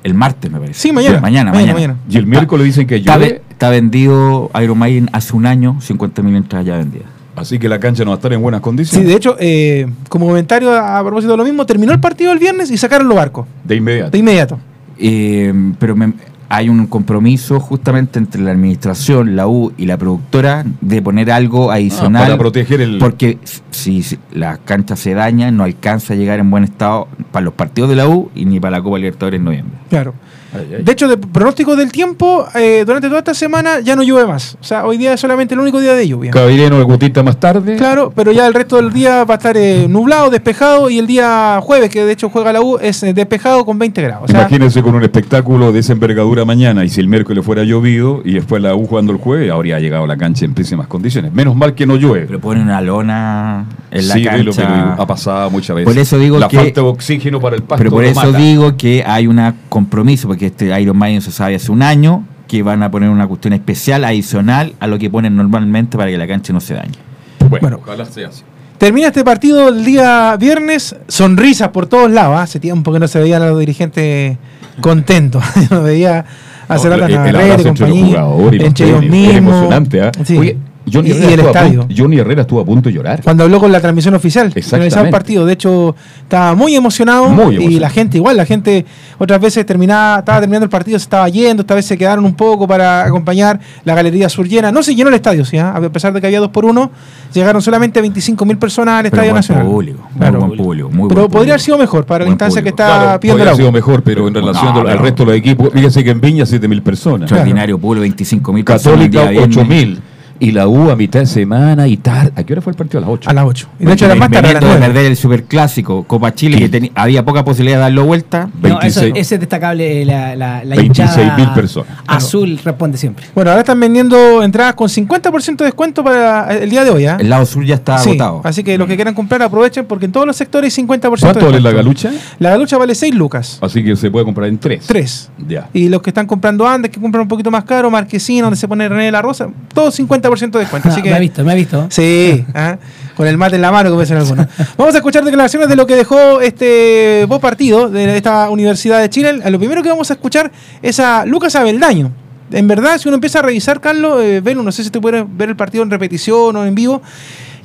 El 0.04 0.14
martes, 0.14 0.50
me 0.52 0.60
parece. 0.60 0.80
Sí, 0.80 0.92
mañana. 0.92 1.20
Mañana, 1.20 1.52
Mañana, 1.52 1.74
mañana. 1.74 1.94
mañana. 1.94 2.10
Y 2.10 2.18
el 2.18 2.26
miércoles 2.26 2.66
dicen 2.66 2.88
que 2.88 3.00
ve- 3.00 3.42
está 3.50 3.70
vendido 3.70 4.50
Iron 4.62 4.78
Maiden 4.78 5.10
hace 5.14 5.36
un 5.36 5.46
año, 5.46 5.78
50.000 5.82 6.36
entradas 6.36 6.66
ya 6.68 6.78
vendidas. 6.78 7.08
Así 7.36 7.58
que 7.60 7.70
la 7.70 7.80
cancha 7.80 8.04
no 8.04 8.10
va 8.12 8.16
a 8.16 8.18
estar 8.18 8.34
en 8.34 8.42
buenas 8.42 8.60
Sí, 8.60 8.64
condiciones. 8.64 9.08
de 9.08 9.16
hecho, 9.16 9.36
eh, 9.40 9.88
como 10.10 10.28
comentario 10.28 10.72
a, 10.72 11.00
a 11.00 11.04
propósito 11.04 11.32
de 11.34 11.38
lo 11.38 11.44
mismo, 11.46 11.66
terminó 11.66 11.92
el 11.94 12.00
partido 12.02 12.32
el 12.34 12.40
viernes 12.40 12.70
y 12.72 12.78
sacaron 12.78 13.08
los 13.08 13.16
barcos, 13.16 13.46
de 13.64 13.76
inmediato. 13.78 14.12
de 14.12 14.18
inmediato. 14.18 14.60
Eh, 14.98 15.54
pero 15.80 15.96
me- 15.96 16.14
hay 16.52 16.68
un 16.68 16.88
compromiso 16.88 17.60
justamente 17.60 18.18
entre 18.18 18.42
la 18.42 18.52
administración, 18.52 19.36
la 19.36 19.48
U 19.48 19.72
y 19.78 19.86
la 19.86 19.98
productora 19.98 20.66
de 20.82 21.02
poner 21.02 21.32
algo 21.32 21.72
adicional. 21.72 22.24
Ah, 22.24 22.26
para 22.26 22.38
proteger 22.40 22.82
el- 22.82 22.98
Porque 22.98 23.38
si, 23.70 24.02
si 24.02 24.18
la 24.34 24.58
cancha 24.58 24.96
se 24.96 25.14
daña, 25.14 25.52
no 25.52 25.64
alcanza 25.64 26.14
a 26.14 26.18
llegar 26.18 26.40
en 26.40 26.50
buen 26.50 26.64
estado 26.64 27.08
para 27.32 27.46
los 27.46 27.54
partidos 27.54 27.90
de 27.92 27.96
la 27.96 28.08
U 28.08 28.32
y 28.34 28.46
ni 28.46 28.60
para 28.60 28.78
la 28.78 28.84
Copa 28.84 28.98
Libertadores 28.98 29.38
en 29.40 29.46
noviembre. 29.46 29.78
Claro. 29.90 30.14
Ay, 30.54 30.68
ay. 30.78 30.84
De 30.84 30.92
hecho, 30.92 31.08
de 31.08 31.18
pronóstico 31.18 31.76
del 31.76 31.92
tiempo, 31.92 32.46
eh, 32.56 32.84
durante 32.86 33.08
toda 33.08 33.20
esta 33.20 33.34
semana 33.34 33.80
ya 33.82 33.96
no 33.96 34.04
llueve 34.04 34.28
más. 34.28 34.58
O 34.60 34.64
sea, 34.64 34.86
hoy 34.86 34.98
día 34.98 35.14
es 35.14 35.20
solamente 35.20 35.54
el 35.54 35.60
único 35.60 35.80
día 35.80 35.94
de 35.94 36.08
lluvia. 36.08 36.32
Cabireno 36.32 36.78
de 36.78 36.84
gotita 36.84 37.24
más 37.24 37.40
tarde. 37.40 37.76
Claro, 37.76 38.12
pero 38.16 38.32
ya 38.32 38.48
el 38.48 38.54
resto 38.54 38.78
del 38.78 38.92
día 38.92 39.24
va 39.26 39.36
a 39.36 39.38
estar 39.38 39.56
eh, 39.58 39.88
nublado, 39.90 40.30
despejado 40.30 40.90
y 40.90 40.98
el 41.00 41.08
día 41.08 41.60
jueves, 41.62 41.90
que 41.90 42.04
de 42.04 42.12
hecho 42.12 42.30
juega 42.30 42.52
la 42.54 42.62
U, 42.62 42.78
es 42.80 43.04
eh, 43.04 43.14
despejado 43.14 43.66
con 43.66 43.78
20 43.80 44.02
grados. 44.02 44.24
O 44.26 44.28
sea, 44.28 44.42
Imagínense 44.42 44.82
con 44.82 44.96
un 44.96 45.04
espectáculo 45.04 45.72
de 45.72 45.80
esa 45.80 45.94
envergadura 45.94 46.46
mañana 46.46 46.84
y 46.86 46.90
si 46.90 47.00
el 47.00 47.08
miércoles 47.08 47.46
fuera 47.46 47.64
llovido 47.64 48.22
y 48.26 48.34
después 48.34 48.62
la 48.62 48.76
U 48.76 48.86
jugando 48.88 49.12
el 49.12 49.20
jueves, 49.20 49.52
habría 49.52 49.80
llegado 49.80 50.04
a 50.06 50.08
la 50.08 50.18
cancha 50.18 50.46
en 50.46 50.54
pésimas 50.54 50.88
condiciones. 50.88 51.32
Menos 51.34 51.56
mal 51.56 51.76
que 51.76 51.86
no 51.86 51.96
llueve. 51.96 52.26
Pero 52.28 52.40
ponen 52.40 52.64
una 52.64 52.82
lona 52.82 53.66
en 53.92 54.08
la 54.08 54.14
sí, 54.14 54.24
cancha. 54.24 54.38
Velo, 54.38 54.52
pero 54.56 55.02
ha 55.02 55.08
pasado 55.08 55.50
muchas 55.50 55.76
veces. 55.76 55.92
Por 55.94 56.00
eso 56.02 56.18
digo 56.18 56.40
la 56.40 56.48
que- 56.48 56.58
falta 56.58 56.82
de 56.82 56.88
oxígeno 56.88 57.40
para 57.40 57.56
el 57.56 57.62
pasto. 57.64 57.78
Pero 57.80 57.92
por 57.92 58.04
lo 58.04 58.10
eso 58.10 58.22
mata. 58.26 58.38
digo 58.38 58.78
que 58.78 59.04
hay 59.06 59.28
un 59.28 59.40
compromiso, 59.70 60.28
porque 60.28 60.39
este 60.48 60.80
Iron 60.82 60.98
Maiden 60.98 61.22
se 61.22 61.32
sabe 61.32 61.56
hace 61.56 61.72
un 61.72 61.82
año 61.82 62.24
que 62.48 62.64
van 62.64 62.82
a 62.84 62.90
poner 62.92 63.10
una 63.10 63.28
cuestión 63.28 63.54
especial, 63.54 64.04
adicional 64.06 64.74
a 64.80 64.88
lo 64.88 64.98
que 64.98 65.10
ponen 65.10 65.36
normalmente 65.36 65.98
para 65.98 66.10
que 66.10 66.18
la 66.18 66.28
cancha 66.28 66.52
no 66.54 66.60
se 66.60 66.74
dañe. 66.74 66.94
Bueno, 67.40 67.60
Bueno. 67.62 67.78
ojalá 67.84 68.06
sea 68.06 68.30
así. 68.30 68.44
termina 68.78 69.08
este 69.08 69.24
partido 69.24 69.70
el 69.70 69.84
día 69.86 70.36
viernes, 70.38 70.96
sonrisas 71.08 71.70
por 71.70 71.86
todos 71.88 72.10
lados. 72.12 72.36
¿ah? 72.38 72.44
Hace 72.44 72.60
tiempo 72.60 72.92
que 72.94 73.00
no 73.00 73.08
se 73.08 73.20
veían 73.20 73.42
a 73.44 73.48
los 73.50 73.60
dirigentes 73.60 74.38
contentos. 74.82 75.44
no 75.72 75.84
veía 75.84 76.26
a 76.68 76.76
No, 76.78 76.84
Navarrete, 76.84 77.18
abrazo 77.18 77.42
entre 77.42 77.66
los 77.66 77.66
compañía, 77.98 78.22
jugadores 78.24 78.64
entre 78.64 78.88
ellos 78.88 79.02
mismos. 79.02 79.38
emocionante, 79.38 80.02
¿ah? 80.02 80.12
Sí. 80.24 80.38
Oye, 80.38 80.58
Johnny 80.92 81.10
Y- 81.10 81.12
Herrera 81.12 81.30
y 81.30 81.34
el 81.34 81.40
estuvo 81.40 81.48
a 81.48 81.52
estadio. 81.52 81.80
punto- 81.82 81.96
Johnny 81.98 82.18
Herrera 82.20 82.42
estuvo 82.42 82.60
a 82.62 82.66
punto 82.66 82.90
de 82.90 82.96
llorar. 82.96 83.22
Cuando 83.24 83.44
habló 83.44 83.60
con 83.60 83.72
la 83.72 83.80
transmisión 83.80 84.14
oficial, 84.16 84.48
Exactamente. 84.48 84.70
finalizaba 84.90 85.06
el 85.08 85.12
partido. 85.12 85.46
De 85.46 85.54
hecho, 85.54 85.96
estaba 86.24 86.56
muy 86.56 86.76
emocionado, 86.76 87.30
Muy 87.30 87.44
y 87.44 87.58
emocionado. 87.58 87.80
la 87.82 87.90
gente 87.90 88.18
igual, 88.18 88.38
la 88.38 88.46
gente 88.46 88.86
otras 89.18 89.40
veces 89.40 89.66
terminaba, 89.66 90.20
estaba 90.20 90.40
terminando 90.40 90.64
el 90.64 90.70
partido, 90.70 90.98
se 90.98 91.04
estaba 91.04 91.28
yendo, 91.30 91.62
esta 91.62 91.76
vez 91.76 91.86
se 91.86 91.98
quedaron 91.98 92.26
un 92.26 92.34
poco 92.34 92.68
para 92.68 93.04
acompañar 93.06 93.60
la 93.84 93.94
galería 93.94 94.30
sur 94.30 94.48
llena. 94.48 94.72
No 94.72 94.82
se 94.82 94.96
llenó 94.96 95.10
el 95.10 95.16
estadio, 95.16 95.46
¿sí? 95.46 95.58
ah? 95.58 95.74
a 95.76 95.82
pesar 95.92 96.14
de 96.14 96.22
que 96.22 96.28
había 96.28 96.40
dos 96.40 96.50
por 96.50 96.66
uno, 96.66 96.90
llegaron 97.34 97.62
solamente 97.62 98.02
25 98.02 98.46
mil 98.46 98.58
personas 98.58 98.96
al 98.96 99.04
Pero 99.04 99.16
Estadio 99.16 99.32
buen 99.32 99.36
Nacional. 99.40 99.66
público, 99.66 100.08
muy 100.12 100.20
Claro. 100.20 100.40
buen 100.40 100.58
público, 100.58 100.90
muy 100.90 101.10
Pero 101.10 101.22
buen 101.22 101.32
podría 101.32 101.54
haber 101.54 101.62
sido 101.62 101.78
mejor 101.78 102.06
para 102.06 102.20
la 102.20 102.26
Buen 102.26 102.34
instancia 102.34 102.62
que 102.64 102.70
está 102.70 102.86
Claro, 102.86 103.20
pidiendo 103.20 103.34
podría 103.36 103.46
la 103.46 103.52
haber 103.52 103.62
sido 103.64 103.72
mejor, 103.72 104.02
pero 104.04 104.28
en 104.28 104.34
relación 104.34 104.74
no, 104.74 104.80
al- 104.82 104.98
resto 105.00 105.24
de 105.24 105.32
los 105.32 105.38
equipos, 105.38 105.70
fíjense 105.74 106.04
que 106.04 106.10
en 106.12 106.22
Viña 106.22 106.46
7.000 106.46 106.82
personas. 106.82 107.24
Extraordinario 107.24 107.78
público, 107.78 108.02
25 108.02 108.54
mil 108.54 108.64
Católica 108.64 109.30
8.000. 109.32 110.00
Y 110.40 110.52
la 110.52 110.68
U 110.68 110.90
a 110.90 110.96
mitad 110.96 111.20
de 111.20 111.26
semana 111.26 111.88
y 111.88 111.98
tarde. 111.98 112.32
¿A 112.36 112.44
qué 112.44 112.54
hora 112.54 112.62
fue 112.62 112.72
el 112.72 112.78
partido? 112.78 113.00
A 113.00 113.02
las 113.02 113.10
8. 113.10 113.30
A 113.30 113.34
las 113.34 113.46
8. 113.46 113.68
Y 113.80 113.86
de 113.86 113.94
hecho 113.94 114.06
era 114.06 114.16
más 114.16 114.30
tarde, 114.32 114.50
a 114.50 114.54
las 114.54 114.62
Veniendo 114.62 114.68
de 114.74 114.80
9. 114.80 114.94
perder 114.94 115.12
el 115.12 115.18
Superclásico, 115.18 116.04
Copa 116.04 116.34
Chile, 116.34 116.70
que 116.70 116.92
había 116.96 117.26
poca 117.26 117.44
posibilidad 117.44 117.78
de 117.78 117.82
darlo 117.82 118.06
vuelta. 118.06 118.50
No, 118.62 118.80
eso, 118.82 119.02
26 119.02 119.14
ese 119.16 119.36
es 119.36 119.40
destacable, 119.42 120.06
la, 120.06 120.36
la, 120.36 120.64
la 120.64 120.76
26.000 120.76 120.86
hinchada 120.86 121.54
personas. 121.54 121.92
azul 122.08 122.60
responde 122.64 122.98
siempre. 122.98 123.26
Bueno, 123.36 123.52
ahora 123.52 123.62
están 123.62 123.80
vendiendo 123.80 124.42
entradas 124.44 124.76
con 124.76 124.88
50% 124.88 125.58
de 125.58 125.66
descuento 125.66 126.04
para 126.04 126.58
el 126.58 126.70
día 126.70 126.84
de 126.84 126.90
hoy. 126.90 127.06
¿ah? 127.06 127.18
El 127.20 127.30
lado 127.30 127.46
sur 127.46 127.64
ya 127.66 127.76
está 127.76 127.98
Sí, 127.98 128.10
agotado. 128.12 128.42
Así 128.44 128.64
que 128.64 128.78
los 128.78 128.88
que 128.88 128.96
quieran 128.96 129.14
comprar 129.14 129.42
aprovechen 129.42 129.86
porque 129.86 130.06
en 130.06 130.12
todos 130.12 130.26
los 130.26 130.36
sectores 130.38 130.78
hay 130.78 130.86
50% 130.86 131.00
de 131.02 131.18
¿Cuánto 131.20 131.46
vale 131.48 131.60
la 131.60 131.72
galucha? 131.72 132.12
La 132.40 132.52
galucha 132.52 132.78
vale 132.78 132.96
6 132.96 133.14
lucas. 133.16 133.60
Así 133.62 133.84
que 133.84 133.96
se 133.96 134.10
puede 134.10 134.26
comprar 134.26 134.48
en 134.48 134.58
3. 134.58 134.86
3. 134.88 135.32
Ya. 135.48 135.70
Y 135.74 135.90
los 135.90 136.02
que 136.02 136.12
están 136.12 136.28
comprando 136.28 136.68
antes, 136.68 136.92
que 136.92 137.00
compran 137.02 137.24
un 137.24 137.28
poquito 137.28 137.52
más 137.52 137.64
caro, 137.66 137.90
Marquesina, 137.92 138.44
donde 138.44 138.58
se 138.58 138.68
pone 138.68 138.88
René 138.88 139.06
de 139.06 139.12
la 139.12 139.22
Rosa, 139.22 139.50
todo 139.74 139.92
50% 139.92 140.29
de 140.30 140.60
descuento. 140.60 140.90
Así 140.90 141.02
que, 141.02 141.10
me 141.12 141.16
ha 141.16 141.20
visto, 141.20 141.44
me 141.44 141.52
ha 141.52 141.56
visto. 141.56 141.88
Sí, 141.90 142.46
¿ah? 142.54 142.78
con 143.16 143.28
el 143.28 143.38
mate 143.38 143.58
en 143.58 143.62
la 143.62 143.72
mano, 143.72 143.90
como 143.90 144.02
dicen 144.02 144.18
algunos. 144.18 144.48
Vamos 144.78 144.94
a 144.94 145.00
escuchar 145.00 145.26
declaraciones 145.26 145.68
de 145.68 145.76
lo 145.76 145.86
que 145.86 145.96
dejó 145.96 146.40
este 146.42 147.26
vos 147.28 147.40
partido 147.40 147.90
de 147.90 148.16
esta 148.16 148.50
Universidad 148.50 149.02
de 149.02 149.10
Chile. 149.10 149.34
Lo 149.50 149.60
primero 149.60 149.84
que 149.84 149.90
vamos 149.90 150.10
a 150.10 150.14
escuchar 150.14 150.52
es 150.82 151.00
a 151.00 151.26
Lucas 151.26 151.56
Abeldaño. 151.56 152.12
En 152.52 152.68
verdad, 152.68 152.98
si 152.98 153.08
uno 153.10 153.16
empieza 153.16 153.40
a 153.40 153.42
revisar, 153.42 153.80
Carlos, 153.82 154.22
eh, 154.24 154.42
no 154.56 154.72
sé 154.72 154.84
si 154.84 154.90
te 154.90 155.00
puedes 155.00 155.24
ver 155.30 155.50
el 155.50 155.56
partido 155.56 155.84
en 155.84 155.92
repetición 155.92 156.56
o 156.56 156.66
en 156.66 156.74
vivo. 156.74 157.02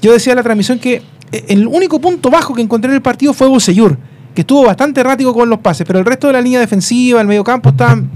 Yo 0.03 0.13
decía 0.13 0.33
en 0.33 0.39
la 0.39 0.43
transmisión 0.43 0.79
que 0.79 1.03
eh, 1.33 1.45
el 1.49 1.67
único 1.67 2.01
punto 2.01 2.31
bajo 2.31 2.55
que 2.55 2.61
encontré 2.61 2.91
en 2.91 2.97
el 2.97 3.03
partido 3.03 3.33
fue 3.33 3.49
Bocellur, 3.49 3.97
que 4.35 4.43
estuvo 4.43 4.65
bastante 4.67 5.01
errático 5.01 5.33
con 5.33 5.49
los 5.49 5.61
pases, 5.61 5.87
pero 5.87 5.99
el 5.99 6.05
resto 6.05 6.27
de 6.27 6.35
la 6.35 6.41
línea 6.41 6.61
defensiva, 6.61 7.21
el 7.21 7.27
mediocampo, 7.27 7.71
estaban 7.71 8.11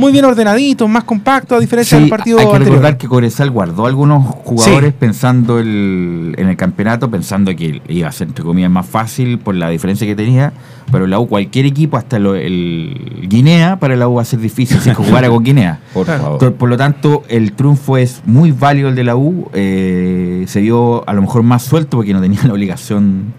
muy 0.00 0.12
bien 0.12 0.24
ordenaditos, 0.24 0.88
más 0.88 1.04
compactos, 1.04 1.58
a 1.58 1.60
diferencia 1.60 1.96
Sí, 1.98 2.02
del 2.04 2.10
partido 2.10 2.38
hay 2.38 2.46
que 2.46 2.50
anterior. 2.52 2.72
recordar 2.78 2.96
que 2.98 3.06
Cobresal 3.06 3.50
guardó 3.50 3.86
algunos 3.86 4.24
jugadores 4.26 4.92
pensando 4.94 5.58
el- 5.58 6.34
en 6.38 6.48
el 6.48 6.56
campeonato, 6.56 7.10
pensando 7.10 7.54
que 7.54 7.80
iba 7.88 8.08
a 8.08 8.12
ser 8.12 8.28
entre 8.28 8.42
comillas 8.44 8.70
más 8.70 8.86
fácil 8.86 9.38
por 9.38 9.54
la 9.54 9.68
diferencia 9.68 10.06
que 10.06 10.16
tenía, 10.16 10.52
pero 10.90 11.06
la 11.06 11.18
U, 11.20 11.28
cualquier 11.28 11.66
equipo, 11.66 11.96
hasta 11.96 12.18
lo- 12.18 12.34
el 12.34 13.26
Guinea, 13.28 13.78
para 13.78 13.94
la 13.96 14.08
U 14.08 14.14
va 14.14 14.22
a 14.22 14.24
ser 14.24 14.40
difícil 14.40 14.80
si 14.80 14.92
jugara 14.94 15.28
con 15.28 15.44
Guinea. 15.44 15.78
Por 15.94 16.06
favor. 16.06 16.38
Por, 16.38 16.54
por 16.54 16.68
lo 16.68 16.76
tanto, 16.76 17.22
el 17.28 17.52
triunfo 17.52 17.96
es 17.98 18.22
muy 18.24 18.52
válido 18.52 18.88
el 18.88 18.94
de 18.94 19.04
la 19.04 19.16
U, 19.16 19.48
eh, 19.52 20.44
se 20.48 20.60
vio 20.60 21.08
a 21.08 21.12
lo 21.12 21.20
mejor 21.20 21.42
más 21.42 21.62
suelto 21.62 21.98
porque 21.98 22.12
no 22.14 22.20
tenía 22.20 22.40
la 22.44 22.52
obligación 22.54 23.34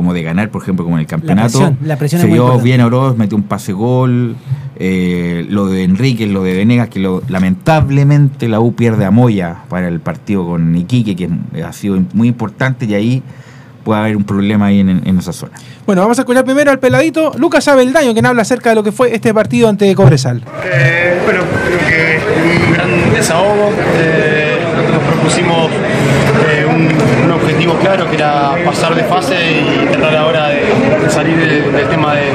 como 0.00 0.14
de 0.14 0.22
ganar, 0.22 0.50
por 0.50 0.62
ejemplo, 0.62 0.84
como 0.84 0.96
en 0.96 1.00
el 1.02 1.06
campeonato. 1.06 1.58
presión, 1.58 1.78
la 1.84 1.96
presión 1.96 2.20
se 2.22 2.26
es 2.26 2.30
muy 2.30 2.36
vio 2.38 2.44
importante. 2.44 2.64
bien 2.64 2.80
Oroz, 2.80 3.16
metió 3.18 3.36
un 3.36 3.42
pase 3.44 3.72
gol. 3.74 4.34
eh, 4.82 5.44
lo 5.50 5.66
de 5.66 5.84
Enrique, 5.84 6.26
lo 6.26 6.42
de 6.42 6.54
Venegas, 6.54 6.88
que 6.88 7.00
lo- 7.00 7.22
lamentablemente 7.28 8.48
la 8.48 8.60
U 8.60 8.74
pierde 8.74 9.04
a 9.04 9.10
Moya 9.10 9.56
para 9.68 9.88
el 9.88 10.00
partido 10.00 10.46
con 10.46 10.74
Iquique, 10.74 11.14
que 11.14 11.28
ha 11.62 11.72
sido 11.74 12.00
muy 12.14 12.28
importante 12.28 12.86
y 12.86 12.94
ahí 12.94 13.22
puede 13.84 14.00
haber 14.00 14.16
un 14.16 14.24
problema 14.24 14.66
ahí 14.66 14.80
en, 14.80 14.88
en 15.04 15.18
esa 15.18 15.34
zona. 15.34 15.52
Bueno, 15.84 16.00
vamos 16.02 16.18
a 16.18 16.22
escuchar 16.22 16.44
primero 16.46 16.70
al 16.70 16.78
peladito 16.78 17.32
Lucas 17.38 17.68
Abeldaño, 17.68 18.12
quien 18.14 18.24
habla 18.24 18.40
acerca 18.42 18.70
de 18.70 18.76
lo 18.76 18.82
que 18.82 18.92
fue 18.92 19.14
este 19.14 19.34
partido 19.34 19.68
ante 19.68 19.94
Cobresal. 19.94 20.42
Eh, 20.64 21.18
bueno, 21.26 21.40
creo 21.66 21.78
que 21.78 22.66
un 22.68 22.72
gran 22.72 23.12
desahogo. 23.12 23.70
Eh, 23.98 24.58
nosotros 24.76 25.02
propusimos 25.12 25.70
eh, 25.70 26.64
claro 27.78 28.08
que 28.08 28.16
era 28.16 28.52
pasar 28.64 28.94
de 28.94 29.04
fase 29.04 29.34
y 29.60 29.86
tratar 29.86 30.16
ahora 30.16 30.48
de, 30.48 31.08
salir 31.10 31.36
del, 31.38 31.72
del 31.72 31.88
tema 31.88 32.14
de- 32.14 32.32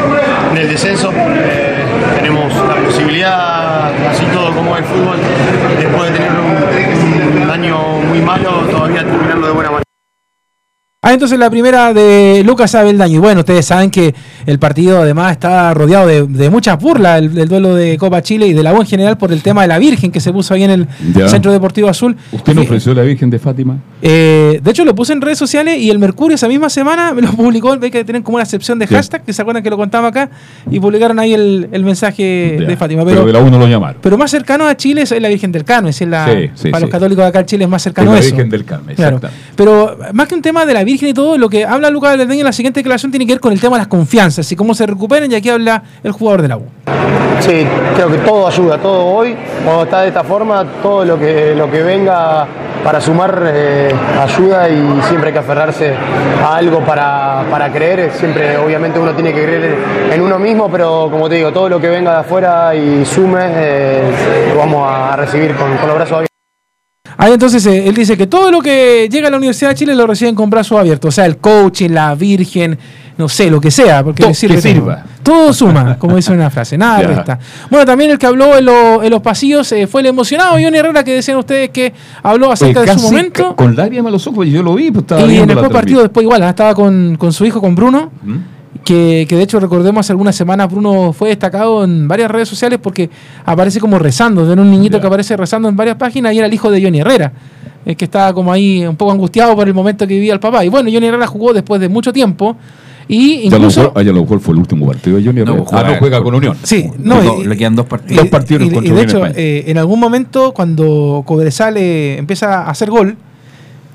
del 0.53 0.69
descenso. 0.69 1.11
Eh, 1.13 1.83
tenemos 2.17 2.53
la 2.55 2.75
posibilidad, 2.75 3.91
así 4.09 4.25
todo 4.33 4.51
como 4.53 4.75
el 4.77 4.83
fútbol, 4.83 5.17
después 5.79 6.11
de 6.11 6.17
tener 6.17 6.31
un, 6.31 7.41
un 7.43 7.49
año 7.49 7.77
muy 8.09 8.21
malo, 8.21 8.51
todavía 8.71 9.03
terminarlo 9.03 9.47
de 9.47 9.53
buena 9.53 9.69
manera. 9.71 9.84
Ah, 11.07 11.13
entonces 11.13 11.37
la 11.37 11.51
primera 11.51 11.93
de 11.93 12.41
Lucas 12.43 12.73
Abeldaño. 12.73 13.15
Y 13.15 13.19
bueno, 13.19 13.41
ustedes 13.41 13.63
saben 13.65 13.91
que 13.91 14.15
el 14.47 14.57
partido 14.57 15.01
además 15.01 15.33
está 15.33 15.71
rodeado 15.75 16.07
de, 16.07 16.23
de 16.23 16.49
muchas 16.49 16.79
burlas, 16.79 17.19
el, 17.19 17.37
el 17.37 17.47
duelo 17.47 17.75
de 17.75 17.95
Copa 17.99 18.23
Chile 18.23 18.47
y 18.47 18.53
de 18.53 18.63
la 18.63 18.73
U 18.73 18.81
en 18.81 18.87
general 18.87 19.15
por 19.15 19.31
el 19.31 19.43
tema 19.43 19.61
de 19.61 19.67
la 19.67 19.77
Virgen 19.77 20.11
que 20.11 20.19
se 20.19 20.33
puso 20.33 20.55
ahí 20.55 20.63
en 20.63 20.71
el 20.71 20.87
Ya. 21.13 21.29
Centro 21.29 21.51
Deportivo 21.51 21.89
Azul. 21.89 22.15
¿Usted 22.31 22.55
no 22.55 22.61
ofreció 22.63 22.95
la 22.95 23.03
Virgen 23.03 23.29
de 23.29 23.37
Fátima? 23.37 23.77
Eh, 24.01 24.59
de 24.63 24.71
hecho, 24.71 24.83
lo 24.83 24.95
puse 24.95 25.13
en 25.13 25.21
redes 25.21 25.37
sociales 25.37 25.77
y 25.77 25.91
el 25.91 25.99
Mercurio 25.99 26.33
esa 26.35 26.47
misma 26.47 26.69
semana 26.71 27.13
me 27.13 27.21
lo 27.23 27.33
publicó. 27.33 27.77
Ve 27.77 27.91
que 27.91 28.03
tienen 28.03 28.23
como 28.23 28.37
una 28.37 28.45
sección 28.45 28.79
de 28.79 28.87
hashtag, 28.87 29.23
que 29.23 29.31
se 29.31 29.43
acuerdan 29.43 29.61
que 29.61 29.69
lo 29.69 29.77
contaba 29.77 30.07
acá, 30.07 30.31
y 30.71 30.79
publicaron 30.79 31.19
ahí 31.19 31.33
el, 31.35 31.69
el 31.71 31.83
mensaje 31.83 32.57
Ya. 32.59 32.65
de 32.65 32.77
Fátima. 32.77 33.03
Pero, 33.05 33.17
Pero, 33.23 33.27
de 33.27 33.33
la 33.33 33.39
U 33.41 33.51
no 33.51 33.59
lo 33.59 33.67
llamaron. 33.67 33.97
pero 34.01 34.17
más 34.17 34.31
cercano 34.31 34.65
a 34.67 34.75
Chile 34.75 35.03
es 35.03 35.11
la 35.21 35.27
Virgen 35.29 35.51
del 35.51 35.63
Carmen, 35.65 35.89
es 35.91 36.01
la, 36.01 36.25
Sí, 36.25 36.49
sí, 36.55 36.69
para 36.71 36.79
sí. 36.79 36.81
los 36.85 36.89
católicos 36.89 37.23
de 37.23 37.29
acá 37.29 37.41
en 37.41 37.45
Chile 37.45 37.63
es 37.65 37.69
más 37.69 37.83
cercano 37.83 38.09
Es 38.09 38.17
a 38.17 38.19
la 38.21 38.25
eso. 38.25 38.35
Virgen 38.35 38.49
del 38.49 38.65
Carmen, 38.65 38.95
Claro. 38.95 39.17
exactamente. 39.17 39.53
Pero 39.55 39.97
más 40.13 40.27
que 40.27 40.33
un 40.33 40.41
tema 40.41 40.65
de 40.65 40.73
la 40.73 40.83
Virgen 40.83 40.94
y 41.03 41.13
todo, 41.13 41.37
lo 41.37 41.49
que 41.49 41.65
habla 41.65 41.89
Lucas 41.89 42.13
Abeldaño 42.13 42.39
en 42.39 42.45
la 42.45 42.53
siguiente 42.53 42.79
declaración 42.79 43.11
tiene 43.11 43.25
que 43.25 43.33
ver 43.33 43.39
con 43.39 43.51
el 43.51 43.59
tema 43.59 43.75
de 43.75 43.81
las 43.81 43.87
confianzas 43.87 44.51
y 44.51 44.55
cómo 44.55 44.73
se 44.73 44.85
recuperen, 44.85 45.31
y 45.31 45.35
aquí 45.35 45.49
habla 45.49 45.83
el 46.03 46.11
jugador 46.11 46.41
de 46.41 46.47
la 46.47 46.57
U. 46.57 46.63
Sí, 47.39 47.65
creo 47.95 48.09
que 48.09 48.17
todo 48.19 48.47
ayuda, 48.47 48.77
todo 48.77 49.05
hoy, 49.05 49.35
cuando 49.63 49.83
está 49.83 50.01
de 50.01 50.07
esta 50.07 50.23
forma, 50.23 50.65
todo 50.81 51.03
lo 51.05 51.19
que, 51.19 51.53
lo 51.55 51.69
que 51.69 51.83
venga 51.83 52.47
para 52.83 53.01
sumar 53.01 53.41
eh, 53.47 53.91
ayuda 54.21 54.69
y 54.69 55.01
siempre 55.07 55.29
hay 55.29 55.33
que 55.33 55.39
aferrarse 55.39 55.93
a 56.43 56.55
algo 56.55 56.81
para, 56.81 57.43
para 57.49 57.71
creer. 57.71 58.11
Siempre, 58.13 58.57
obviamente, 58.57 58.99
uno 58.99 59.11
tiene 59.13 59.33
que 59.33 59.43
creer 59.43 59.75
en 60.11 60.21
uno 60.21 60.37
mismo, 60.37 60.69
pero 60.69 61.09
como 61.11 61.27
te 61.27 61.35
digo, 61.35 61.51
todo 61.51 61.67
lo 61.67 61.79
que 61.79 61.89
venga 61.89 62.11
de 62.11 62.19
afuera 62.19 62.75
y 62.75 63.03
sume, 63.03 63.41
eh, 63.43 64.03
lo 64.53 64.59
vamos 64.59 64.87
a 64.87 65.15
recibir 65.15 65.55
con, 65.55 65.75
con 65.77 65.87
los 65.87 65.95
brazos 65.95 66.13
abiertos. 66.13 66.34
Ahí 67.17 67.33
entonces 67.33 67.65
eh, 67.65 67.87
él 67.87 67.95
dice 67.95 68.17
que 68.17 68.27
todo 68.27 68.51
lo 68.51 68.61
que 68.61 69.07
llega 69.11 69.27
a 69.27 69.31
la 69.31 69.37
Universidad 69.37 69.69
de 69.69 69.75
Chile 69.75 69.95
lo 69.95 70.05
reciben 70.07 70.35
con 70.35 70.49
brazos 70.49 70.77
abiertos. 70.79 71.09
O 71.09 71.11
sea, 71.11 71.25
el 71.25 71.37
coaching, 71.37 71.89
la 71.91 72.13
virgen, 72.15 72.77
no 73.17 73.29
sé, 73.29 73.49
lo 73.49 73.61
que 73.61 73.71
sea, 73.71 74.03
porque 74.03 74.23
Todo 74.23 74.33
sirve 74.33 74.55
que 74.55 74.61
sirva. 74.61 75.03
Todo 75.23 75.53
suma, 75.53 75.97
como 75.97 76.15
dice 76.17 76.31
una 76.33 76.49
frase, 76.49 76.77
nada 76.77 77.01
Ya. 77.01 77.07
resta. 77.07 77.39
Bueno, 77.69 77.85
también 77.85 78.11
el 78.11 78.19
que 78.19 78.25
habló 78.27 78.57
en, 78.57 78.65
lo- 78.65 79.01
en 79.03 79.09
los 79.09 79.21
pasillos 79.21 79.71
eh, 79.71 79.87
fue 79.87 80.01
el 80.01 80.07
emocionado 80.07 80.51
Johnny 80.61 80.77
Herrera, 80.77 81.03
que 81.03 81.13
decían 81.15 81.37
ustedes 81.37 81.69
que 81.69 81.93
habló 82.21 82.51
acerca 82.51 82.81
de 82.81 82.93
su 82.93 82.99
momento. 82.99 83.55
Con 83.55 83.75
lágrimas 83.75 84.07
a 84.09 84.11
los 84.11 84.27
ojos, 84.27 84.45
yo 84.47 84.61
lo 84.61 84.75
vi, 84.75 84.91
pues 84.91 85.03
estaba 85.03 85.21
Y 85.21 85.37
en 85.37 85.49
el 85.49 85.57
partido 85.69 86.01
después 86.01 86.23
igual, 86.23 86.43
ah, 86.43 86.49
estaba 86.49 86.75
con, 86.75 87.15
con 87.17 87.31
su 87.33 87.45
hijo, 87.45 87.61
con 87.61 87.75
Bruno, 87.75 88.11
¿Mm? 88.23 88.35
Que, 88.85 89.25
que 89.27 89.35
de 89.35 89.43
hecho 89.43 89.59
recordemos 89.59 89.99
hace 90.05 90.13
algunas 90.13 90.35
semanas 90.35 90.71
Bruno 90.71 91.11
fue 91.11 91.29
destacado 91.29 91.83
en 91.83 92.07
varias 92.07 92.31
redes 92.31 92.47
sociales 92.47 92.79
porque 92.81 93.09
aparece 93.43 93.79
como 93.81 93.99
rezando, 93.99 94.45
ven 94.47 94.59
un 94.59 94.71
niñito 94.71 95.01
que 95.01 95.07
aparece 95.07 95.35
rezando 95.35 95.67
en 95.67 95.75
varias 95.75 95.97
páginas 95.97 96.33
y 96.33 96.37
era 96.37 96.47
el 96.47 96.53
hijo 96.53 96.71
de 96.71 96.81
Johnny 96.81 96.99
Herrera, 96.99 97.33
eh, 97.85 97.95
que 97.95 98.05
estaba 98.05 98.31
como 98.33 98.51
ahí 98.53 98.85
un 98.85 98.95
poco 98.95 99.11
angustiado 99.11 99.55
por 99.55 99.67
el 99.67 99.73
momento 99.73 100.07
que 100.07 100.13
vivía 100.13 100.33
el 100.33 100.39
papá. 100.39 100.63
Y 100.63 100.69
bueno, 100.69 100.89
Johnny 100.93 101.07
Herrera 101.07 101.27
jugó 101.27 101.51
después 101.53 101.81
de 101.81 101.89
mucho 101.89 102.13
tiempo 102.13 102.55
y 103.07 103.49
Ya 103.49 103.55
a 103.55 103.59
lo 103.59 103.65
incluso... 103.65 103.79
mejor- 103.81 103.93
ah, 103.97 104.01
ya 104.03 104.11
lo 104.11 104.21
mejor 104.21 104.39
fue 104.39 104.53
el 104.53 104.59
último 104.59 104.87
partido 104.87 105.17
de 105.17 105.23
Johnny 105.25 105.41
Herrera. 105.41 105.63
juega- 105.65 105.79
ah, 105.87 105.91
no 105.91 105.97
juega 105.99 106.23
con 106.23 106.35
Unión. 106.35 106.57
Sí, 106.63 106.89
no, 106.99 107.21
No, 107.23 107.41
y- 107.41 107.45
le 107.47 107.57
quedan 107.57 107.75
dos 107.75 107.85
partidos. 107.87 108.23
Dos 108.23 108.29
partidos 108.31 108.63
y, 108.63 108.71
contra 108.71 108.79
y 108.81 108.87
de 108.87 108.91
Unión 108.93 109.09
hecho, 109.09 109.17
España. 109.17 109.33
eh, 109.37 109.63
en 109.67 109.77
algún 109.77 109.99
momento 109.99 110.53
cuando 110.53 111.23
Cobresal 111.25 111.77
eh, 111.77 112.17
empieza 112.17 112.63
a 112.63 112.69
hacer 112.69 112.89
gol, 112.89 113.15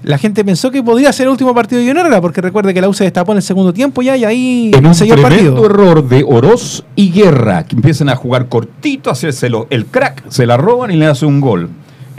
la 0.03 0.19
gente 0.19 0.45
pensó 0.45 0.71
que 0.71 0.83
podría 0.83 1.13
ser 1.13 1.27
el 1.27 1.31
último 1.31 1.55
partido 1.55 1.81
de 1.81 1.89
Herrera, 1.89 2.21
porque 2.21 2.41
recuerde 2.41 2.73
que 2.73 2.81
la 2.81 2.89
U 2.89 2.95
se 2.95 3.05
destapó 3.05 3.33
en 3.33 3.37
el 3.39 3.43
segundo 3.43 3.73
tiempo 3.73 4.03
ya 4.03 4.17
y 4.17 4.25
ahí 4.25 4.71
En 4.75 4.87
un 4.87 4.95
selló 4.95 5.15
el 5.15 5.23
partido. 5.23 5.65
error 5.65 6.09
de 6.09 6.25
Oroz 6.27 6.85
y 6.97 7.11
Guerra, 7.11 7.65
que 7.65 7.77
empiezan 7.77 8.09
a 8.09 8.17
jugar 8.17 8.49
cortito, 8.49 9.11
a 9.11 9.13
hacérselo 9.13 9.67
el 9.71 9.87
crack, 9.87 10.25
se 10.29 10.47
la 10.47 10.57
roban 10.57 10.91
y 10.91 10.97
le 10.97 11.07
hace 11.07 11.27
un 11.27 11.41
gol. 11.41 11.71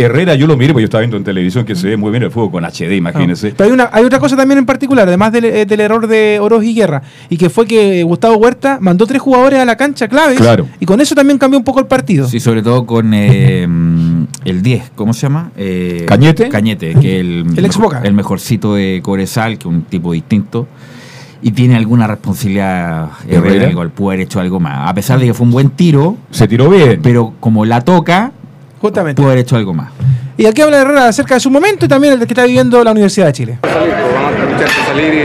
Herrera, 0.01 0.35
yo 0.35 0.47
lo 0.47 0.55
miré 0.57 0.73
porque 0.73 0.83
yo 0.83 0.85
estaba 0.85 1.01
viendo 1.01 1.17
en 1.17 1.23
televisión 1.23 1.65
que 1.65 1.75
se 1.75 1.87
ve 1.87 1.97
muy 1.97 2.11
bien 2.11 2.23
el 2.23 2.31
fútbol 2.31 2.51
con 2.51 2.63
HD, 2.65 2.95
imagínense. 2.95 3.53
Pero 3.55 3.67
hay, 3.69 3.73
una, 3.73 3.89
hay 3.91 4.03
otra 4.03 4.19
cosa 4.19 4.35
también 4.35 4.57
en 4.59 4.65
particular, 4.65 5.07
además 5.07 5.31
del, 5.31 5.45
eh, 5.45 5.65
del 5.65 5.79
error 5.79 6.07
de 6.07 6.39
Oroz 6.41 6.63
y 6.63 6.73
Guerra, 6.73 7.01
y 7.29 7.37
que 7.37 7.49
fue 7.49 7.65
que 7.65 8.03
Gustavo 8.03 8.35
Huerta 8.37 8.77
mandó 8.81 9.05
tres 9.07 9.21
jugadores 9.21 9.59
a 9.59 9.65
la 9.65 9.75
cancha 9.77 10.07
claves, 10.07 10.37
Claro. 10.37 10.67
y 10.79 10.85
con 10.85 10.99
eso 11.01 11.15
también 11.15 11.37
cambió 11.37 11.57
un 11.59 11.65
poco 11.65 11.79
el 11.79 11.85
partido. 11.87 12.27
Sí, 12.27 12.39
sobre 12.39 12.61
todo 12.61 12.85
con 12.85 13.13
eh, 13.13 13.65
mm, 13.67 14.23
el 14.45 14.61
10, 14.61 14.91
¿cómo 14.95 15.13
se 15.13 15.21
llama? 15.23 15.51
Eh, 15.57 16.05
¿Cañete? 16.07 16.49
Cañete, 16.49 16.95
que 16.95 17.15
es 17.15 17.21
el, 17.21 17.45
El 17.55 17.65
ex 17.65 17.77
Boca. 17.77 18.01
el 18.03 18.13
mejorcito 18.13 18.75
de 18.75 18.99
Cobresal, 19.03 19.53
que 19.57 19.67
es 19.67 19.73
un 19.73 19.83
tipo 19.83 20.11
distinto. 20.13 20.67
Y 21.43 21.53
tiene 21.53 21.75
alguna 21.75 22.05
responsabilidad 22.05 23.09
Herrera 23.27 23.47
Herrera. 23.47 23.65
el 23.69 23.75
gol, 23.75 23.89
puede 23.89 24.15
haber 24.17 24.25
hecho 24.27 24.39
algo 24.39 24.59
más. 24.59 24.87
A 24.89 24.93
pesar 24.93 25.19
de 25.19 25.25
que 25.25 25.33
fue 25.33 25.45
un 25.47 25.51
buen 25.51 25.69
tiro, 25.71 26.15
Se 26.29 26.47
tiró 26.47 26.69
bien. 26.69 26.99
pero 27.01 27.33
como 27.39 27.65
la 27.65 27.81
toca, 27.81 28.31
Justamente. 28.81 29.21
puede 29.21 29.33
haber 29.33 29.43
hecho 29.43 29.55
algo 29.55 29.73
más. 29.73 29.89
Y 30.37 30.45
aquí 30.47 30.61
habla 30.61 30.81
Herrera 30.81 31.07
acerca 31.07 31.35
de 31.35 31.39
su 31.39 31.51
momento 31.51 31.85
y 31.85 31.87
también 31.87 32.13
el 32.13 32.19
que 32.19 32.25
está 32.25 32.45
viviendo 32.45 32.83
la 32.83 32.91
Universidad 32.91 33.27
de 33.27 33.33
Chile. 33.33 33.59
salir, 33.61 33.93
pues, 33.93 34.13
vamos 34.13 34.31
a 34.31 34.35
escucharte 34.43 34.85
salir 34.87 35.13
y, 35.13 35.17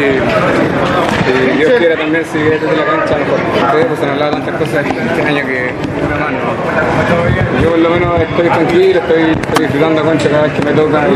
y 1.55 1.57
Dios 1.57 1.73
quiera 1.79 1.97
también 1.97 2.25
seguir 2.27 2.61
desde 2.61 2.77
la 2.77 2.85
cancha 2.85 3.17
mejor. 3.17 3.41
Ustedes 3.65 3.87
pues 3.87 4.01
han 4.03 4.11
hablado 4.11 4.33
tantas 4.33 4.55
cosas 4.57 4.87
este 4.87 5.23
año 5.23 5.47
que 5.47 5.73
no 5.73 6.17
más 6.21 6.33
no. 6.33 7.63
Yo 7.63 7.71
por 7.71 7.79
lo 7.79 7.89
menos 7.91 8.21
estoy 8.21 8.49
tranquilo, 8.49 9.01
estoy, 9.01 9.23
estoy 9.31 9.65
disfrutando 9.65 10.01
a 10.03 10.05
concha 10.05 10.29
cada 10.29 10.43
vez 10.43 10.53
que 10.53 10.63
me 10.63 10.73
toca 10.73 11.09
y, 11.09 11.13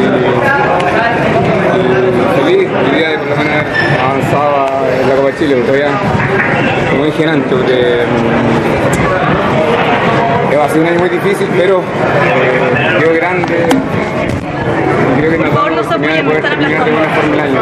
y 1.77 2.43
feliz 2.43 2.69
el 2.71 2.97
día 2.97 3.09
de 3.11 3.19
por 3.19 3.29
lo 3.29 3.37
menos 3.37 3.65
avanzado 4.03 4.67
en 5.03 5.09
la 5.09 5.15
Copa 5.15 5.29
de 5.29 5.37
Chile, 5.37 5.55
porque 5.57 5.73
todavía, 5.73 5.99
como 6.91 7.05
dije 7.05 7.27
antes, 7.29 7.53
porque 7.53 8.07
va 10.61 10.67
a 10.67 10.69
ser 10.69 10.81
un 10.81 10.87
año 10.89 11.01
muy 11.01 11.09
difícil, 11.09 11.49
pero 11.57 11.81
Dios 12.99 13.15
grande, 13.15 13.67
creo 15.17 15.31
que 15.31 15.39
nos 15.39 15.55
la 15.55 15.81
oportunidad 15.81 16.17
de 16.17 16.25
poder 16.25 16.43
terminar 16.43 16.85
de 16.85 16.91
buena 16.91 17.09
forma 17.15 17.35
el 17.35 17.41
año. 17.41 17.61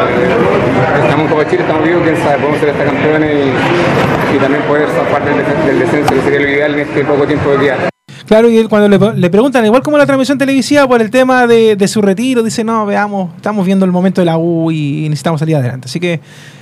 Estamos 1.01 1.31
Copa 1.31 1.47
Chile, 1.47 1.61
estamos 1.61 1.83
vivos, 1.85 2.03
quién 2.03 2.17
sabe, 2.17 2.37
podemos 2.39 2.59
ser 2.59 2.69
hasta 2.71 2.83
campeones 2.83 3.31
y, 3.31 4.35
y 4.35 4.39
también 4.39 4.63
poder 4.63 4.89
zafar 4.89 5.23
del, 5.23 5.65
del 5.65 5.79
descenso, 5.79 6.13
que 6.13 6.21
sería 6.21 6.39
lo 6.41 6.49
ideal 6.49 6.73
en 6.73 6.79
este 6.79 7.05
poco 7.05 7.25
tiempo 7.25 7.51
que 7.51 7.59
queda. 7.59 7.89
Claro, 8.29 8.47
y 8.47 8.59
él 8.59 8.69
cuando 8.69 8.87
le, 9.15 9.29
preguntan, 9.31 9.65
igual 9.65 9.81
como 9.81 9.97
la 9.97 10.05
transmisión 10.05 10.37
televisiva, 10.37 10.87
por 10.87 11.01
el 11.01 11.09
tema 11.09 11.47
de, 11.47 11.75
de 11.75 11.87
su 11.87 11.99
retiro, 11.99 12.43
dice, 12.43 12.63
no, 12.63 12.85
veamos, 12.85 13.35
estamos 13.35 13.65
viendo 13.65 13.85
el 13.85 13.91
momento 13.91 14.21
de 14.21 14.25
la 14.25 14.37
U 14.37 14.69
y 14.69 15.09
necesitamos 15.09 15.39
salir 15.39 15.55
adelante. 15.55 15.87
Así 15.87 15.99
que 15.99 16.19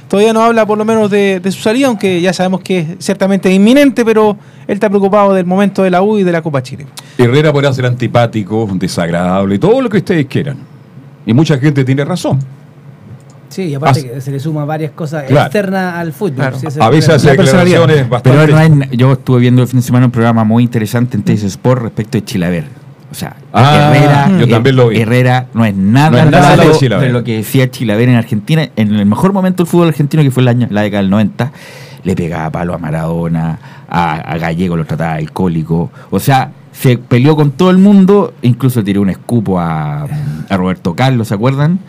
todavía 0.08 0.32
no 0.32 0.42
habla 0.42 0.66
por 0.66 0.78
lo 0.78 0.86
menos 0.86 1.12
de, 1.12 1.42
de 1.42 1.52
su 1.52 1.62
salida, 1.62 1.88
aunque 1.88 2.22
ya 2.22 2.32
sabemos 2.32 2.62
que 2.62 2.80
es 2.80 2.88
ciertamente 3.00 3.52
inminente, 3.52 4.06
pero 4.06 4.38
él 4.66 4.76
está 4.76 4.88
preocupado 4.88 5.34
del 5.34 5.46
momento 5.46 5.84
de 5.84 5.90
la 5.90 6.02
U 6.02 6.18
y 6.18 6.24
de 6.24 6.32
la 6.32 6.42
Copa 6.42 6.64
Chile. 6.64 6.88
Herrera 7.18 7.52
podrá 7.52 7.74
ser 7.74 7.86
antipático, 7.86 8.66
desagradable, 8.76 9.60
todo 9.60 9.82
lo 9.82 9.90
que 9.90 9.98
ustedes 9.98 10.26
quieran. 10.28 10.60
Y 11.26 11.34
mucha 11.34 11.58
gente 11.58 11.84
tiene 11.84 12.06
razón. 12.06 12.40
Sí, 13.50 13.64
y 13.64 13.76
aparte 13.76 14.00
As- 14.00 14.06
que 14.06 14.22
se 14.22 14.32
le 14.32 14.40
suma 14.40 14.66
varias 14.66 14.92
cosas 14.92 15.24
Claro. 15.24 15.46
externas 15.46 15.96
al 15.96 16.14
fútbol. 16.14 16.54
Sí, 16.60 16.68
ese 16.68 16.82
A 16.84 16.90
veces 16.90 17.10
hace 17.10 17.30
declaraciones 17.32 18.10
bastante... 18.10 18.40
Pero 18.46 18.56
no 18.56 18.84
es- 18.84 18.90
yo 18.92 19.14
estuve 19.14 19.40
viendo 19.40 19.62
el 19.62 19.68
fin 19.68 19.80
de 19.80 19.86
semana 19.86 20.06
un 20.08 20.12
programa 20.12 20.44
muy 20.44 20.64
interesante 20.64 21.16
en 21.18 21.24
TS 21.24 21.44
Sport 21.46 21.82
respecto 21.84 22.18
de 22.18 22.26
Chilaver. 22.26 22.66
O 23.10 23.16
sea, 23.16 23.38
Ah, 23.54 23.94
Herrera, 23.96 24.30
yo 24.38 24.46
eh, 24.46 24.50
también 24.50 24.76
lo 24.76 24.90
vi. 24.90 24.98
Herrera 25.00 25.48
no 25.54 25.64
es 25.64 25.74
nada, 25.74 26.10
No 26.10 26.18
es 26.18 26.26
nada 26.32 26.56
de 27.00 27.10
lo 27.10 27.24
que 27.24 27.38
decía 27.38 27.72
Chilaver 27.72 28.10
en 28.10 28.16
Argentina. 28.16 28.68
En 28.76 28.94
el 28.94 29.06
mejor 29.06 29.32
momento 29.32 29.64
del 29.64 29.70
fútbol 29.72 29.88
argentino, 29.88 30.22
que 30.24 30.30
fue 30.32 30.42
el 30.44 30.50
año, 30.50 30.68
la 30.70 30.82
década 30.82 31.02
del 31.04 31.10
90, 31.10 31.52
le 32.04 32.16
pegaba 32.16 32.50
palo 32.52 32.74
a 32.74 32.78
Maradona, 32.78 33.60
a, 33.90 34.14
a 34.16 34.38
Gallego 34.38 34.76
lo 34.76 34.84
trataba 34.86 35.14
de 35.14 35.20
alcohólico. 35.20 35.90
O 36.12 36.20
sea, 36.20 36.52
se 36.74 36.98
peleó 36.98 37.36
con 37.38 37.52
todo 37.52 37.72
el 37.72 37.78
mundo, 37.78 38.34
incluso 38.42 38.84
tiró 38.84 39.02
un 39.02 39.10
escupo 39.10 39.58
a, 39.60 40.04
a 40.50 40.58
Roberto 40.58 40.94
Carlos, 40.94 41.30
¿se 41.30 41.34
acuerdan? 41.34 41.80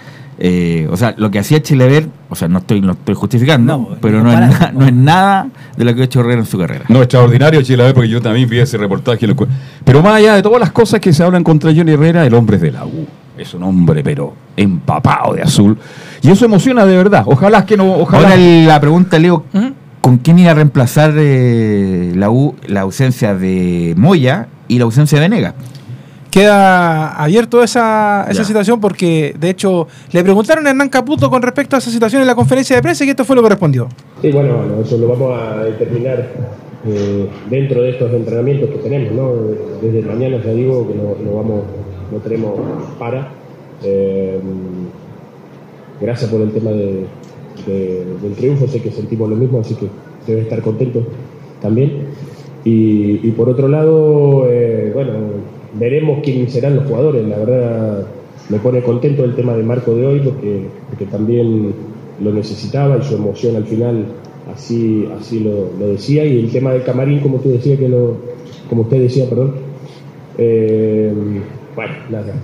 Eh, 0.41 0.86
o 0.91 0.97
sea, 0.97 1.14
lo 1.16 1.30
que 1.32 1.41
hacía 1.41 1.61
Chilaver, 1.62 2.09
o 2.30 2.36
sea, 2.36 2.47
no 2.47 2.59
estoy, 2.59 2.80
no 2.80 2.93
estoy 2.93 3.14
justificando, 3.16 3.97
pero 4.01 4.22
no 4.22 4.32
es, 4.32 4.39
na- 4.39 4.70
no 4.72 4.86
es 4.86 4.93
nada 4.93 5.49
de 5.76 5.84
lo 5.84 5.95
que 5.95 6.03
ha 6.03 6.05
hecho 6.05 6.20
Herrera 6.20 6.39
en 6.41 6.47
su 6.47 6.57
carrera. 6.59 6.84
No, 6.89 6.99
extraordinario 7.03 7.61
Chilaver, 7.62 7.93
porque 7.95 8.09
yo 8.09 8.22
también 8.22 8.49
vi 8.49 8.59
ese 8.61 8.78
reportaje. 8.78 9.26
Pero 9.84 10.03
más 10.03 10.14
allá 10.14 10.34
de 10.36 10.43
todas 10.43 10.61
las 10.61 10.70
cosas 10.70 11.01
que 11.01 11.12
se 11.12 11.24
hablan 11.24 11.43
contra 11.43 11.72
Johnny 11.74 11.93
Herrera, 11.93 12.24
el 12.24 12.34
hombre 12.34 12.57
es 12.57 12.62
de 12.62 12.70
la 12.70 12.84
U. 12.86 13.07
Es 13.36 13.53
un 13.55 13.62
hombre, 13.64 14.03
pero 14.05 14.32
empapado 14.57 15.34
de 15.34 15.43
azul. 15.43 15.76
Y 16.22 16.30
eso 16.30 16.45
emociona 16.45 16.84
de 16.86 16.97
verdad. 16.97 17.22
Ojalá 17.26 17.64
que 17.66 17.76
no. 17.76 17.93
Ojalá. 17.95 18.28
Ahora 18.30 18.36
la 18.36 18.80
pregunta, 18.80 19.18
Leo, 19.18 19.45
¿con 20.01 20.18
quién 20.18 20.39
iba 20.41 20.51
a 20.51 20.55
reemplazar 20.55 21.12
eh, 21.16 22.12
la 22.16 22.30
U 22.30 22.55
la 22.66 22.80
ausencia 22.82 23.34
de 23.34 23.95
Moya 23.97 24.49
y 24.68 24.78
la 24.78 24.84
ausencia 24.84 25.20
de 25.20 25.28
Venegas? 25.28 25.55
Queda 26.31 27.14
abierto 27.22 27.62
esa, 27.62 28.26
esa 28.31 28.45
situación 28.45 28.81
porque, 28.81 29.35
de 29.39 29.51
hecho, 29.51 29.89
le 30.12 30.22
preguntaron 30.22 30.66
a 30.66 30.70
Hernán 30.70 30.89
Caputo 30.91 31.31
con 31.31 31.41
respecto 31.43 31.76
a 31.76 31.79
esa 31.79 31.91
situación 31.91 32.20
en 32.20 32.29
la 32.29 32.35
conferencia 32.35 32.76
de 32.76 32.83
prensa 32.83 33.05
y 33.05 33.11
esto 33.11 33.24
fue 33.24 33.35
lo 33.35 33.43
que 33.43 33.49
respondió. 33.49 33.89
Sí, 34.20 34.31
bueno, 34.31 34.57
bueno, 34.59 34.83
eso 34.85 34.99
lo 34.99 35.09
vamos 35.09 35.41
a 35.41 35.64
determinar 35.64 36.29
eh, 36.87 37.29
dentro 37.49 37.83
de 37.83 37.91
estos 37.91 38.12
entrenamientos 38.12 38.68
que 38.70 38.76
tenemos, 38.76 39.12
¿no? 39.12 39.33
Desde 39.81 40.03
mañana 40.03 40.37
ya 40.45 40.53
digo 40.53 40.87
que 40.87 40.95
no, 40.95 41.16
no 41.24 41.37
vamos, 41.37 41.62
no 42.12 42.18
tenemos 42.18 42.53
para. 42.99 43.29
Eh, 43.83 44.39
gracias 46.01 46.31
por 46.31 46.41
el 46.43 46.53
tema 46.53 46.70
de- 46.70 47.07
de- 47.66 48.05
del 48.22 48.33
triunfo, 48.35 48.68
sé 48.68 48.81
que 48.83 48.91
sentimos 48.93 49.29
lo 49.31 49.37
mismo, 49.37 49.61
así 49.61 49.74
que 49.74 49.89
debe 50.26 50.43
estar 50.43 50.61
contento 50.62 51.03
también. 51.61 52.07
Y, 52.64 53.26
y 53.26 53.31
por 53.37 53.49
otro 53.49 53.66
lado, 53.68 54.45
eh, 54.49 54.91
bueno, 54.95 55.12
veremos 55.75 56.21
quiénes 56.23 56.53
serán 56.53 56.77
los 56.77 56.87
jugadores. 56.87 57.27
La 57.27 57.39
verdad 57.39 58.07
me 58.49 58.59
pone 58.59 58.83
contento 58.83 59.25
el 59.25 59.35
tema 59.35 59.57
de 59.57 59.62
Marco 59.62 59.95
de 59.95 60.07
hoy 60.07 60.21
porque, 60.21 60.62
porque 60.89 61.05
también 61.07 61.75
lo 62.23 62.33
necesitaba 62.33 62.99
y 62.99 63.03
su 63.03 63.14
emoción 63.14 63.57
al 63.57 63.64
final 63.64 64.07
así, 64.55 65.09
así 65.19 65.41
lo, 65.41 65.71
lo 65.79 65.89
decía. 65.93 66.25
Y 66.25 66.39
el 66.39 66.51
tema 66.51 66.73
del 66.73 66.83
camarín, 66.83 67.21
como 67.21 67.39
tú 67.39 67.51
decías, 67.51 67.79
que 67.79 67.89
lo, 67.89 68.16
como 68.69 68.83
usted 68.83 69.01
decía, 69.01 69.29
perdón. 69.29 69.55
Eh, 70.39 71.12
bueno, 71.75 71.93
nada, 72.11 72.35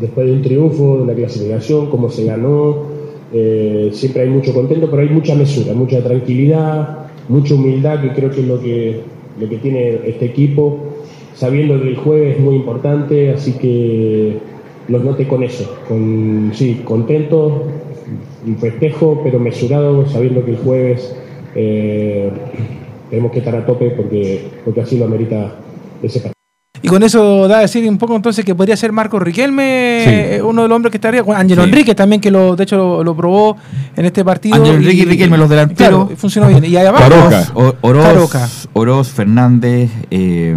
después 0.00 0.26
de 0.26 0.32
un 0.32 0.42
triunfo, 0.42 0.98
de 0.98 1.06
la 1.06 1.14
clasificación, 1.14 1.90
cómo 1.90 2.10
se 2.10 2.24
ganó, 2.24 2.84
eh, 3.32 3.90
siempre 3.92 4.22
hay 4.22 4.28
mucho 4.28 4.54
contento, 4.54 4.88
pero 4.88 5.02
hay 5.02 5.08
mucha 5.08 5.34
mesura, 5.34 5.74
mucha 5.74 6.00
tranquilidad, 6.00 7.06
mucha 7.28 7.54
humildad, 7.54 8.00
que 8.00 8.10
creo 8.10 8.30
que 8.30 8.40
es 8.40 8.46
lo 8.46 8.60
que, 8.60 9.00
lo 9.40 9.48
que 9.48 9.56
tiene 9.56 10.00
este 10.06 10.26
equipo, 10.26 10.78
sabiendo 11.34 11.80
que 11.80 11.88
el 11.88 11.96
jueves 11.96 12.36
es 12.36 12.40
muy 12.42 12.56
importante, 12.56 13.30
así 13.32 13.52
que 13.54 14.38
los 14.88 15.02
note 15.02 15.26
con 15.26 15.42
eso, 15.42 15.78
con, 15.88 16.52
sí, 16.54 16.82
contento, 16.84 17.64
un 18.46 18.56
festejo, 18.58 19.20
pero 19.24 19.38
mesurado, 19.38 20.06
sabiendo 20.06 20.44
que 20.44 20.52
el 20.52 20.58
jueves 20.58 21.16
eh, 21.54 22.30
tenemos 23.10 23.32
que 23.32 23.38
estar 23.38 23.54
a 23.56 23.66
tope 23.66 23.90
porque, 23.90 24.48
porque 24.64 24.80
así 24.80 24.98
lo 24.98 25.06
amerita 25.06 25.56
ese 26.02 26.20
partido. 26.20 26.33
Y 26.84 26.88
con 26.88 27.02
eso 27.02 27.48
da 27.48 27.58
a 27.58 27.60
decir 27.62 27.88
un 27.88 27.96
poco 27.96 28.14
entonces 28.14 28.44
que 28.44 28.54
podría 28.54 28.76
ser 28.76 28.92
Marco 28.92 29.18
Riquelme, 29.18 30.02
Sí. 30.04 30.10
eh, 30.10 30.40
uno 30.44 30.62
de 30.62 30.68
los 30.68 30.76
hombres 30.76 30.90
que 30.90 30.98
estaría, 30.98 31.22
bueno, 31.22 31.40
Ángelo 31.40 31.62
Sí. 31.64 31.68
Enrique 31.70 31.94
también, 31.94 32.20
que 32.20 32.30
lo, 32.30 32.54
de 32.56 32.64
hecho 32.64 32.76
lo, 32.76 33.02
lo 33.02 33.16
probó 33.16 33.56
en 33.96 34.04
este 34.04 34.22
partido. 34.24 34.54
Ángel 34.56 34.76
Enrique 34.76 35.02
y 35.02 35.04
Riquelme, 35.06 35.38
los 35.38 35.48
delanteros. 35.48 35.76
Claro, 36.06 36.10
funcionó 36.16 36.48
bien. 36.48 36.64
Y 36.64 36.76
además, 36.76 37.50
O- 37.54 37.74
Oroz, 37.80 38.04
Caroca. 38.04 38.48
Oroz, 38.74 39.08
Fernández, 39.08 39.90
eh, 40.10 40.54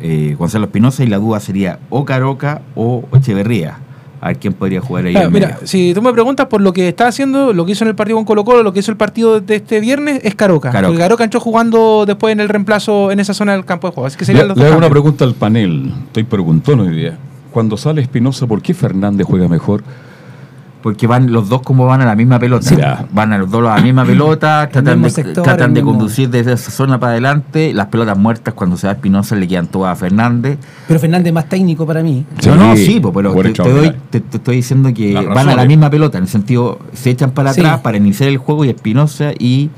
eh, 0.00 0.36
Gonzalo 0.38 0.66
Espinosa 0.66 1.02
y 1.02 1.08
la 1.08 1.18
duda 1.18 1.40
sería 1.40 1.80
o 1.90 2.04
Caroca 2.04 2.62
o 2.76 3.02
Echeverría. 3.16 3.78
A 4.20 4.28
ver 4.28 4.38
quién 4.38 4.54
podría 4.54 4.80
jugar 4.80 5.06
ahí. 5.06 5.12
Claro, 5.12 5.30
mira, 5.30 5.48
medio. 5.48 5.66
si 5.66 5.92
tú 5.94 6.02
me 6.02 6.12
preguntas 6.12 6.46
por 6.46 6.60
lo 6.60 6.72
que 6.72 6.88
está 6.88 7.06
haciendo, 7.08 7.52
lo 7.52 7.66
que 7.66 7.72
hizo 7.72 7.84
en 7.84 7.88
el 7.88 7.94
partido 7.94 8.16
con 8.16 8.24
Colo 8.24 8.44
Colo, 8.44 8.62
lo 8.62 8.72
que 8.72 8.80
hizo 8.80 8.90
el 8.90 8.96
partido 8.96 9.40
de 9.40 9.56
este 9.56 9.80
viernes, 9.80 10.20
es 10.24 10.34
Caroca. 10.34 10.70
Caroca. 10.70 10.88
Porque 10.88 11.02
Caroca 11.02 11.24
entró 11.24 11.40
jugando 11.40 12.04
después 12.06 12.32
en 12.32 12.40
el 12.40 12.48
reemplazo 12.48 13.10
en 13.10 13.20
esa 13.20 13.34
zona 13.34 13.52
del 13.52 13.64
campo 13.64 13.88
de 13.88 13.94
juego. 13.94 14.06
Así 14.06 14.16
que 14.16 14.22
Le, 14.22 14.26
serían 14.26 14.48
los 14.48 14.56
le 14.56 14.64
dos 14.64 14.72
hago 14.72 14.78
una 14.78 14.90
pregunta 14.90 15.24
al 15.24 15.34
panel. 15.34 15.92
Estoy 16.06 16.24
preguntando 16.24 16.84
hoy 16.84 16.94
día. 16.94 17.18
Cuando 17.52 17.76
sale 17.76 18.02
Espinosa, 18.02 18.46
¿por 18.46 18.62
qué 18.62 18.74
Fernández 18.74 19.26
juega 19.26 19.48
mejor? 19.48 19.82
Porque 20.86 21.08
van 21.08 21.32
los 21.32 21.48
dos 21.48 21.62
como 21.62 21.84
van 21.84 22.00
a 22.02 22.04
la 22.04 22.14
misma 22.14 22.38
pelota. 22.38 23.04
Van 23.12 23.32
a 23.32 23.38
los 23.38 23.50
dos 23.50 23.68
a 23.68 23.74
la 23.74 23.82
misma 23.82 24.04
pelota, 24.04 24.68
tratan, 24.70 25.02
de, 25.02 25.10
sector, 25.10 25.42
tratan 25.42 25.70
el 25.70 25.74
de 25.74 25.80
mismo- 25.82 25.90
conducir 25.98 26.30
desde 26.30 26.52
esa 26.52 26.70
zona 26.70 27.00
para 27.00 27.10
adelante. 27.10 27.74
Las 27.74 27.88
pelotas 27.88 28.16
muertas 28.16 28.54
cuando 28.54 28.76
se 28.76 28.86
va 28.86 28.92
Espinosa 28.92 29.34
le 29.34 29.48
quedan 29.48 29.66
todas 29.66 29.92
a 29.92 29.96
Fernández. 29.96 30.58
Pero 30.86 31.00
Fernández 31.00 31.26
es 31.26 31.32
más 31.34 31.48
técnico 31.48 31.84
para 31.88 32.04
mí. 32.04 32.24
no, 32.46 32.54
no, 32.54 32.76
sí, 32.76 33.02
pero 33.12 33.34
te, 33.34 33.52
te 33.52 33.68
doy- 33.68 33.92
te- 34.10 34.20
te 34.20 34.36
estoy 34.36 34.54
diciendo 34.54 34.94
que 34.94 35.12
van 35.12 35.48
a 35.48 35.56
la 35.56 35.64
misma 35.64 35.90
pelota, 35.90 36.18
en 36.18 36.22
el 36.24 36.30
sentido, 36.30 36.78
se 36.92 37.10
echan 37.10 37.32
para 37.32 37.52
Sí. 37.52 37.62
atrás 37.62 37.80
para 37.80 37.96
iniciar 37.96 38.28
el 38.28 38.38
juego 38.38 38.64
y 38.64 38.68
Espinosa 38.68 39.32
y, 39.36 39.70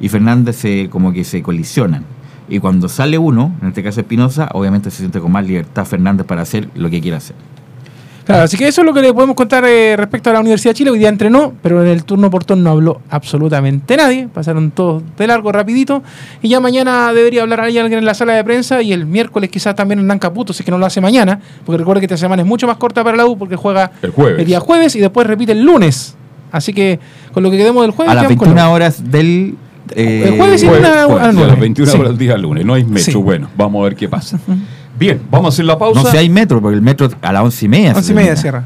y 0.00 0.08
Fernández 0.08 0.56
se, 0.56 0.88
como 0.90 1.12
que 1.12 1.22
se 1.22 1.42
colisionan. 1.42 2.02
Y 2.48 2.58
cuando 2.58 2.88
sale 2.88 3.18
uno, 3.18 3.52
en 3.62 3.68
este 3.68 3.84
caso 3.84 4.00
Espinosa, 4.00 4.48
obviamente 4.52 4.90
se 4.90 4.96
siente 4.98 5.20
con 5.20 5.30
más 5.30 5.46
libertad 5.46 5.84
Fernández 5.84 6.26
para 6.26 6.42
hacer 6.42 6.70
lo 6.74 6.90
que 6.90 7.00
quiera 7.00 7.18
hacer. 7.18 7.36
Claro, 8.26 8.42
así 8.42 8.56
que 8.56 8.66
eso 8.66 8.80
es 8.80 8.84
lo 8.84 8.92
que 8.92 9.00
le 9.02 9.14
podemos 9.14 9.36
contar 9.36 9.64
eh, 9.66 9.94
respecto 9.96 10.30
a 10.30 10.32
la 10.32 10.40
Universidad 10.40 10.72
de 10.72 10.78
Chile. 10.78 10.90
Hoy 10.90 10.98
día 10.98 11.08
entrenó, 11.08 11.52
pero 11.62 11.80
en 11.82 11.88
el 11.88 12.02
turno 12.02 12.28
por 12.28 12.44
turno 12.44 12.64
no 12.64 12.70
habló 12.70 13.00
absolutamente 13.08 13.96
nadie. 13.96 14.26
Pasaron 14.32 14.72
todos 14.72 15.02
de 15.16 15.26
largo, 15.28 15.52
rapidito. 15.52 16.02
Y 16.42 16.48
ya 16.48 16.58
mañana 16.58 17.12
debería 17.12 17.42
hablar 17.42 17.60
ahí 17.60 17.78
alguien 17.78 18.00
en 18.00 18.04
la 18.04 18.14
sala 18.14 18.34
de 18.34 18.42
prensa 18.42 18.82
y 18.82 18.92
el 18.92 19.06
miércoles 19.06 19.48
quizás 19.48 19.76
también 19.76 20.00
Hernán 20.00 20.18
Caputo, 20.18 20.52
si 20.52 20.62
es 20.62 20.64
que 20.64 20.72
no 20.72 20.78
lo 20.78 20.86
hace 20.86 21.00
mañana. 21.00 21.38
Porque 21.64 21.78
recuerde 21.78 22.00
que 22.00 22.06
esta 22.06 22.16
semana 22.16 22.42
es 22.42 22.48
mucho 22.48 22.66
más 22.66 22.78
corta 22.78 23.04
para 23.04 23.16
la 23.16 23.26
U 23.26 23.38
porque 23.38 23.54
juega 23.54 23.92
El 24.02 24.10
jueves. 24.10 24.44
día 24.44 24.58
jueves 24.58 24.96
y 24.96 24.98
después 24.98 25.24
repite 25.26 25.52
el 25.52 25.62
lunes. 25.62 26.16
Así 26.50 26.72
que 26.72 26.98
con 27.32 27.42
lo 27.44 27.50
que 27.50 27.58
quedemos 27.58 27.82
del 27.82 27.92
jueves... 27.92 28.10
A 28.10 28.14
las 28.16 28.24
quedamos 28.24 28.38
con 28.38 28.48
21 28.48 28.68
lo- 28.68 28.74
horas 28.74 29.10
del... 29.10 29.54
eh, 29.94 30.24
El 30.32 30.36
jueves 30.36 30.62
y 30.64 30.66
Jueves, 30.66 30.80
una- 30.88 31.04
jueves, 31.04 31.22
a 31.22 31.26
las 31.26 31.28
a 31.28 31.32
nueve. 31.32 31.48
las 31.50 31.60
21 31.60 31.92
Sí. 31.92 31.98
horas 31.98 32.10
del 32.10 32.18
día 32.18 32.36
lunes. 32.38 32.64
No 32.66 32.74
hay 32.74 32.84
metro. 32.84 33.12
Sí. 33.12 33.14
Bueno, 33.18 33.48
vamos 33.56 33.80
a 33.80 33.84
ver 33.84 33.94
qué 33.94 34.08
pasa. 34.08 34.38
Bien, 34.98 35.20
vamos 35.30 35.46
a 35.46 35.48
hacer 35.54 35.64
la 35.64 35.78
pausa. 35.78 36.02
No 36.02 36.10
sé, 36.10 36.18
hay 36.18 36.28
metro, 36.30 36.60
porque 36.60 36.76
el 36.76 36.82
metro 36.82 37.08
a 37.22 37.32
las 37.32 37.42
once 37.42 37.64
y 37.66 37.68
media. 37.68 37.92
Once 37.94 38.12
y 38.12 38.14
media 38.14 38.34
cierra. 38.36 38.64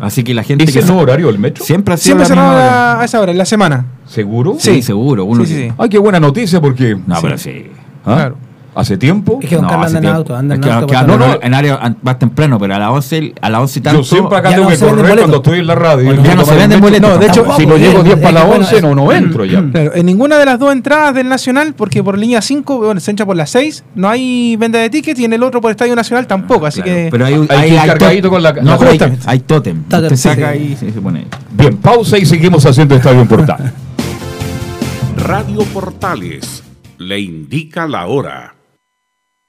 Así 0.00 0.22
que 0.22 0.34
la 0.34 0.42
gente 0.42 0.64
¿Es 0.64 0.72
que 0.72 0.80
el 0.80 0.86
nuevo 0.86 1.00
horario 1.02 1.28
del 1.28 1.38
metro? 1.38 1.64
siempre 1.64 1.94
ha 1.94 1.96
sido 1.96 2.16
Siempre 2.16 2.36
a 2.38 3.00
esa 3.04 3.20
hora, 3.20 3.32
en 3.32 3.38
la 3.38 3.44
semana. 3.46 3.86
¿Seguro? 4.06 4.56
Sí, 4.58 4.82
seguro. 4.82 5.24
Uno 5.24 5.44
Sí, 5.44 5.50
sí, 5.50 5.56
que- 5.62 5.68
sí. 5.68 5.74
Ay, 5.78 5.88
qué 5.88 5.98
buena 5.98 6.20
noticia 6.20 6.60
porque... 6.60 6.96
No, 7.06 7.16
pero 7.22 7.38
sí. 7.38 7.66
¿Ah? 8.04 8.14
Claro. 8.16 8.36
¿Hace 8.76 8.96
tiempo? 8.98 9.38
Es 9.40 9.48
que 9.48 9.54
Don 9.54 9.64
No, 9.64 9.70
Carlos 9.70 9.86
anda 9.86 9.98
en 9.98 10.02
tiempo. 10.02 10.18
auto, 10.18 10.36
anda 10.36 10.54
en 10.56 10.60
Es 10.60 10.66
que- 10.66 10.72
auto. 10.72 10.86
que 10.88 10.96
ando 10.96 11.16
todo. 11.18 11.38
en 11.42 11.54
área 11.54 11.96
más 12.02 12.18
temprano, 12.18 12.58
pero 12.58 12.74
a 12.74 12.78
las 12.80 12.90
11, 12.90 13.32
a 13.40 13.50
las 13.50 13.60
11 13.60 13.78
y 13.78 13.82
tanto. 13.82 14.00
Yo 14.00 14.04
siempre 14.04 14.36
acá 14.38 14.50
tengo 14.50 14.64
no 14.64 14.68
que 14.70 14.78
correr 14.78 15.18
cuando 15.18 15.36
estoy 15.36 15.58
en 15.60 15.66
la 15.68 15.74
radio. 15.76 16.04
Bueno, 16.06 16.24
ya 16.24 16.34
no 16.34 16.44
se 16.44 16.54
venden 16.56 16.80
boletos 16.80 17.10
No, 17.10 17.18
de 17.18 17.26
hecho, 17.26 17.44
si 17.56 17.66
no 17.66 17.74
Bien, 17.76 17.90
llego 17.90 18.02
10 18.02 18.16
es 18.16 18.20
para 18.22 18.32
las 18.34 18.46
bueno, 18.46 18.64
11, 18.64 18.82
no, 18.82 18.94
no 18.96 19.12
entro 19.12 19.44
ya. 19.44 19.62
Claro, 19.72 19.94
en 19.94 20.06
ninguna 20.06 20.38
de 20.38 20.44
las 20.46 20.58
dos 20.58 20.72
entradas 20.72 21.14
del 21.14 21.28
Nacional, 21.28 21.74
porque 21.74 22.02
por 22.02 22.18
línea 22.18 22.42
5, 22.42 22.78
bueno, 22.78 23.00
se 23.00 23.10
entra 23.12 23.24
por 23.24 23.36
las 23.36 23.50
6, 23.50 23.84
no 23.94 24.08
hay 24.08 24.56
venta 24.56 24.78
de 24.78 24.90
tickets 24.90 25.20
y 25.20 25.24
en 25.24 25.32
el 25.34 25.42
otro 25.44 25.60
por 25.60 25.70
Estadio 25.70 25.94
Nacional 25.94 26.26
tampoco, 26.26 26.66
así 26.66 26.82
Claro, 26.82 26.96
que... 26.98 27.08
pero 27.12 27.26
hay, 27.26 27.34
Hay 27.50 27.72
ir 27.72 27.78
hay 27.78 27.88
cargadito 27.88 28.28
con 28.28 28.42
la- 28.42 28.52
No, 28.54 28.72
hay, 28.80 28.98
hay 29.26 29.38
tótem. 29.40 29.84
Usted 29.88 30.16
saca 30.16 30.48
ahí 30.48 30.76
y 30.80 30.92
se 30.92 31.00
pone. 31.00 31.26
Bien, 31.52 31.76
pausa 31.76 32.18
y 32.18 32.26
seguimos 32.26 32.66
haciendo 32.66 32.96
Estadio 32.96 33.24
Portal. 33.26 33.72
Radio 35.16 35.60
Portales 35.72 36.62
le 36.98 37.20
indica 37.20 37.86
la 37.86 38.06
hora. 38.06 38.53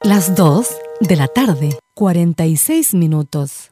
Las 0.05 0.35
2 0.35 0.67
de 0.99 1.15
la 1.15 1.27
tarde, 1.27 1.79
46 1.95 2.93
minutos. 2.93 3.71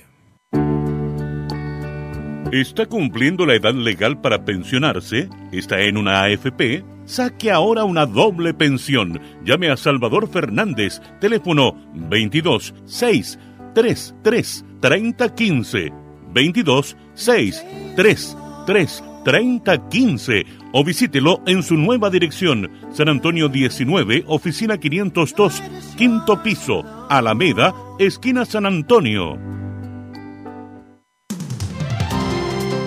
¿Está 2.51 2.85
cumpliendo 2.85 3.45
la 3.45 3.55
edad 3.55 3.73
legal 3.73 4.19
para 4.19 4.43
pensionarse? 4.43 5.29
¿Está 5.53 5.79
en 5.83 5.95
una 5.95 6.23
AFP? 6.23 6.83
Saque 7.05 7.49
ahora 7.49 7.85
una 7.85 8.05
doble 8.05 8.53
pensión. 8.53 9.21
Llame 9.45 9.69
a 9.69 9.77
Salvador 9.77 10.29
Fernández, 10.29 11.01
teléfono 11.21 11.75
22 11.93 12.75
6 12.83 13.39
3 13.73 14.15
3 14.21 14.65
30 14.81 15.33
15 15.33 15.93
22 16.33 16.97
6 17.13 17.65
3 17.95 18.37
3 18.67 19.03
30 19.23 19.89
15 19.89 20.45
o 20.73 20.83
visítelo 20.83 21.41
en 21.45 21.63
su 21.63 21.77
nueva 21.77 22.09
dirección, 22.09 22.69
San 22.91 23.07
Antonio 23.07 23.47
19, 23.47 24.25
oficina 24.27 24.77
502, 24.77 25.63
quinto 25.97 26.43
piso, 26.43 26.83
Alameda, 27.09 27.73
esquina 27.97 28.43
San 28.43 28.65
Antonio. 28.65 29.60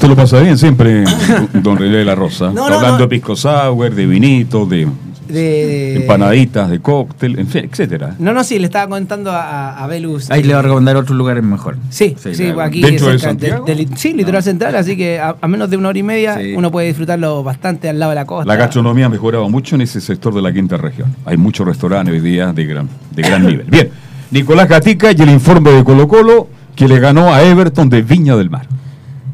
Usted 0.00 0.08
lo 0.08 0.16
pasa 0.16 0.40
bien 0.40 0.56
siempre, 0.56 1.04
don 1.52 1.76
René 1.76 1.98
de 1.98 2.04
la 2.06 2.14
Rosa. 2.14 2.46
No, 2.46 2.62
Está 2.62 2.70
no, 2.70 2.74
hablando 2.76 2.96
no. 3.00 3.02
de 3.04 3.08
pisco 3.08 3.36
sour, 3.36 3.94
de 3.94 4.06
vinito, 4.06 4.64
de 4.64 4.88
De- 5.28 5.96
empanaditas, 5.96 6.70
de 6.70 6.80
cóctel, 6.80 7.38
en 7.38 7.46
fin, 7.46 7.68
etcétera. 7.70 8.14
No, 8.18 8.32
no, 8.32 8.42
sí, 8.42 8.58
le 8.58 8.64
estaba 8.64 8.88
contando 8.88 9.30
a, 9.30 9.76
a- 9.76 9.86
Velus. 9.88 10.30
Ahí 10.30 10.42
le 10.42 10.54
va 10.54 10.60
a 10.60 10.62
recomendar 10.62 10.96
otros 10.96 11.18
lugares 11.18 11.44
mejor. 11.44 11.76
Sí, 11.90 12.16
sí, 12.32 12.50
aquí 12.58 12.80
¿Dentro 12.80 13.08
de 13.08 13.18
Santiago? 13.18 13.66
sí, 13.94 14.14
litoral 14.14 14.42
central, 14.42 14.74
así 14.74 14.96
que 14.96 15.18
a, 15.20 15.36
a 15.38 15.46
menos 15.48 15.68
de 15.68 15.76
una 15.76 15.90
hora 15.90 15.98
y 15.98 16.02
media 16.02 16.38
Sí. 16.38 16.54
uno 16.56 16.70
puede 16.70 16.86
disfrutarlo 16.86 17.42
bastante 17.42 17.90
al 17.90 17.98
lado 17.98 18.08
de 18.12 18.16
la 18.16 18.24
costa. 18.24 18.46
La 18.50 18.56
gastronomía 18.56 19.04
ha 19.04 19.10
mejorado 19.10 19.50
mucho 19.50 19.74
en 19.74 19.82
ese 19.82 20.00
sector 20.00 20.32
de 20.34 20.40
la 20.40 20.50
quinta 20.50 20.78
región. 20.78 21.14
Hay 21.26 21.36
muchos 21.36 21.66
restaurantes 21.66 22.14
hoy 22.14 22.20
día 22.20 22.54
de 22.54 22.64
gran, 22.64 22.88
de 23.14 23.20
gran 23.22 23.44
nivel. 23.46 23.66
Bien, 23.70 23.90
Nicolás 24.30 24.66
Gatica 24.66 25.12
y 25.12 25.20
el 25.20 25.28
informe 25.28 25.72
de 25.72 25.84
Colo 25.84 26.08
Colo 26.08 26.48
que 26.74 26.88
le 26.88 26.98
ganó 27.00 27.34
a 27.34 27.42
Everton 27.42 27.90
de 27.90 28.00
Viña 28.00 28.34
del 28.36 28.48
Mar. 28.48 28.66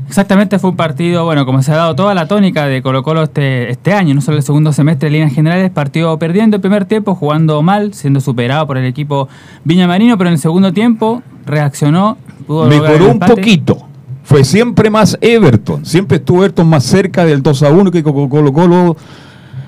Exactamente, 0.08 0.58
fue 0.58 0.70
un 0.70 0.76
partido, 0.76 1.24
bueno, 1.24 1.44
como 1.44 1.62
se 1.62 1.72
ha 1.72 1.76
dado 1.76 1.96
toda 1.96 2.14
la 2.14 2.28
tónica 2.28 2.66
de 2.66 2.80
Colo 2.80 3.02
Colo 3.02 3.24
este, 3.24 3.70
este 3.70 3.92
año, 3.92 4.14
no 4.14 4.20
solo 4.20 4.36
el 4.36 4.42
segundo 4.44 4.72
semestre 4.72 5.08
en 5.08 5.14
líneas 5.14 5.32
generales, 5.34 5.70
partido 5.70 6.16
perdiendo 6.18 6.56
el 6.56 6.60
primer 6.60 6.84
tiempo, 6.84 7.14
jugando 7.16 7.60
mal, 7.62 7.92
siendo 7.92 8.20
superado 8.20 8.66
por 8.68 8.78
el 8.78 8.84
equipo 8.84 9.28
Viñamarino, 9.64 10.16
pero 10.16 10.28
en 10.28 10.34
el 10.34 10.38
segundo 10.40 10.72
tiempo 10.72 11.22
reaccionó, 11.44 12.18
pudo 12.46 12.66
Mejoró 12.66 13.10
un 13.10 13.18
poquito. 13.18 13.78
Fue 14.22 14.44
siempre 14.44 14.90
más 14.90 15.18
Everton. 15.20 15.84
Siempre 15.84 16.18
estuvo 16.18 16.38
Everton 16.38 16.68
más 16.68 16.84
cerca 16.84 17.24
del 17.24 17.42
2 17.42 17.62
a 17.64 17.70
1 17.70 17.90
que 17.90 18.02
Colo 18.02 18.28
Colo. 18.28 18.52
Colo. 18.52 18.96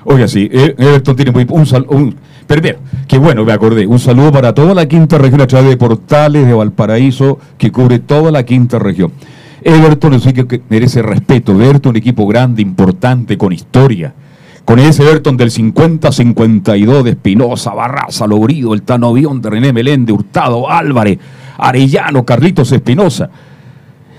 Oiga, 0.05 0.27
sí, 0.27 0.49
E- 0.51 0.75
Everton 0.77 1.15
tiene 1.15 1.31
muy- 1.31 1.45
un 1.49 1.65
sal- 1.65 1.85
un 1.89 2.15
que 3.07 3.19
bueno, 3.19 3.45
me 3.45 3.53
acordé. 3.53 3.85
Un 3.85 3.99
saludo 3.99 4.31
para 4.31 4.55
toda 4.55 4.73
la 4.73 4.87
quinta 4.87 5.19
región 5.19 5.39
a 5.39 5.45
través 5.45 5.69
de 5.69 5.77
Portales 5.77 6.47
de 6.47 6.53
Valparaíso, 6.53 7.37
que 7.59 7.71
cubre 7.71 7.99
toda 7.99 8.31
la 8.31 8.43
quinta 8.43 8.79
región. 8.79 9.11
Everton 9.61 10.13
es 10.13 10.23
un 10.23 10.29
equipo 10.29 10.47
que 10.47 10.61
merece 10.69 11.01
respeto. 11.01 11.51
Everton, 11.61 11.91
un 11.91 11.95
equipo 11.97 12.25
grande, 12.27 12.61
importante, 12.61 13.37
con 13.37 13.51
historia. 13.53 14.13
Con 14.65 14.79
ese 14.79 15.03
Everton 15.03 15.35
del 15.35 15.49
50-52 15.51 17.03
de 17.03 17.09
Espinosa, 17.11 17.73
Barraza, 17.73 18.27
Logrido, 18.27 18.73
el 18.73 18.83
Tanovión 18.83 19.41
de 19.41 19.49
René 19.49 19.73
Meléndez, 19.73 20.15
Hurtado, 20.15 20.69
Álvarez, 20.69 21.17
Arellano, 21.57 22.23
Carlitos 22.23 22.71
Espinosa. 22.71 23.29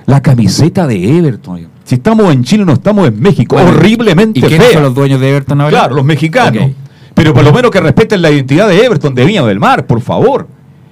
La 0.07 0.21
camiseta 0.21 0.87
de 0.87 1.19
Everton. 1.19 1.69
Si 1.85 1.95
estamos 1.97 2.33
en 2.33 2.43
Chile, 2.45 2.65
no 2.65 2.73
estamos 2.73 3.07
en 3.07 3.21
México. 3.21 3.57
Bueno, 3.57 3.71
Horriblemente 3.71 4.41
¿Y 4.41 4.43
quiénes 4.43 4.67
fea. 4.69 4.75
son 4.75 4.83
los 4.83 4.95
dueños 4.95 5.21
de 5.21 5.31
Everton 5.31 5.61
ahora? 5.61 5.79
Claro, 5.79 5.95
los 5.95 6.05
mexicanos. 6.05 6.71
Pero 7.15 7.35
por 7.35 7.45
lo 7.45 7.53
menos 7.53 7.71
que 7.71 7.81
respeten 7.81 8.23
la 8.23 8.31
identidad 8.31 8.69
de 8.69 8.85
Everton 8.85 9.15
de 9.15 9.25
Viña 9.25 9.45
del 9.45 9.61
Mar, 9.61 9.87
por 9.87 10.01
favor. 10.01 10.49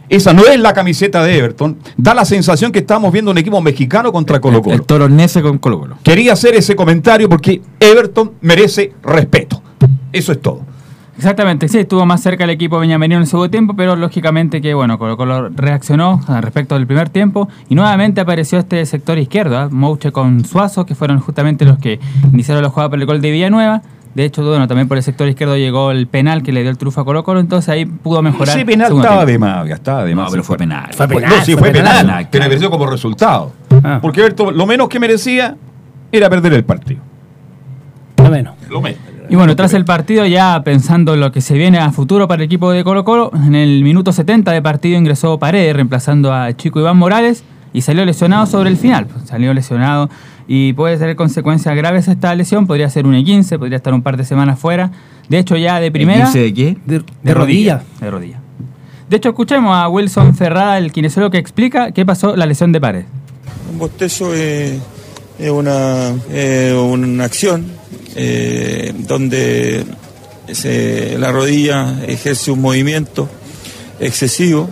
Esa 0.08 0.32
no 0.32 0.44
es 0.46 0.58
la 0.58 0.72
camiseta 0.72 1.22
de 1.22 1.36
Everton. 1.36 1.78
Da 1.96 2.14
la 2.14 2.24
sensación 2.24 2.72
que 2.72 2.78
estamos 2.78 3.12
viendo 3.12 3.30
un 3.30 3.38
equipo 3.38 3.60
mexicano 3.60 4.12
contra 4.12 4.40
Colo 4.40 4.62
Colo. 4.62 4.74
El 4.74 4.82
toronese 4.82 5.42
con 5.42 5.58
Colo 5.58 5.80
Colo. 5.80 5.98
Quería 6.02 6.32
hacer 6.32 6.54
ese 6.54 6.74
comentario 6.74 7.28
porque 7.28 7.60
Everton 7.78 8.32
merece 8.40 8.92
respeto. 9.02 9.62
Eso 10.12 10.32
es 10.32 10.40
todo. 10.40 10.62
Exactamente, 11.18 11.66
sí, 11.66 11.78
estuvo 11.78 12.06
más 12.06 12.22
cerca 12.22 12.44
el 12.44 12.50
equipo 12.50 12.78
Viñamarino 12.78 13.16
en 13.16 13.22
el 13.22 13.26
segundo 13.26 13.50
tiempo, 13.50 13.74
pero 13.74 13.96
lógicamente 13.96 14.62
que 14.62 14.72
bueno, 14.72 15.00
Colo 15.00 15.16
Colo 15.16 15.48
reaccionó 15.48 16.20
al 16.28 16.44
respecto 16.44 16.76
del 16.76 16.86
primer 16.86 17.08
tiempo 17.08 17.48
y 17.68 17.74
nuevamente 17.74 18.20
apareció 18.20 18.60
este 18.60 18.86
sector 18.86 19.18
izquierdo, 19.18 19.58
¿ah? 19.58 19.68
Mouche 19.68 20.12
con 20.12 20.44
Suazo, 20.44 20.86
que 20.86 20.94
fueron 20.94 21.18
justamente 21.18 21.64
los 21.64 21.78
que 21.78 21.98
iniciaron 22.32 22.62
la 22.62 22.70
jugada 22.70 22.90
por 22.90 23.00
el 23.00 23.06
gol 23.06 23.20
de 23.20 23.32
Villanueva. 23.32 23.82
De 24.14 24.24
hecho, 24.24 24.42
bueno, 24.42 24.66
también 24.66 24.88
por 24.88 24.96
el 24.96 25.02
sector 25.02 25.28
izquierdo 25.28 25.56
llegó 25.56 25.90
el 25.90 26.06
penal 26.06 26.42
que 26.42 26.52
le 26.52 26.62
dio 26.62 26.70
el 26.70 26.78
trufo 26.78 27.00
a 27.00 27.04
Colo 27.04 27.22
Colo, 27.22 27.40
entonces 27.40 27.68
ahí 27.68 27.84
pudo 27.84 28.22
mejorar. 28.22 28.56
Ese 28.56 28.66
penal 28.66 28.86
estaba 28.86 29.24
tiempo. 29.24 29.26
de 29.26 29.38
más, 29.38 29.68
ya 29.68 29.74
estaba 29.74 30.04
de 30.04 30.14
más. 30.14 30.24
No, 30.26 30.30
pero 30.30 30.44
fue 30.44 30.56
penal. 30.56 30.88
Fue 30.92 31.06
penal, 31.06 31.30
penal, 31.30 31.44
sí, 31.44 31.52
fue 31.52 31.60
fue 31.60 31.70
penal, 31.70 32.06
penal, 32.06 32.30
que 32.30 32.38
le 32.38 32.48
mereció 32.48 32.70
como 32.70 32.86
resultado. 32.86 33.52
Porque 34.02 34.20
Everton 34.20 34.56
lo 34.56 34.66
menos 34.66 34.88
que 34.88 34.98
merecía 34.98 35.56
era 36.10 36.28
perder 36.28 36.54
el 36.54 36.64
partido. 36.64 37.00
Lo 38.16 38.30
menos. 38.30 38.54
Lo 38.68 38.80
menos. 38.80 38.98
Y 39.30 39.36
bueno, 39.36 39.54
tras 39.56 39.74
el 39.74 39.84
partido, 39.84 40.24
ya 40.24 40.62
pensando 40.64 41.12
en 41.12 41.20
lo 41.20 41.30
que 41.32 41.42
se 41.42 41.54
viene 41.54 41.78
a 41.78 41.92
futuro 41.92 42.26
para 42.26 42.42
el 42.42 42.46
equipo 42.46 42.72
de 42.72 42.82
Colo 42.82 43.04
Colo, 43.04 43.30
en 43.34 43.54
el 43.54 43.84
minuto 43.84 44.10
70 44.10 44.52
de 44.52 44.62
partido 44.62 44.98
ingresó 44.98 45.38
Paredes 45.38 45.76
reemplazando 45.76 46.32
a 46.32 46.54
Chico 46.54 46.80
Iván 46.80 46.96
Morales 46.96 47.44
y 47.74 47.82
salió 47.82 48.06
lesionado 48.06 48.46
sobre 48.46 48.70
el 48.70 48.78
final. 48.78 49.06
Salió 49.26 49.52
lesionado 49.52 50.08
y 50.48 50.72
puede 50.72 50.96
tener 50.96 51.14
consecuencias 51.14 51.76
graves 51.76 52.08
esta 52.08 52.34
lesión, 52.34 52.66
podría 52.66 52.88
ser 52.90 53.06
un 53.06 53.14
E15, 53.14 53.58
podría 53.58 53.76
estar 53.76 53.92
un 53.94 54.02
par 54.02 54.16
de 54.16 54.24
semanas 54.24 54.58
fuera. 54.58 54.90
De 55.28 55.38
hecho, 55.38 55.56
ya 55.56 55.78
de 55.78 55.90
primera... 55.92 56.26
¿E15 56.28 56.32
de 56.42 56.54
qué? 56.54 56.76
De, 56.86 57.34
rodilla. 57.34 57.82
De 58.00 58.10
rodilla. 58.10 58.40
De 59.10 59.16
hecho, 59.18 59.28
escuchemos 59.28 59.74
a 59.76 59.88
Wilson 59.88 60.34
Ferrada, 60.34 60.78
el 60.78 60.90
kinesiólogo, 60.90 61.30
que 61.30 61.38
explica 61.38 61.92
qué 61.92 62.04
pasó 62.06 62.34
la 62.34 62.46
lesión 62.46 62.72
de 62.72 62.80
Paredes. 62.80 63.06
Un 63.70 63.78
bostezo 63.78 64.34
es, 64.34 64.78
es 65.38 65.50
una, 65.50 66.14
es 66.32 66.72
una 66.74 67.24
acción 67.24 67.66
eh, 68.16 68.92
donde 69.06 69.84
se- 70.50 71.18
la 71.18 71.30
rodilla 71.30 72.04
ejerce 72.06 72.50
un 72.50 72.62
movimiento 72.62 73.28
excesivo 74.00 74.68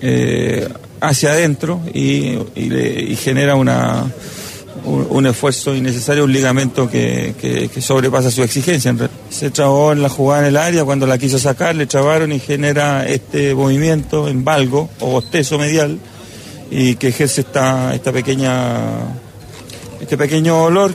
eh, 0.00 0.68
hacia 1.00 1.30
adentro 1.30 1.80
y, 1.94 2.36
y 2.56 2.68
le- 2.68 3.02
y 3.02 3.16
genera 3.16 3.54
una, 3.54 4.06
un, 4.84 5.26
esfuerzo 5.26 5.74
innecesario, 5.74 6.24
un 6.24 6.32
ligamento 6.32 6.88
que, 6.88 7.70
sobrepasa 7.80 8.30
su 8.30 8.42
exigencia. 8.42 8.94
Se 9.28 9.50
trabó 9.50 9.92
en 9.92 10.02
la 10.02 10.08
jugada 10.08 10.42
en 10.42 10.48
el 10.48 10.56
área, 10.56 10.84
cuando 10.84 11.06
la 11.06 11.18
quiso 11.18 11.38
sacar 11.38 11.74
le 11.76 11.86
trabaron 11.86 12.32
y 12.32 12.38
genera 12.40 13.06
este 13.06 13.54
movimiento 13.54 14.28
en 14.28 14.44
valgo 14.44 14.88
o 15.00 15.10
bostezo 15.10 15.58
medial 15.58 15.98
y 16.70 16.94
que 16.96 17.08
ejerce 17.08 17.40
esta, 17.42 17.94
esta 17.94 18.12
pequeña, 18.12 18.78
este 20.00 20.16
pequeño 20.16 20.54
dolor 20.56 20.94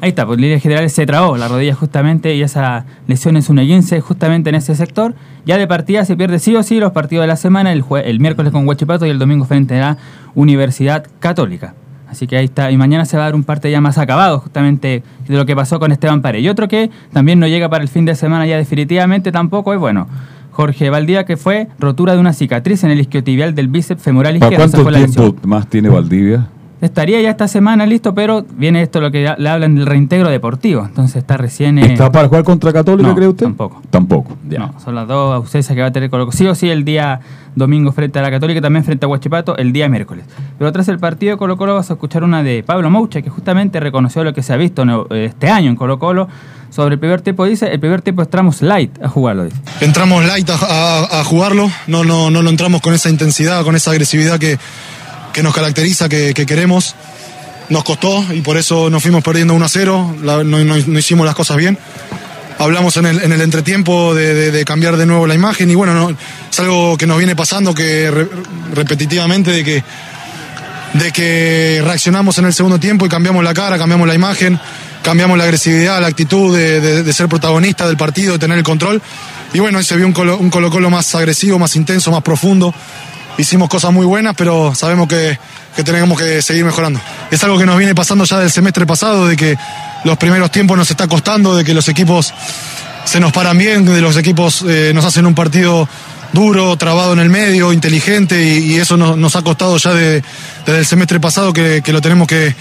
Ahí 0.00 0.10
está, 0.10 0.26
por 0.26 0.38
líneas 0.38 0.60
generales 0.60 0.92
se 0.92 1.06
trabó 1.06 1.38
la 1.38 1.48
rodilla 1.48 1.74
justamente 1.74 2.34
y 2.34 2.42
esa 2.42 2.84
lesión 3.06 3.38
es 3.38 3.48
un 3.48 3.56
E15 3.56 4.00
justamente 4.00 4.50
en 4.50 4.56
ese 4.56 4.74
sector. 4.74 5.14
Ya 5.46 5.56
de 5.56 5.66
partida 5.66 6.04
se 6.04 6.14
pierde 6.14 6.40
sí 6.40 6.54
o 6.56 6.62
sí 6.62 6.78
los 6.78 6.92
partidos 6.92 7.22
de 7.22 7.28
la 7.28 7.36
semana, 7.36 7.72
el, 7.72 7.82
jue- 7.82 8.02
el 8.04 8.20
miércoles 8.20 8.52
con 8.52 8.68
Huachipato 8.68 9.06
y 9.06 9.10
el 9.10 9.18
domingo 9.18 9.46
frente 9.46 9.76
a 9.76 9.80
la 9.80 9.98
Universidad 10.34 11.06
Católica. 11.20 11.74
Así 12.14 12.28
que 12.28 12.36
ahí 12.36 12.44
está, 12.44 12.70
y 12.70 12.76
mañana 12.76 13.04
se 13.06 13.16
va 13.16 13.24
a 13.24 13.26
dar 13.26 13.34
un 13.34 13.42
parte 13.42 13.68
ya 13.72 13.80
más 13.80 13.98
acabado 13.98 14.38
justamente 14.38 15.02
de 15.26 15.36
lo 15.36 15.44
que 15.44 15.56
pasó 15.56 15.80
con 15.80 15.90
Esteban 15.90 16.22
Pare. 16.22 16.38
Y 16.38 16.48
otro 16.48 16.68
que 16.68 16.88
también 17.12 17.40
no 17.40 17.48
llega 17.48 17.68
para 17.68 17.82
el 17.82 17.88
fin 17.88 18.04
de 18.04 18.14
semana 18.14 18.46
ya 18.46 18.56
definitivamente 18.56 19.32
tampoco 19.32 19.74
es 19.74 19.80
bueno. 19.80 20.06
Jorge 20.52 20.90
Valdía, 20.90 21.24
que 21.24 21.36
fue 21.36 21.66
rotura 21.80 22.12
de 22.12 22.20
una 22.20 22.32
cicatriz 22.32 22.84
en 22.84 22.92
el 22.92 23.00
isquiotibial 23.00 23.56
del 23.56 23.66
bíceps 23.66 24.00
femoral 24.00 24.38
¿Para 24.38 24.52
izquierdo. 24.52 24.84
cuánto 24.84 25.12
tiempo 25.12 25.48
más 25.48 25.66
tiene 25.66 25.88
Valdivia? 25.88 26.46
Estaría 26.80 27.20
ya 27.22 27.30
esta 27.30 27.48
semana 27.48 27.86
listo, 27.86 28.14
pero 28.14 28.44
viene 28.56 28.82
esto 28.82 29.00
lo 29.00 29.10
que 29.10 29.32
le 29.38 29.48
hablan 29.48 29.74
del 29.76 29.86
reintegro 29.86 30.28
deportivo. 30.28 30.84
Entonces 30.84 31.16
está 31.16 31.36
recién. 31.38 31.78
eh, 31.78 31.92
¿Está 31.92 32.12
para 32.12 32.28
jugar 32.28 32.44
contra 32.44 32.72
Católica, 32.74 33.08
no, 33.08 33.14
cree 33.14 33.28
usted? 33.28 33.46
Tampoco. 33.46 33.80
Tampoco. 33.88 34.36
No, 34.44 34.74
son 34.84 34.94
las 34.94 35.08
dos 35.08 35.34
ausencias 35.34 35.74
que 35.74 35.80
va 35.80 35.86
a 35.88 35.92
tener 35.92 36.10
Colo 36.10 36.26
Colo. 36.26 36.36
Sí 36.36 36.46
o 36.46 36.54
sí 36.54 36.68
el 36.68 36.84
día 36.84 37.20
domingo 37.54 37.90
frente 37.92 38.18
a 38.18 38.22
la 38.22 38.30
Católica 38.30 38.58
y 38.58 38.62
también 38.62 38.84
frente 38.84 39.06
a 39.06 39.08
Huachipato 39.08 39.56
el 39.56 39.72
día 39.72 39.88
miércoles. 39.88 40.26
Pero 40.58 40.72
tras 40.72 40.88
el 40.88 40.98
partido 40.98 41.32
de 41.32 41.38
Colo 41.38 41.56
Colo 41.56 41.74
vas 41.74 41.88
a 41.90 41.94
escuchar 41.94 42.22
una 42.22 42.42
de 42.42 42.62
Pablo 42.62 42.90
Moucha 42.90 43.22
que 43.22 43.30
justamente 43.30 43.80
reconoció 43.80 44.22
lo 44.22 44.34
que 44.34 44.42
se 44.42 44.52
ha 44.52 44.56
visto 44.56 44.84
este 45.14 45.48
año 45.48 45.70
en 45.70 45.76
Colo 45.76 45.98
Colo 45.98 46.28
sobre 46.68 46.94
el 46.94 47.00
primer 47.00 47.22
tiempo. 47.22 47.46
Dice, 47.46 47.72
el 47.72 47.80
primer 47.80 48.02
tiempo 48.02 48.20
entramos 48.20 48.60
light 48.60 49.00
a 49.02 49.08
jugarlo. 49.08 49.44
Dice. 49.44 49.56
entramos 49.80 50.22
light 50.26 50.50
a, 50.50 50.54
a- 50.54 51.20
a 51.20 51.24
jugarlo, 51.24 51.70
no, 51.86 52.04
no, 52.04 52.30
no 52.30 52.42
lo 52.42 52.50
entramos 52.50 52.82
con 52.82 52.92
esa 52.92 53.08
intensidad, 53.08 53.62
con 53.64 53.74
esa 53.76 53.92
agresividad 53.92 54.38
que, 54.38 54.58
que 55.34 55.42
nos 55.42 55.54
caracteriza, 55.54 56.08
que, 56.08 56.32
que 56.32 56.46
queremos. 56.46 56.94
Nos 57.68 57.84
costó 57.84 58.24
y 58.32 58.40
por 58.40 58.56
eso 58.56 58.88
nos 58.88 59.02
fuimos 59.02 59.22
perdiendo 59.22 59.52
1 59.54 59.64
a 59.64 59.68
0, 59.68 60.16
la- 60.22 60.44
no, 60.44 60.76
hicimos 60.98 61.26
las 61.26 61.34
cosas 61.34 61.56
bien. 61.58 61.78
Hablamos 62.58 62.96
en 62.98 63.06
el, 63.06 63.22
en 63.22 63.32
el 63.32 63.40
entretiempo 63.40 64.14
de, 64.14 64.64
cambiar 64.64 64.96
de 64.96 65.06
nuevo 65.06 65.26
la 65.26 65.34
imagen 65.34 65.70
y 65.70 65.74
bueno, 65.74 65.92
no, 65.94 66.10
es 66.50 66.60
algo 66.60 66.96
que 66.96 67.06
nos 67.06 67.18
viene 67.18 67.34
pasando 67.34 67.74
que 67.74 68.10
re- 68.10 68.28
repetitivamente 68.74 69.50
de 69.50 69.64
que, 69.64 69.82
de 70.92 71.10
que 71.12 71.82
reaccionamos 71.84 72.38
en 72.38 72.44
el 72.44 72.52
segundo 72.54 72.78
tiempo 72.78 73.06
y 73.06 73.08
cambiamos 73.08 73.42
la 73.42 73.52
cara, 73.54 73.76
cambiamos 73.76 74.06
la 74.06 74.14
imagen, 74.14 74.60
cambiamos 75.02 75.36
la 75.36 75.44
agresividad, 75.44 76.00
la 76.00 76.06
actitud 76.06 76.56
de, 76.56 77.12
ser 77.12 77.28
protagonista 77.28 77.88
del 77.88 77.96
partido, 77.96 78.34
de 78.34 78.38
tener 78.38 78.58
el 78.58 78.64
control. 78.64 79.02
Y 79.52 79.58
bueno, 79.58 79.78
ahí 79.78 79.84
se 79.84 79.96
vio 79.96 80.06
un 80.06 80.12
Colo 80.12 80.70
Colo 80.70 80.90
más 80.90 81.14
agresivo, 81.14 81.58
más 81.58 81.74
intenso, 81.76 82.10
más 82.12 82.22
profundo. 82.22 82.74
Hicimos 83.36 83.68
cosas 83.68 83.92
muy 83.92 84.06
buenas, 84.06 84.34
pero 84.36 84.74
sabemos 84.74 85.08
que, 85.08 85.38
que 85.74 85.82
tenemos 85.82 86.18
que 86.18 86.40
seguir 86.40 86.64
mejorando. 86.64 87.00
Es 87.30 87.42
algo 87.42 87.58
que 87.58 87.66
nos 87.66 87.76
viene 87.76 87.94
pasando 87.94 88.24
ya 88.24 88.38
del 88.38 88.50
semestre 88.50 88.86
pasado, 88.86 89.26
de 89.26 89.36
que 89.36 89.56
los 90.04 90.16
primeros 90.18 90.50
tiempos 90.52 90.76
nos 90.76 90.90
está 90.90 91.08
costando, 91.08 91.56
de 91.56 91.64
que 91.64 91.74
los 91.74 91.88
equipos 91.88 92.32
se 93.04 93.18
nos 93.18 93.32
paran 93.32 93.58
bien, 93.58 93.84
de 93.84 94.00
los 94.00 94.16
equipos 94.16 94.64
eh, 94.68 94.92
nos 94.94 95.04
hacen 95.04 95.26
un 95.26 95.34
partido 95.34 95.88
duro, 96.32 96.76
trabado 96.76 97.12
en 97.12 97.18
el 97.18 97.28
medio, 97.28 97.72
inteligente, 97.72 98.40
y, 98.58 98.76
eso 98.76 98.96
nos, 98.96 99.36
ha 99.36 99.42
costado 99.42 99.76
ya 99.78 99.92
de- 99.92 100.22
desde 100.64 100.78
el 100.78 100.86
semestre 100.86 101.18
pasado 101.20 101.52
que, 101.52 101.82
que 101.82 101.92
lo 101.92 102.00
tenemos 102.00 102.26
que- 102.28 102.54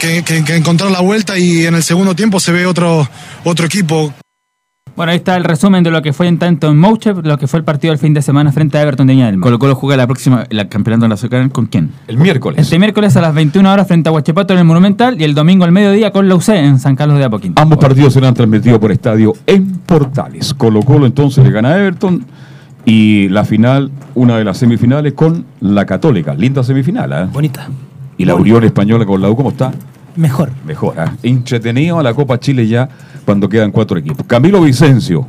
que 0.00 0.54
encontrar 0.54 0.90
la 0.90 1.00
vuelta 1.00 1.38
y 1.38 1.66
en 1.66 1.74
el 1.74 1.82
segundo 1.82 2.14
tiempo 2.14 2.38
se 2.40 2.52
ve 2.52 2.66
otro, 2.66 3.08
otro 3.44 3.66
equipo 3.66 4.14
Bueno, 4.98 5.12
ahí 5.12 5.18
está 5.18 5.36
el 5.36 5.44
resumen 5.44 5.84
de 5.84 5.92
lo 5.92 6.02
que 6.02 6.12
fue 6.12 6.26
en 6.26 6.38
tanto 6.38 6.68
en 6.68 6.76
Mouche, 6.76 7.14
lo 7.14 7.38
que 7.38 7.46
fue 7.46 7.60
el 7.60 7.64
partido 7.64 7.92
del 7.92 8.00
fin 8.00 8.14
de 8.14 8.20
semana 8.20 8.50
frente 8.50 8.78
a 8.78 8.82
Everton 8.82 9.06
de 9.06 9.14
Mar. 9.14 9.38
Colo 9.38 9.60
Colo 9.60 9.76
juega 9.76 9.96
la 9.96 10.08
próxima, 10.08 10.44
el 10.50 10.68
campeonato 10.68 11.06
nacional 11.06 11.52
con 11.52 11.66
quién? 11.66 11.92
El 12.08 12.18
miércoles. 12.18 12.58
Este 12.58 12.80
miércoles 12.80 13.16
a 13.16 13.20
las 13.20 13.32
21 13.32 13.72
horas 13.72 13.86
frente 13.86 14.08
a 14.08 14.12
Huachipato 14.12 14.54
en 14.54 14.58
el 14.58 14.64
Monumental 14.64 15.20
y 15.20 15.22
el 15.22 15.36
domingo 15.36 15.64
al 15.64 15.70
mediodía 15.70 16.10
con 16.10 16.28
la 16.28 16.34
UC 16.34 16.48
en 16.48 16.80
San 16.80 16.96
Carlos 16.96 17.16
de 17.16 17.26
Apoquín. 17.26 17.52
Ambos 17.54 17.78
partidos 17.78 18.12
serán 18.12 18.34
transmitidos 18.34 18.80
por 18.80 18.90
estadio 18.90 19.34
en 19.46 19.70
Portales. 19.86 20.52
Colo 20.54 20.82
Colo 20.82 21.06
entonces 21.06 21.44
le 21.44 21.52
gana 21.52 21.68
a 21.68 21.78
Everton 21.78 22.24
y 22.84 23.28
la 23.28 23.44
final, 23.44 23.92
una 24.16 24.36
de 24.36 24.42
las 24.42 24.58
semifinales 24.58 25.12
con 25.12 25.44
la 25.60 25.86
Católica. 25.86 26.34
Linda 26.34 26.64
semifinal, 26.64 27.12
¿eh? 27.12 27.28
Bonita. 27.32 27.68
Y 28.16 28.24
la 28.24 28.34
Unión 28.34 28.64
Española 28.64 29.06
con 29.06 29.22
la 29.22 29.30
U, 29.30 29.36
¿cómo 29.36 29.50
está? 29.50 29.70
Mejor. 30.18 30.50
Mejor, 30.66 30.96
¿eh? 30.98 31.04
Entretenido 31.22 31.98
a 31.98 32.02
la 32.02 32.12
Copa 32.12 32.40
Chile 32.40 32.66
ya 32.66 32.88
cuando 33.24 33.48
quedan 33.48 33.70
cuatro 33.70 33.96
equipos. 33.96 34.26
Camilo 34.26 34.60
Vicencio. 34.60 35.28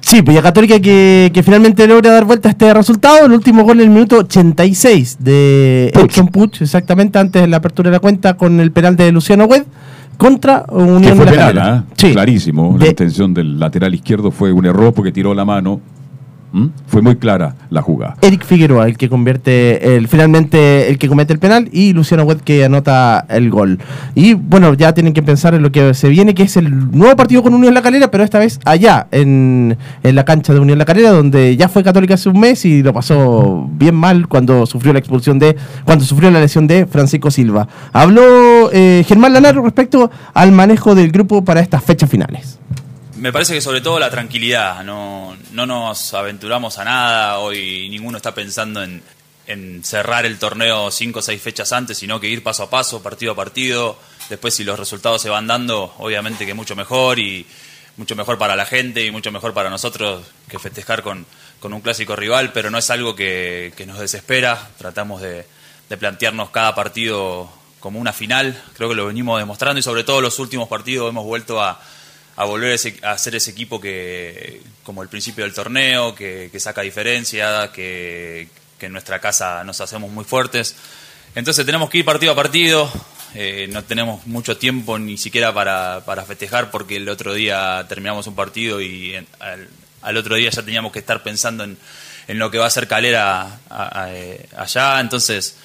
Sí, 0.00 0.22
pues 0.22 0.34
y 0.34 0.38
a 0.38 0.42
Católica 0.42 0.80
que, 0.80 1.30
que 1.32 1.42
finalmente 1.42 1.86
logra 1.86 2.10
dar 2.10 2.24
vuelta 2.24 2.48
a 2.48 2.52
este 2.52 2.72
resultado. 2.72 3.26
El 3.26 3.32
último 3.32 3.64
gol 3.64 3.80
en 3.80 3.88
el 3.88 3.90
minuto 3.90 4.18
86 4.18 5.18
de 5.20 5.92
Edson 5.94 6.28
Puch, 6.28 6.62
exactamente 6.62 7.18
antes 7.18 7.42
de 7.42 7.48
la 7.48 7.58
apertura 7.58 7.90
de 7.90 7.96
la 7.96 8.00
cuenta 8.00 8.34
con 8.34 8.60
el 8.60 8.72
penal 8.72 8.96
de 8.96 9.12
Luciano 9.12 9.44
Wed 9.44 9.64
contra 10.16 10.64
Unión 10.70 11.02
Que 11.02 11.14
fue 11.14 11.24
de 11.26 11.36
la 11.36 11.48
penal. 11.48 11.58
¿ah? 11.58 11.84
Clarísimo. 11.96 12.76
La 12.78 12.88
intención 12.88 13.34
del 13.34 13.58
lateral 13.58 13.94
izquierdo 13.94 14.30
fue 14.30 14.52
un 14.52 14.64
error 14.64 14.94
porque 14.94 15.12
tiró 15.12 15.34
la 15.34 15.44
mano. 15.44 15.80
¿Mm? 16.54 16.68
Fue 16.86 17.02
muy 17.02 17.16
clara 17.16 17.56
la 17.68 17.82
jugada. 17.82 18.14
Eric 18.20 18.44
Figueroa, 18.44 18.86
el 18.86 18.96
que 18.96 19.08
convierte, 19.08 19.96
el, 19.96 20.06
finalmente 20.06 20.88
el 20.88 20.98
que 20.98 21.08
comete 21.08 21.32
el 21.32 21.40
penal, 21.40 21.68
y 21.72 21.92
Luciano 21.92 22.22
Wed 22.22 22.42
que 22.42 22.64
anota 22.64 23.26
el 23.28 23.50
gol. 23.50 23.80
Y 24.14 24.34
bueno, 24.34 24.72
ya 24.74 24.94
tienen 24.94 25.14
que 25.14 25.22
pensar 25.24 25.54
en 25.54 25.62
lo 25.62 25.72
que 25.72 25.94
se 25.94 26.08
viene, 26.08 26.32
que 26.32 26.44
es 26.44 26.56
el 26.56 26.92
nuevo 26.92 27.16
partido 27.16 27.42
con 27.42 27.54
Unión 27.54 27.74
La 27.74 27.82
Calera, 27.82 28.08
pero 28.08 28.22
esta 28.22 28.38
vez 28.38 28.60
allá, 28.64 29.08
en, 29.10 29.76
en 30.04 30.14
la 30.14 30.24
cancha 30.24 30.54
de 30.54 30.60
Unión 30.60 30.78
La 30.78 30.84
Calera, 30.84 31.10
donde 31.10 31.56
ya 31.56 31.68
fue 31.68 31.82
Católica 31.82 32.14
hace 32.14 32.28
un 32.28 32.38
mes 32.38 32.64
y 32.64 32.84
lo 32.84 32.92
pasó 32.92 33.68
bien 33.72 33.96
mal 33.96 34.28
cuando 34.28 34.64
sufrió 34.64 34.92
la 34.92 35.00
expulsión 35.00 35.40
de, 35.40 35.56
cuando 35.84 36.04
sufrió 36.04 36.30
la 36.30 36.38
lesión 36.38 36.68
de 36.68 36.86
Francisco 36.86 37.32
Silva. 37.32 37.66
Habló 37.92 38.70
eh, 38.72 39.04
Germán 39.08 39.32
Lanaro 39.32 39.60
respecto 39.62 40.08
al 40.34 40.52
manejo 40.52 40.94
del 40.94 41.10
grupo 41.10 41.44
para 41.44 41.58
estas 41.58 41.82
fechas 41.82 42.08
finales. 42.08 42.53
Me 43.24 43.32
parece 43.32 43.54
que 43.54 43.62
sobre 43.62 43.80
todo 43.80 43.98
la 43.98 44.10
tranquilidad, 44.10 44.84
no, 44.84 45.34
no 45.52 45.64
nos 45.64 46.12
aventuramos 46.12 46.76
a 46.76 46.84
nada, 46.84 47.38
hoy 47.38 47.88
ninguno 47.88 48.18
está 48.18 48.34
pensando 48.34 48.82
en, 48.82 49.02
en 49.46 49.82
cerrar 49.82 50.26
el 50.26 50.38
torneo 50.38 50.90
cinco 50.90 51.20
o 51.20 51.22
seis 51.22 51.40
fechas 51.40 51.72
antes, 51.72 51.96
sino 51.96 52.20
que 52.20 52.28
ir 52.28 52.42
paso 52.42 52.64
a 52.64 52.68
paso, 52.68 53.02
partido 53.02 53.32
a 53.32 53.34
partido, 53.34 53.98
después 54.28 54.52
si 54.52 54.62
los 54.62 54.78
resultados 54.78 55.22
se 55.22 55.30
van 55.30 55.46
dando, 55.46 55.94
obviamente 55.96 56.44
que 56.44 56.52
mucho 56.52 56.76
mejor 56.76 57.18
y 57.18 57.46
mucho 57.96 58.14
mejor 58.14 58.36
para 58.36 58.56
la 58.56 58.66
gente 58.66 59.02
y 59.02 59.10
mucho 59.10 59.32
mejor 59.32 59.54
para 59.54 59.70
nosotros 59.70 60.26
que 60.46 60.58
festejar 60.58 61.02
con, 61.02 61.24
con 61.60 61.72
un 61.72 61.80
clásico 61.80 62.16
rival, 62.16 62.52
pero 62.52 62.70
no 62.70 62.76
es 62.76 62.90
algo 62.90 63.16
que, 63.16 63.72
que 63.74 63.86
nos 63.86 63.98
desespera, 64.00 64.68
tratamos 64.76 65.22
de, 65.22 65.46
de 65.88 65.96
plantearnos 65.96 66.50
cada 66.50 66.74
partido 66.74 67.48
como 67.80 67.98
una 68.00 68.12
final, 68.12 68.62
creo 68.74 68.90
que 68.90 68.94
lo 68.94 69.06
venimos 69.06 69.38
demostrando 69.38 69.80
y 69.80 69.82
sobre 69.82 70.04
todo 70.04 70.20
los 70.20 70.38
últimos 70.38 70.68
partidos 70.68 71.08
hemos 71.08 71.24
vuelto 71.24 71.62
a 71.62 71.80
a 72.36 72.44
volver 72.44 72.72
a, 72.72 72.74
ese- 72.74 72.98
a 73.02 73.16
ser 73.18 73.34
ese 73.36 73.50
equipo 73.52 73.80
que, 73.80 74.60
como 74.82 75.02
el 75.02 75.08
principio 75.08 75.44
del 75.44 75.54
torneo, 75.54 76.14
que, 76.14 76.50
saca 76.58 76.80
diferencia, 76.82 77.70
que, 77.72 78.48
que 78.78 78.86
en 78.86 78.92
nuestra 78.92 79.20
casa 79.20 79.62
nos 79.64 79.80
hacemos 79.80 80.10
muy 80.10 80.24
fuertes. 80.24 80.74
Entonces 81.34 81.64
tenemos 81.66 81.90
que 81.90 81.98
ir 81.98 82.04
partido 82.04 82.32
a 82.32 82.36
partido, 82.36 82.90
eh, 83.34 83.66
no 83.70 83.82
tenemos 83.84 84.26
mucho 84.26 84.56
tiempo 84.56 84.98
ni 84.98 85.16
siquiera 85.18 85.52
para, 85.52 86.02
para 86.04 86.24
festejar 86.24 86.70
porque 86.70 86.96
el 86.96 87.08
otro 87.08 87.34
día 87.34 87.84
terminamos 87.88 88.26
un 88.28 88.34
partido 88.36 88.80
y 88.80 89.16
al, 89.40 90.16
otro 90.16 90.36
día 90.36 90.50
ya 90.50 90.62
teníamos 90.62 90.92
que 90.92 91.00
estar 91.00 91.22
pensando 91.24 91.64
en, 91.64 91.76
en 92.28 92.38
lo 92.38 92.50
que 92.50 92.58
va 92.58 92.66
a 92.66 92.70
ser 92.70 92.86
Calera 92.86 93.58
eh, 94.08 94.46
allá. 94.56 95.00
Entonces 95.00 95.56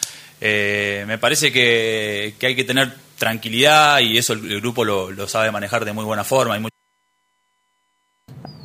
eh, 0.42 1.04
me 1.08 1.18
parece 1.20 1.52
que, 1.52 2.34
que 2.40 2.48
hay 2.48 2.56
que 2.56 2.64
tener 2.64 2.92
tranquilidad 3.20 4.00
y 4.00 4.18
eso 4.18 4.34
el, 4.34 4.52
el 4.52 4.62
grupo 4.62 4.84
lo, 4.84 5.12
lo 5.12 5.28
sabe 5.28 5.52
manejar 5.52 5.86
de 5.86 5.94
muy 5.94 6.06
buena 6.06 6.24
forma. 6.24 6.56
Hay 6.56 6.62
mucho- 6.62 6.74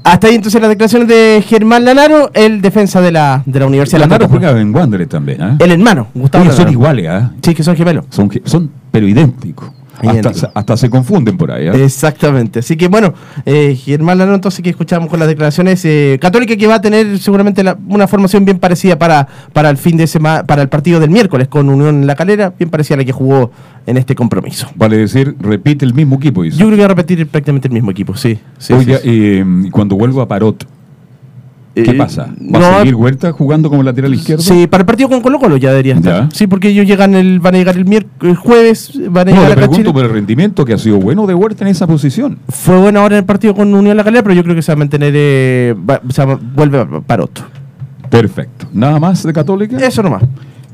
Hasta 0.05 0.27
ahí 0.29 0.35
entonces 0.37 0.61
las 0.61 0.69
declaraciones 0.71 1.09
de 1.09 1.43
Germán 1.47 1.85
Lanaro, 1.85 2.31
el 2.35 2.61
defensa 2.63 3.01
de 3.01 3.11
la, 3.13 3.43
de 3.47 3.59
la 3.61 3.67
Universidad 3.67 3.99
de 4.01 4.07
La 4.07 4.07
Lanaro 4.07 4.29
juega 4.29 4.51
en 4.61 4.75
Wanderers 4.75 5.09
también, 5.11 5.43
¿ah? 5.43 5.57
El 5.59 5.73
hermano, 5.73 6.09
Gustavo 6.15 6.43
Oye, 6.45 6.51
son 6.53 6.59
Lanaro. 6.67 6.73
iguales, 6.73 7.07
¿ah? 7.09 7.33
Sí, 7.43 7.55
que 7.55 7.63
son 7.63 7.75
gemelos. 7.77 8.05
Son, 8.11 8.31
son 8.45 8.71
pero 8.91 9.09
idénticos. 9.09 9.71
Hasta, 10.09 10.51
hasta 10.55 10.77
se 10.77 10.91
confunden 10.91 11.37
por 11.37 11.51
ahí, 11.53 11.69
¿ah? 11.69 11.73
Exactamente. 11.75 12.61
Así 12.61 12.77
que 12.77 12.89
bueno, 12.89 13.15
eh, 13.47 13.75
Germán 13.77 14.19
Lanaro, 14.19 14.35
entonces 14.37 14.63
que 14.63 14.71
escuchamos 14.71 15.09
con 15.09 15.19
las 15.19 15.29
declaraciones, 15.29 15.85
eh, 15.85 16.19
Católica 16.21 16.57
que 16.57 16.67
va 16.67 16.77
a 16.77 16.81
tener 16.81 17.19
seguramente 17.19 17.63
la- 17.63 17.77
una 17.89 18.07
formación 18.07 18.45
bien 18.45 18.59
parecida 18.59 18.99
para, 18.99 19.27
para 19.53 19.71
el 19.71 19.77
fin 19.77 19.97
de 19.97 20.07
semana, 20.07 20.45
para 20.45 20.63
el 20.63 20.69
partido 20.69 21.01
del 21.01 21.11
miércoles 21.11 21.49
con 21.49 21.69
Unión 21.69 21.97
en 22.03 22.07
la 22.07 22.15
Calera, 22.15 22.53
bien 22.59 22.71
parecida 22.71 22.95
a 22.95 22.99
la 22.99 23.05
que 23.05 23.13
jugó 23.13 23.51
en 23.87 23.97
este 23.97 24.15
compromiso. 24.15 24.69
Vale 24.77 24.97
decir, 24.97 25.35
repite 25.41 25.85
el 25.85 25.95
mismo 25.95 26.17
equipo. 26.17 26.43
dice. 26.43 26.57
Yo 26.57 26.67
creo 26.67 26.77
que 26.77 26.83
va 26.83 26.87
a 26.87 26.95
repetir 26.95 27.27
prácticamente 27.27 27.69
el 27.69 27.75
mismo 27.75 27.91
equipo, 27.91 28.17
sí. 28.17 28.39
sí, 28.59 28.73
Oiga, 28.73 28.97
sí, 28.99 29.03
sí. 29.05 29.11
eh, 29.11 29.45
y 29.67 29.71
cuando 29.71 29.97
vuelva 29.97 30.23
a 30.25 30.29
Parot, 30.29 30.67
¿qué 31.75 31.91
Eh, 31.91 31.95
pasa? 31.95 32.29
¿Va 32.55 32.59
no, 32.59 32.67
a 32.67 32.79
seguir 32.81 32.95
Huerta 32.95 33.33
jugando 33.33 33.69
como 33.71 33.83
lateral 33.83 34.15
izquierdo? 34.15 34.43
Sí, 34.43 34.67
para 34.67 34.83
el 34.83 34.87
partido 34.87 35.09
con 35.09 35.21
Colo 35.21 35.39
Colo 35.39 35.57
ya 35.57 35.71
debería 35.71 35.95
estar. 35.95 36.29
Sí, 36.33 36.47
porque 36.47 36.69
ellos 36.69 36.87
llegan 36.87 37.15
el, 37.15 37.41
van 37.41 37.55
a 37.55 37.59
llegar 37.59 37.77
el 37.77 37.85
miércoles, 37.85 38.39
jueves, 38.39 38.93
van 39.11 39.29
a 39.29 39.31
No, 39.33 39.37
llegar 39.37 39.49
le 39.59 39.65
a 39.65 39.69
pregunto 39.69 39.93
por 39.93 40.05
el 40.05 40.11
rendimiento 40.11 40.65
que 40.65 40.73
ha 40.75 40.79
sido 40.79 40.99
bueno 40.99 41.27
de 41.27 41.35
Huerta 41.35 41.65
en 41.65 41.69
esa 41.71 41.87
posición. 41.87 42.39
Fue 42.49 42.79
bueno 42.79 43.01
ahora 43.01 43.17
en 43.17 43.21
el 43.21 43.25
partido 43.27 43.55
con 43.55 43.75
Unión 43.75 43.97
La 43.97 44.05
Calera, 44.05 44.23
pero 44.23 44.35
yo 44.35 44.43
creo 44.45 44.55
que 44.55 44.63
se 44.63 44.73
va 44.73 44.75
a 44.75 44.79
mantener, 44.79 45.13
eh, 45.17 45.75
va- 45.89 46.01
se 46.11 46.25
va- 46.25 46.39
vuelve 46.41 46.79
a 46.81 46.87
Parot. 47.01 47.45
Perfecto. 48.11 48.67
¿Nada 48.73 49.01
más 49.01 49.23
de 49.25 49.33
Católica? 49.33 49.77
Eso 49.79 50.03
nomás. 50.03 50.23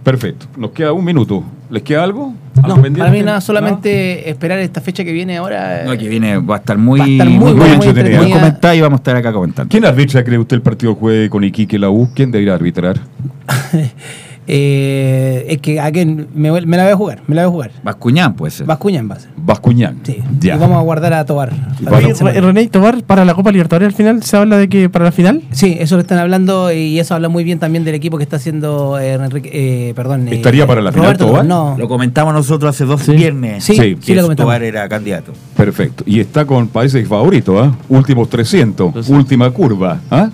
Perfecto. 0.03 0.46
Nos 0.57 0.70
queda 0.70 0.92
un 0.92 1.05
minuto. 1.05 1.44
¿Les 1.68 1.82
queda 1.82 2.03
algo? 2.03 2.34
No, 2.57 2.62
¿Algo 2.64 2.74
pendiente? 2.76 3.01
para 3.01 3.12
mí 3.12 3.22
nada, 3.22 3.40
solamente 3.40 4.28
esperar 4.28 4.59
esta 4.59 4.80
fecha 4.80 5.05
que 5.05 5.12
viene 5.12 5.36
ahora. 5.36 5.84
No, 5.84 5.96
que 5.96 6.09
viene, 6.09 6.38
va 6.38 6.57
a 6.57 6.59
estar 6.59 6.76
muy, 6.78 6.98
Va 6.98 7.05
a 7.05 7.09
estar 7.09 7.28
muy 7.28 7.55
muy, 7.55 7.68
entretenida. 7.70 8.18
comentada 8.38 8.74
y 8.74 8.80
vamos 8.80 8.98
a 8.98 9.01
estar 9.01 9.16
acá 9.16 9.32
comentando. 9.32 9.70
¿Quién 9.70 9.84
arbitra, 9.84 10.24
cree 10.24 10.38
usted, 10.38 10.57
el 10.57 10.62
partido 10.62 10.94
juegue 10.94 11.28
con 11.30 11.44
Iquique 11.44 11.76
y 11.76 11.78
la 11.78 11.90
U? 11.90 12.09
¿Quién 12.14 12.30
debería 12.30 12.55
arbitrar? 12.55 12.98
Eh, 14.53 15.46
es 15.48 15.59
que 15.59 15.78
a 15.78 15.92
quién 15.92 16.26
me, 16.34 16.51
me 16.51 16.76
la 16.76 16.82
voy 16.82 16.92
a 16.92 16.96
jugar, 16.96 17.22
me 17.28 17.36
la 17.36 17.42
voy 17.42 17.48
a 17.48 17.53
jugar. 17.53 17.70
Bascuñán 17.84 18.34
puede 18.34 18.51
ser. 18.51 18.66
Bascuñán 18.66 19.09
va 19.09 19.14
a 19.14 19.20
ser. 19.20 19.30
Bascuñán. 19.36 20.01
Sí. 20.03 20.18
Ya. 20.40 20.57
Y 20.57 20.59
vamos 20.59 20.76
a 20.76 20.80
guardar 20.80 21.12
a 21.12 21.24
Tobar. 21.24 21.53
Oye, 21.88 22.40
René 22.40 22.66
Tobar, 22.66 23.05
para 23.05 23.24
la 23.24 23.34
Copa 23.34 23.53
Libertadores 23.53 23.86
al 23.86 23.94
final, 23.94 24.24
¿se 24.24 24.36
habla 24.36 24.57
de 24.59 24.68
que 24.68 24.88
para 24.88 25.05
la 25.05 25.12
final? 25.12 25.42
Sí, 25.53 25.76
eso 25.78 25.94
lo 25.94 26.03
están 26.03 26.18
hablando 26.18 26.72
y 26.72 26.98
eso 26.98 27.14
habla 27.14 27.28
muy 27.28 27.44
bien 27.44 27.61
también 27.61 27.84
del 27.84 27.94
equipo 27.94 28.16
que 28.16 28.24
está 28.24 28.36
haciendo 28.36 28.98
eh, 28.98 29.12
Enrique, 29.12 29.51
eh, 29.53 29.94
perdón. 29.94 30.26
eh, 30.26 30.34
¿Estaría 30.34 30.66
para 30.66 30.80
la 30.80 30.90
final, 30.90 31.16
Tobar? 31.16 31.44
No, 31.44 31.76
Lo 31.78 31.86
comentamos 31.86 32.34
nosotros 32.34 32.74
hace 32.74 32.84
dos 32.84 33.07
viernes. 33.07 33.62
Sí, 33.62 33.76
sí, 33.76 33.94
que 33.94 34.16
lo 34.16 34.22
comentamos. 34.22 34.53
Escobar 34.53 34.62
era 34.64 34.88
candidato. 34.88 35.32
Perfecto. 35.57 36.03
Y 36.09 36.18
está 36.18 36.44
con, 36.44 36.66
parece 36.66 37.01
que 37.01 37.07
favorito, 37.07 37.57
¿ah? 37.62 37.72
Últimos 37.88 38.28
300, 38.28 39.09
última 39.11 39.48
curva, 39.51 40.01
¿ah? 40.11 40.28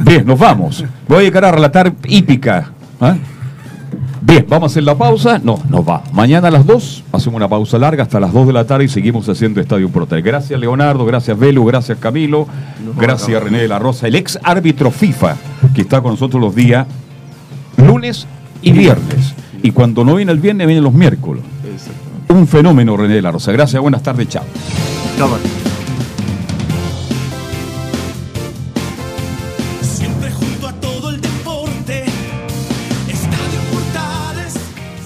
Bien, 0.00 0.26
nos 0.26 0.38
vamos. 0.38 0.84
Voy 1.06 1.18
a 1.18 1.22
llegar 1.22 1.44
a 1.44 1.52
relatar 1.52 1.92
hípica, 2.08 2.72
¿ah? 3.00 3.16
Bien, 4.22 4.46
vamos 4.48 4.70
a 4.70 4.72
hacer 4.72 4.84
la 4.84 4.94
pausa. 4.96 5.40
No, 5.42 5.58
nos 5.68 5.88
va. 5.88 6.02
Mañana 6.12 6.48
a 6.48 6.50
las 6.50 6.66
2 6.66 7.04
hacemos 7.12 7.36
una 7.36 7.48
pausa 7.48 7.78
larga 7.78 8.02
hasta 8.02 8.20
las 8.20 8.32
2 8.32 8.48
de 8.48 8.52
la 8.52 8.64
tarde 8.64 8.84
y 8.84 8.88
seguimos 8.88 9.28
haciendo 9.28 9.60
Estadio 9.60 9.88
Portal. 9.88 10.22
Gracias 10.22 10.60
Leonardo, 10.60 11.04
gracias 11.06 11.38
Velu, 11.38 11.64
gracias 11.64 11.98
Camilo, 11.98 12.46
gracias 12.96 13.42
René 13.42 13.58
de 13.62 13.68
la 13.68 13.78
Rosa, 13.78 14.06
el 14.06 14.14
ex 14.14 14.38
árbitro 14.42 14.90
FIFA 14.90 15.36
que 15.74 15.80
está 15.82 16.00
con 16.02 16.12
nosotros 16.12 16.40
los 16.40 16.54
días 16.54 16.86
lunes 17.78 18.26
y 18.62 18.72
viernes. 18.72 19.34
Y 19.62 19.72
cuando 19.72 20.04
no 20.04 20.14
viene 20.14 20.32
el 20.32 20.38
viernes, 20.38 20.66
viene 20.66 20.82
los 20.82 20.94
miércoles. 20.94 21.42
Un 22.28 22.46
fenómeno 22.46 22.96
René 22.96 23.14
de 23.14 23.22
la 23.22 23.32
Rosa. 23.32 23.52
Gracias, 23.52 23.80
buenas 23.80 24.02
tardes, 24.02 24.28
chao. 24.28 24.44